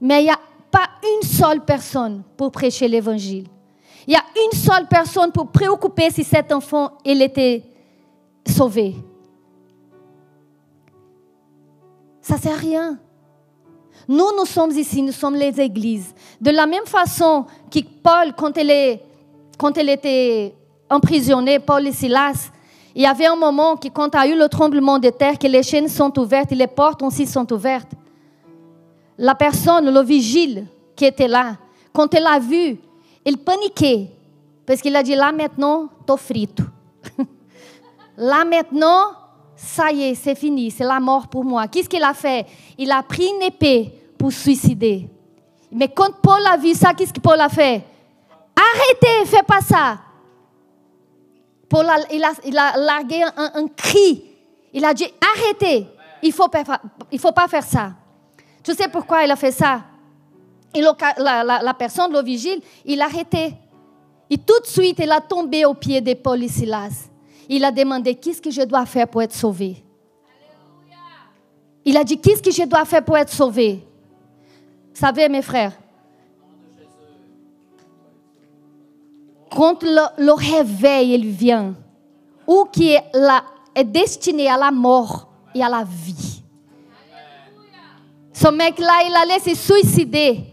Mais 0.00 0.22
il 0.22 0.24
n'y 0.24 0.30
a 0.30 0.40
pas 0.72 0.88
une 1.04 1.28
seule 1.28 1.64
personne 1.64 2.24
pour 2.36 2.50
prêcher 2.50 2.88
l'évangile. 2.88 3.46
Il 4.04 4.12
y 4.12 4.16
a 4.16 4.24
une 4.44 4.58
seule 4.58 4.88
personne 4.88 5.30
pour 5.30 5.52
préoccuper 5.52 6.10
si 6.10 6.24
cet 6.24 6.50
enfant 6.50 6.98
il 7.04 7.22
était 7.22 7.62
sauvé. 8.44 8.96
Ça 12.20 12.34
ne 12.34 12.40
sert 12.40 12.54
à 12.54 12.56
rien. 12.56 12.98
Nous, 14.08 14.36
nous 14.36 14.46
sommes 14.46 14.72
ici, 14.72 15.00
nous 15.00 15.12
sommes 15.12 15.36
les 15.36 15.60
églises. 15.60 16.12
De 16.40 16.50
la 16.50 16.66
même 16.66 16.86
façon 16.86 17.46
que 17.70 17.78
Paul, 18.02 18.32
quand 18.36 18.56
il, 18.56 18.68
est, 18.68 19.00
quand 19.56 19.76
il 19.76 19.88
était 19.90 20.56
emprisonné, 20.90 21.60
Paul 21.60 21.86
et 21.86 21.92
Silas, 21.92 22.50
il 22.98 23.02
y 23.02 23.06
avait 23.06 23.26
un 23.26 23.36
moment 23.36 23.76
que 23.76 23.86
quand 23.86 24.08
il 24.12 24.16
y 24.16 24.20
a 24.32 24.34
eu 24.34 24.36
le 24.36 24.48
tremblement 24.48 24.98
de 24.98 25.08
terre, 25.10 25.38
que 25.38 25.46
les 25.46 25.62
chaînes 25.62 25.86
sont 25.86 26.18
ouvertes 26.18 26.50
et 26.50 26.56
les 26.56 26.66
portes 26.66 27.00
aussi 27.00 27.28
sont 27.28 27.50
ouvertes. 27.52 27.92
La 29.16 29.36
personne, 29.36 29.88
le 29.88 30.00
vigile 30.02 30.66
qui 30.96 31.04
était 31.04 31.28
là, 31.28 31.56
quand 31.92 32.12
il 32.12 32.26
a 32.26 32.40
vu, 32.40 32.76
il 33.24 33.38
paniquait. 33.38 34.08
Parce 34.66 34.80
qu'il 34.80 34.96
a 34.96 35.04
dit, 35.04 35.14
là 35.14 35.30
maintenant, 35.30 35.88
tô 36.04 36.16
frito. 36.16 36.64
là 38.16 38.44
maintenant, 38.44 39.12
ça 39.54 39.92
y 39.92 40.02
est, 40.02 40.14
c'est 40.16 40.34
fini, 40.34 40.68
c'est 40.72 40.82
la 40.82 40.98
mort 40.98 41.28
pour 41.28 41.44
moi. 41.44 41.68
Qu'est-ce 41.68 41.88
qu'il 41.88 42.02
a 42.02 42.14
fait? 42.14 42.46
Il 42.76 42.90
a 42.90 43.00
pris 43.04 43.28
une 43.28 43.42
épée 43.44 43.92
pour 44.18 44.32
suicider. 44.32 45.08
Mais 45.70 45.86
quand 45.86 46.10
Paul 46.20 46.44
a 46.52 46.56
vu 46.56 46.74
ça, 46.74 46.92
qu'est-ce 46.94 47.12
que 47.12 47.20
Paul 47.20 47.40
a 47.40 47.48
fait? 47.48 47.80
Arrêtez, 48.56 49.24
fais 49.24 49.44
pas 49.44 49.60
ça. 49.60 49.98
Paul 51.68 51.86
il, 52.10 52.24
a, 52.58 52.76
largué 52.78 53.22
un, 53.36 53.68
cri. 53.68 54.24
Il 54.72 54.84
a 54.84 54.94
dit 54.94 55.06
arrêtez, 55.36 55.86
il 56.22 56.28
ne 56.28 56.34
faut, 56.34 56.48
pas, 56.48 56.62
il 57.12 57.18
faut 57.18 57.32
pas 57.32 57.48
faire 57.48 57.64
ça. 57.64 57.92
Tu 58.62 58.72
sais 58.74 58.88
pourquoi 58.88 59.24
il 59.24 59.30
a 59.30 59.36
fait 59.36 59.52
ça? 59.52 59.82
Et 60.74 60.80
la, 60.80 61.44
la, 61.44 61.74
personne, 61.74 62.12
le 62.12 62.22
vigile, 62.22 62.60
il 62.84 63.00
a 63.00 63.06
arrêté 63.06 63.54
Et 64.28 64.36
tout 64.36 64.60
de 64.60 64.66
suite, 64.66 64.98
il 64.98 65.10
a 65.10 65.20
tombé 65.20 65.64
aux 65.64 65.74
pieds 65.74 66.00
de 66.00 66.14
Paul 66.14 66.42
et 66.42 66.48
Silas. 66.48 67.08
Il 67.48 67.64
a 67.64 67.72
demandé, 67.72 68.14
qu'est-ce 68.14 68.42
que 68.42 68.50
je 68.50 68.62
dois 68.62 68.84
faire 68.84 69.08
pour 69.08 69.22
être 69.22 69.32
sauvé? 69.32 69.82
Il 71.84 71.96
a 71.96 72.04
dit, 72.04 72.20
qu'est-ce 72.20 72.42
que 72.42 72.50
je 72.50 72.64
dois 72.64 72.84
faire 72.84 73.02
pour 73.02 73.16
être 73.16 73.32
sauvé? 73.32 73.82
Vous 74.92 75.00
savez, 75.00 75.28
mes 75.30 75.40
frères, 75.40 75.72
quand 79.58 79.82
le, 79.82 80.32
réveil 80.34 81.14
il 81.14 81.26
vient, 81.30 81.74
ou 82.46 82.66
qui 82.72 82.92
est, 82.92 83.02
est 83.74 83.82
destiné 83.82 84.48
à 84.48 84.56
la 84.56 84.70
mort 84.70 85.26
et 85.52 85.60
à 85.64 85.68
la 85.68 85.82
vie. 85.82 86.44
Ce 88.32 88.46
mec-là, 88.46 89.00
il 89.04 89.16
allait 89.16 89.40
se 89.40 89.56
suicider. 89.56 90.44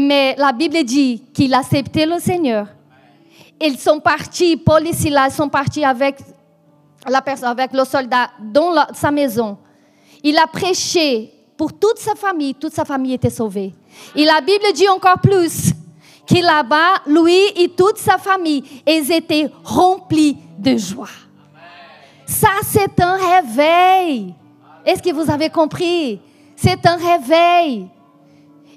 Mais 0.00 0.34
la 0.38 0.50
Bible 0.50 0.82
dit 0.82 1.22
qu'il 1.32 1.54
a 1.54 1.58
accepté 1.58 2.04
le 2.04 2.18
Seigneur. 2.18 2.66
Ils 3.60 3.78
sont 3.78 4.00
partis, 4.00 4.56
Paul 4.56 4.84
et 4.88 5.30
sont 5.30 5.48
partis 5.48 5.84
avec, 5.84 6.16
la 7.08 7.22
personne, 7.22 7.50
avec 7.50 7.72
le 7.72 7.84
soldat 7.84 8.30
dans 8.40 8.74
sa 8.92 9.12
maison. 9.12 9.56
Il 10.24 10.36
a 10.36 10.48
prêché 10.48 11.32
pour 11.56 11.72
toute 11.72 11.98
sa 11.98 12.16
famille, 12.16 12.56
toute 12.56 12.72
sa 12.72 12.84
famille 12.84 13.14
était 13.14 13.30
sauvée. 13.30 13.72
Et 14.16 14.24
la 14.24 14.40
Bible 14.40 14.64
dit 14.74 14.88
encore 14.88 15.20
plus 15.20 15.74
que 16.30 16.40
là-bas, 16.40 17.02
lui 17.06 17.46
et 17.56 17.68
toute 17.68 17.98
sa 17.98 18.18
famille, 18.18 18.62
ils 18.86 19.10
étaient 19.10 19.50
remplis 19.64 20.36
de 20.58 20.76
joie. 20.76 21.08
Ça, 22.26 22.48
c'est 22.62 23.00
un 23.00 23.16
réveil. 23.16 24.34
Est-ce 24.84 25.02
que 25.02 25.12
vous 25.12 25.30
avez 25.30 25.50
compris? 25.50 26.20
C'est 26.54 26.86
un 26.86 26.96
réveil. 26.96 27.88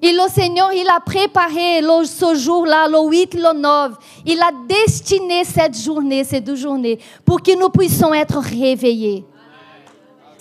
Et 0.01 0.11
le 0.11 0.27
Seigneur, 0.29 0.73
il 0.73 0.87
a 0.89 0.99
préparé 0.99 1.81
ce 2.05 2.35
jour-là, 2.35 2.89
le 2.89 3.07
8, 3.07 3.35
le 3.35 3.57
9. 3.57 3.93
Il 4.25 4.41
a 4.41 4.51
destiné 4.67 5.45
cette 5.45 5.77
journée, 5.77 6.23
ces 6.23 6.41
deux 6.41 6.55
journées, 6.55 6.99
pour 7.23 7.41
que 7.41 7.57
nous 7.57 7.69
puissions 7.69 8.13
être 8.13 8.39
réveillés. 8.39 9.23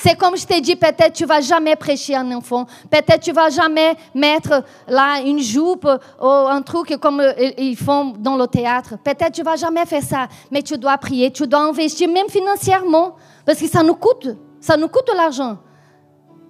C'est 0.05 0.16
comme 0.16 0.36
je 0.36 0.44
t'ai 0.44 0.61
dit, 0.61 0.74
peut-être 0.74 1.12
tu 1.12 1.24
vas 1.24 1.40
jamais 1.40 1.76
prêcher 1.76 2.16
un 2.16 2.28
enfant, 2.32 2.66
peut-être 2.90 3.20
tu 3.20 3.30
vas 3.30 3.50
jamais 3.50 3.94
mettre 4.12 4.64
là 4.88 5.20
une 5.24 5.38
jupe 5.38 5.86
ou 6.20 6.26
un 6.26 6.61
truc 6.62 6.96
comme 6.96 7.20
euh, 7.20 7.32
ils 7.57 7.76
font 7.76 8.12
dans 8.18 8.34
le 8.34 8.48
théâtre. 8.48 8.96
Peut-être 9.05 9.30
tu 9.30 9.44
vas 9.44 9.55
jamais 9.55 9.86
faire 9.86 10.03
ça, 10.03 10.26
mais 10.50 10.61
tu 10.61 10.76
dois 10.76 10.98
prier, 10.98 11.30
tu 11.30 11.46
dois 11.46 11.61
investir 11.61 12.09
même 12.11 12.28
financièrement, 12.28 13.14
parce 13.46 13.61
que 13.61 13.68
ça 13.68 13.84
nous 13.84 13.94
coûte, 13.94 14.26
ça 14.61 14.76
nous 14.76 14.88
coûte 14.88 15.09
l'argent 15.14 15.59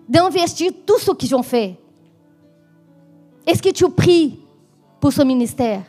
d'investir 0.09 0.73
tout 0.87 0.99
ce 0.99 1.11
qu'ils 1.11 1.37
ont 1.37 1.43
fait. 1.43 1.79
Est-ce 3.47 3.61
que 3.63 3.69
tu 3.69 3.87
pries 3.91 4.41
pour 4.99 5.13
ce 5.13 5.21
ministère? 5.21 5.83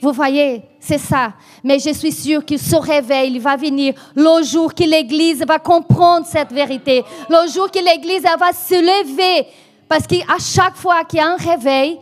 Vous 0.00 0.12
voyez, 0.12 0.62
c'est 0.78 0.98
ça. 0.98 1.34
Mais 1.62 1.78
je 1.78 1.92
suis 1.92 2.12
sûre 2.12 2.44
que 2.44 2.56
ce 2.56 2.76
réveil 2.76 3.38
va 3.38 3.56
venir 3.56 3.94
le 4.14 4.42
jour 4.42 4.74
que 4.74 4.84
l'Église 4.84 5.44
va 5.46 5.58
comprendre 5.58 6.26
cette 6.26 6.52
vérité. 6.52 7.04
Le 7.28 7.50
jour 7.50 7.70
que 7.70 7.78
l'Église 7.78 8.22
va 8.22 8.52
se 8.52 8.74
lever. 8.74 9.46
Parce 9.88 10.06
qu'à 10.06 10.38
chaque 10.38 10.76
fois 10.76 11.04
qu'il 11.04 11.18
y 11.18 11.22
a 11.22 11.28
un 11.28 11.36
réveil, 11.36 11.98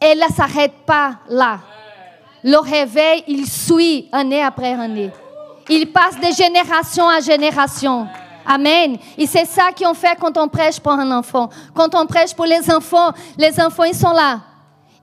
elle 0.00 0.18
ne 0.18 0.34
s'arrête 0.34 0.72
pas 0.86 1.16
là. 1.28 1.60
Le 2.42 2.58
réveil, 2.58 3.24
il 3.28 3.46
suit 3.46 4.08
année 4.10 4.42
après 4.42 4.72
année. 4.72 5.10
Il 5.68 5.92
passe 5.92 6.18
de 6.18 6.34
génération 6.34 7.08
à 7.08 7.20
génération. 7.20 8.06
Amen. 8.44 8.96
Et 9.16 9.26
c'est 9.26 9.44
ça 9.44 9.70
qu'on 9.70 9.94
fait 9.94 10.16
quand 10.18 10.36
on 10.36 10.48
prêche 10.48 10.80
pour 10.80 10.92
un 10.92 11.10
enfant. 11.12 11.48
Quand 11.74 11.94
on 11.94 12.06
prêche 12.06 12.34
pour 12.34 12.46
les 12.46 12.70
enfants, 12.70 13.12
les 13.38 13.60
enfants, 13.60 13.84
ils 13.84 13.94
sont 13.94 14.12
là. 14.12 14.40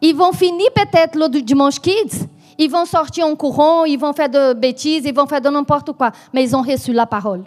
Ils 0.01 0.15
vont 0.15 0.31
finir 0.31 0.67
peut-être 0.73 1.15
le 1.15 1.27
dimanche 1.41 1.79
kids. 1.79 2.27
Ils 2.57 2.69
vont 2.69 2.85
sortir 2.85 3.25
en 3.25 3.35
courant, 3.35 3.85
ils 3.85 3.97
vont 3.97 4.11
faire 4.13 4.29
de 4.29 4.53
bêtises, 4.53 5.03
ils 5.05 5.13
vont 5.13 5.25
faire 5.25 5.41
de 5.41 5.49
n'importe 5.49 5.93
quoi. 5.93 6.11
Mais 6.33 6.43
ils 6.43 6.55
ont 6.55 6.61
reçu 6.61 6.91
la 6.91 7.05
parole. 7.05 7.43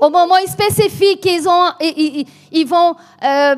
Au 0.00 0.08
moment 0.08 0.36
spécifique, 0.46 1.24
ils, 1.26 1.46
euh, 3.22 3.54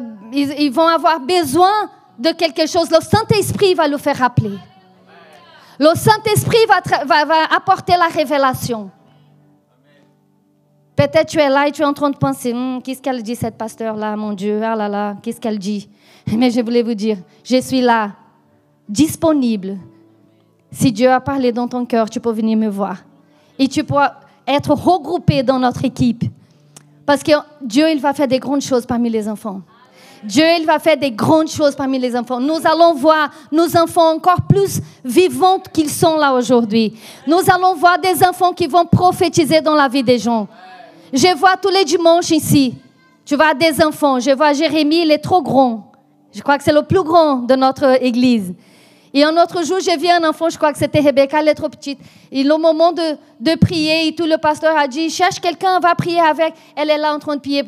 vont 0.70 0.86
avoir 0.88 1.20
besoin 1.20 1.90
de 2.18 2.30
quelque 2.32 2.66
chose. 2.66 2.90
Le 2.90 3.00
Saint-Esprit 3.00 3.74
va 3.74 3.86
le 3.88 3.96
faire 3.96 4.16
rappeler. 4.16 4.58
Le 5.78 5.94
Saint-Esprit 5.94 6.66
va 6.66 7.46
apporter 7.56 7.94
la 7.96 8.08
révélation. 8.08 8.90
Peut-être 11.02 11.30
tu 11.30 11.40
es 11.40 11.48
là 11.48 11.66
et 11.66 11.72
tu 11.72 11.82
es 11.82 11.84
en 11.84 11.92
train 11.92 12.10
de 12.10 12.16
penser, 12.16 12.52
hum, 12.52 12.80
qu'est-ce 12.80 13.02
qu'elle 13.02 13.24
dit 13.24 13.34
cette 13.34 13.58
pasteur-là, 13.58 14.16
mon 14.16 14.34
Dieu, 14.34 14.62
ah 14.62 14.76
là 14.76 14.88
là, 14.88 15.16
qu'est-ce 15.20 15.40
qu'elle 15.40 15.58
dit? 15.58 15.88
Mais 16.38 16.48
je 16.48 16.60
voulais 16.60 16.84
vous 16.84 16.94
dire, 16.94 17.16
je 17.42 17.60
suis 17.60 17.80
là, 17.80 18.12
disponible. 18.88 19.78
Si 20.70 20.92
Dieu 20.92 21.10
a 21.10 21.18
parlé 21.18 21.50
dans 21.50 21.66
ton 21.66 21.84
cœur, 21.86 22.08
tu 22.08 22.20
peux 22.20 22.30
venir 22.30 22.56
me 22.56 22.68
voir. 22.68 22.98
Et 23.58 23.66
tu 23.66 23.82
peux 23.82 23.96
être 24.46 24.70
regroupé 24.70 25.42
dans 25.42 25.58
notre 25.58 25.84
équipe. 25.84 26.22
Parce 27.04 27.24
que 27.24 27.32
Dieu, 27.60 27.90
il 27.90 28.00
va 28.00 28.12
faire 28.14 28.28
des 28.28 28.38
grandes 28.38 28.62
choses 28.62 28.86
parmi 28.86 29.10
les 29.10 29.28
enfants. 29.28 29.60
Dieu, 30.22 30.44
il 30.56 30.64
va 30.64 30.78
faire 30.78 30.96
des 30.96 31.10
grandes 31.10 31.48
choses 31.48 31.74
parmi 31.74 31.98
les 31.98 32.14
enfants. 32.14 32.38
Nous 32.38 32.64
allons 32.64 32.94
voir 32.94 33.28
nos 33.50 33.76
enfants 33.76 34.14
encore 34.14 34.42
plus 34.48 34.80
vivants 35.04 35.58
qu'ils 35.72 35.90
sont 35.90 36.16
là 36.16 36.32
aujourd'hui. 36.32 36.94
Nous 37.26 37.40
allons 37.48 37.74
voir 37.74 37.98
des 37.98 38.24
enfants 38.24 38.52
qui 38.52 38.68
vont 38.68 38.84
prophétiser 38.84 39.60
dans 39.60 39.74
la 39.74 39.88
vie 39.88 40.04
des 40.04 40.18
gens. 40.20 40.46
Je 41.12 41.36
vois 41.36 41.56
tous 41.56 41.68
les 41.68 41.84
dimanches 41.84 42.30
ici. 42.30 42.74
Tu 43.24 43.36
vois 43.36 43.54
des 43.54 43.82
enfants. 43.84 44.18
Je 44.18 44.30
vois 44.30 44.52
Jérémie, 44.52 45.02
il 45.02 45.10
est 45.10 45.18
trop 45.18 45.42
grand. 45.42 45.92
Je 46.32 46.40
crois 46.40 46.56
que 46.56 46.64
c'est 46.64 46.72
le 46.72 46.82
plus 46.82 47.02
grand 47.02 47.36
de 47.36 47.54
notre 47.54 48.02
église. 48.02 48.54
Et 49.14 49.22
un 49.22 49.36
autre 49.36 49.62
jour, 49.62 49.78
j'ai 49.80 49.96
vu 49.98 50.08
un 50.08 50.26
enfant, 50.26 50.48
je 50.48 50.56
crois 50.56 50.72
que 50.72 50.78
c'était 50.78 51.00
Rebecca, 51.00 51.38
elle 51.40 51.48
est 51.48 51.54
trop 51.54 51.68
petite. 51.68 51.98
Et 52.30 52.50
au 52.50 52.56
moment 52.56 52.92
de, 52.92 53.54
prier, 53.56 54.08
et 54.08 54.14
tout 54.14 54.24
le 54.24 54.38
pasteur 54.38 54.74
a 54.74 54.88
dit, 54.88 55.10
cherche 55.10 55.38
quelqu'un, 55.38 55.78
va 55.80 55.94
prier 55.94 56.20
avec. 56.20 56.54
Elle 56.74 56.88
est 56.88 56.96
là 56.96 57.14
en 57.14 57.18
train 57.18 57.36
de 57.36 57.40
prier 57.40 57.62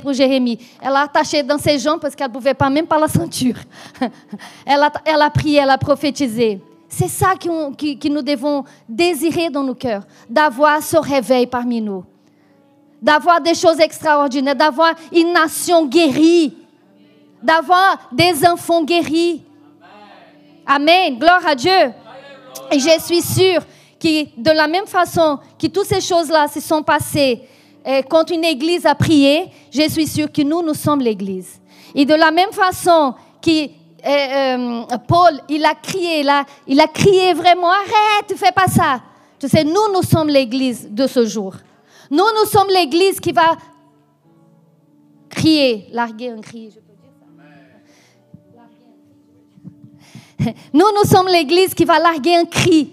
pour, 0.00 0.12
Jérémie. 0.12 0.58
Elle 0.82 0.92
a 0.92 1.00
attaché 1.00 1.42
dans 1.42 1.56
ses 1.56 1.78
jambes 1.78 2.00
parce 2.00 2.14
qu'elle 2.14 2.28
ne 2.28 2.32
pouvait 2.34 2.52
pas, 2.52 2.68
même 2.68 2.86
pas 2.86 2.98
la 2.98 3.08
ceinture. 3.08 3.56
elle, 4.66 4.82
a, 4.82 4.92
elle 5.06 5.22
a 5.22 5.30
prié, 5.30 5.60
elle 5.62 5.70
a 5.70 5.78
prophétisé. 5.78 6.60
C'est 6.90 7.08
ça 7.08 7.32
que 7.40 8.08
nous 8.08 8.22
devons 8.22 8.64
désirer 8.86 9.48
dans 9.48 9.64
nos 9.64 9.74
cœurs, 9.74 10.02
d'avoir 10.28 10.82
ce 10.82 10.98
réveil 10.98 11.46
parmi 11.46 11.80
nous 11.80 12.04
d'avoir 13.00 13.40
des 13.40 13.54
choses 13.54 13.80
extraordinaires, 13.80 14.56
d'avoir 14.56 14.94
une 15.12 15.32
nation 15.32 15.86
guérie, 15.86 16.54
d'avoir 17.42 18.08
des 18.12 18.46
enfants 18.46 18.82
guéris. 18.82 19.42
Amen. 20.66 21.18
Gloire 21.18 21.46
à 21.46 21.54
Dieu. 21.54 21.92
Et 22.72 22.78
je 22.78 23.00
suis 23.00 23.22
sûre 23.22 23.60
que 24.00 24.24
de 24.40 24.50
la 24.50 24.66
même 24.66 24.86
façon 24.86 25.38
que 25.58 25.66
toutes 25.68 25.86
ces 25.86 26.00
choses-là 26.00 26.48
se 26.48 26.60
sont 26.60 26.82
passées 26.82 27.42
eh, 27.88 28.02
quand 28.02 28.28
une 28.30 28.44
église 28.44 28.84
a 28.84 28.96
prié, 28.96 29.48
je 29.70 29.88
suis 29.88 30.08
sûre 30.08 30.32
que 30.32 30.42
nous, 30.42 30.60
nous 30.60 30.74
sommes 30.74 31.00
l'église. 31.00 31.60
Et 31.94 32.04
de 32.04 32.14
la 32.14 32.32
même 32.32 32.50
façon 32.50 33.14
que 33.40 33.50
eh, 33.50 33.70
euh, 34.04 34.82
Paul, 35.06 35.40
il 35.48 35.64
a 35.64 35.74
crié, 35.74 36.20
il 36.20 36.28
a, 36.28 36.44
il 36.66 36.80
a 36.80 36.88
crié 36.88 37.32
vraiment, 37.32 37.70
arrête, 37.70 38.36
fais 38.36 38.50
pas 38.50 38.66
ça. 38.66 39.00
Tu 39.38 39.48
sais, 39.48 39.62
nous, 39.62 39.92
nous 39.94 40.02
sommes 40.02 40.28
l'église 40.28 40.88
de 40.90 41.06
ce 41.06 41.26
jour. 41.26 41.54
Nous, 42.10 42.24
nous 42.38 42.48
sommes 42.48 42.68
l'église 42.68 43.20
qui 43.20 43.32
va 43.32 43.56
crier, 45.28 45.88
larguer 45.92 46.30
un 46.30 46.40
cri. 46.40 46.72
Nous, 50.72 50.86
nous 50.94 51.08
sommes 51.08 51.28
l'église 51.28 51.74
qui 51.74 51.84
va 51.84 51.98
larguer 51.98 52.36
un 52.36 52.44
cri. 52.44 52.92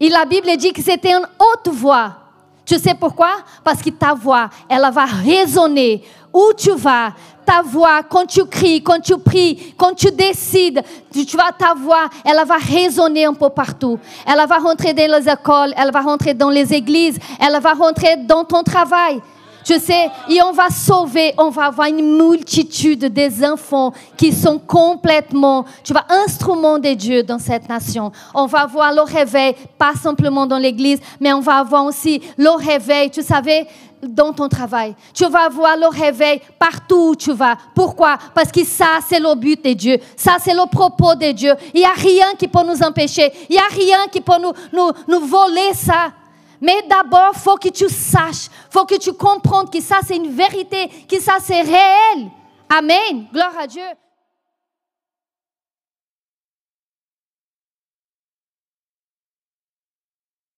Et 0.00 0.08
la 0.08 0.24
Bible 0.24 0.56
dit 0.56 0.72
que 0.72 0.82
c'était 0.82 1.12
une 1.12 1.26
haute 1.38 1.74
voix. 1.74 2.16
Tu 2.64 2.78
sais 2.78 2.94
pourquoi? 2.94 3.38
Parce 3.64 3.82
que 3.82 3.90
ta 3.90 4.14
voix, 4.14 4.50
elle 4.68 4.86
va 4.92 5.06
résonner 5.06 6.02
où 6.32 6.52
tu 6.56 6.70
vas, 6.72 7.14
ta 7.48 7.62
voix, 7.62 8.02
quand 8.02 8.26
tu 8.26 8.44
cries, 8.44 8.82
quand 8.82 9.00
tu 9.00 9.16
pries, 9.16 9.74
quand 9.78 9.94
tu 9.94 10.10
décides, 10.10 10.82
tu, 11.10 11.24
vois 11.34 11.50
ta 11.58 11.72
voix, 11.72 12.10
elle 12.22 12.46
va 12.46 12.56
résonner 12.56 13.24
un 13.24 13.32
peu 13.32 13.48
partout. 13.48 13.98
Elle 14.26 14.46
va 14.46 14.58
rentrer 14.58 14.92
dans 14.92 15.18
les 15.18 15.26
écoles, 15.26 15.72
elle 15.74 15.90
va 15.90 16.02
rentrer 16.02 16.34
dans 16.34 16.50
les 16.50 16.74
églises, 16.74 17.18
elle 17.40 17.58
va 17.58 17.72
rentrer 17.72 18.16
dans 18.18 18.44
ton 18.44 18.62
travail. 18.62 19.22
Tu 19.68 19.78
sais, 19.80 20.10
et 20.30 20.40
on 20.40 20.52
va 20.52 20.70
sauver, 20.70 21.34
on 21.36 21.50
va 21.50 21.66
avoir 21.66 21.88
une 21.88 22.16
multitude 22.16 23.04
des 23.04 23.44
enfants 23.44 23.92
qui 24.16 24.32
sont 24.32 24.58
complètement, 24.58 25.66
tu 25.84 25.92
vois, 25.92 26.06
instruments 26.08 26.78
de 26.78 26.94
Dieu 26.94 27.22
dans 27.22 27.38
cette 27.38 27.68
nation. 27.68 28.10
On 28.32 28.46
va 28.46 28.64
voir 28.64 28.94
le 28.94 29.02
réveil, 29.02 29.54
pas 29.76 29.92
simplement 29.92 30.46
dans 30.46 30.56
l'église, 30.56 31.00
mais 31.20 31.34
on 31.34 31.40
va 31.40 31.56
avoir 31.56 31.84
aussi 31.84 32.22
le 32.38 32.48
réveil, 32.48 33.10
tu 33.10 33.22
savais, 33.22 33.66
dans 34.02 34.32
ton 34.32 34.48
travail. 34.48 34.94
Tu 35.12 35.26
vas 35.26 35.50
voir 35.50 35.76
le 35.76 35.88
réveil 35.88 36.40
partout 36.58 37.10
où 37.10 37.14
tu 37.14 37.34
vas. 37.34 37.58
Pourquoi? 37.74 38.16
Parce 38.34 38.50
que 38.50 38.64
ça, 38.64 39.00
c'est 39.06 39.20
le 39.20 39.34
but 39.34 39.62
de 39.62 39.74
Dieu. 39.74 39.98
Ça, 40.16 40.38
c'est 40.42 40.54
le 40.54 40.66
propos 40.70 41.14
de 41.14 41.30
Dieu. 41.32 41.52
Il 41.74 41.80
n'y 41.80 41.86
a 41.86 41.92
rien 41.92 42.28
qui 42.38 42.48
peut 42.48 42.64
nous 42.66 42.82
empêcher. 42.82 43.30
Il 43.50 43.52
n'y 43.52 43.58
a 43.58 43.68
rien 43.70 44.06
qui 44.10 44.22
peut 44.22 44.40
nous, 44.40 44.52
nous, 44.72 44.92
nous 45.06 45.26
voler 45.26 45.74
ça. 45.74 46.12
Mais 46.60 46.82
d'abord, 46.88 47.34
faut 47.34 47.56
que 47.56 47.68
tu 47.68 47.88
saches, 47.88 48.48
faut 48.70 48.84
que 48.84 48.98
tu 48.98 49.12
comprennes 49.12 49.70
que 49.70 49.80
ça, 49.80 50.00
c'est 50.06 50.16
une 50.16 50.30
vérité, 50.30 50.88
que 51.08 51.20
ça, 51.20 51.38
c'est 51.40 51.62
réel. 51.62 52.30
Amen. 52.68 53.26
Gloire 53.32 53.56
à 53.58 53.66
Dieu. 53.66 53.82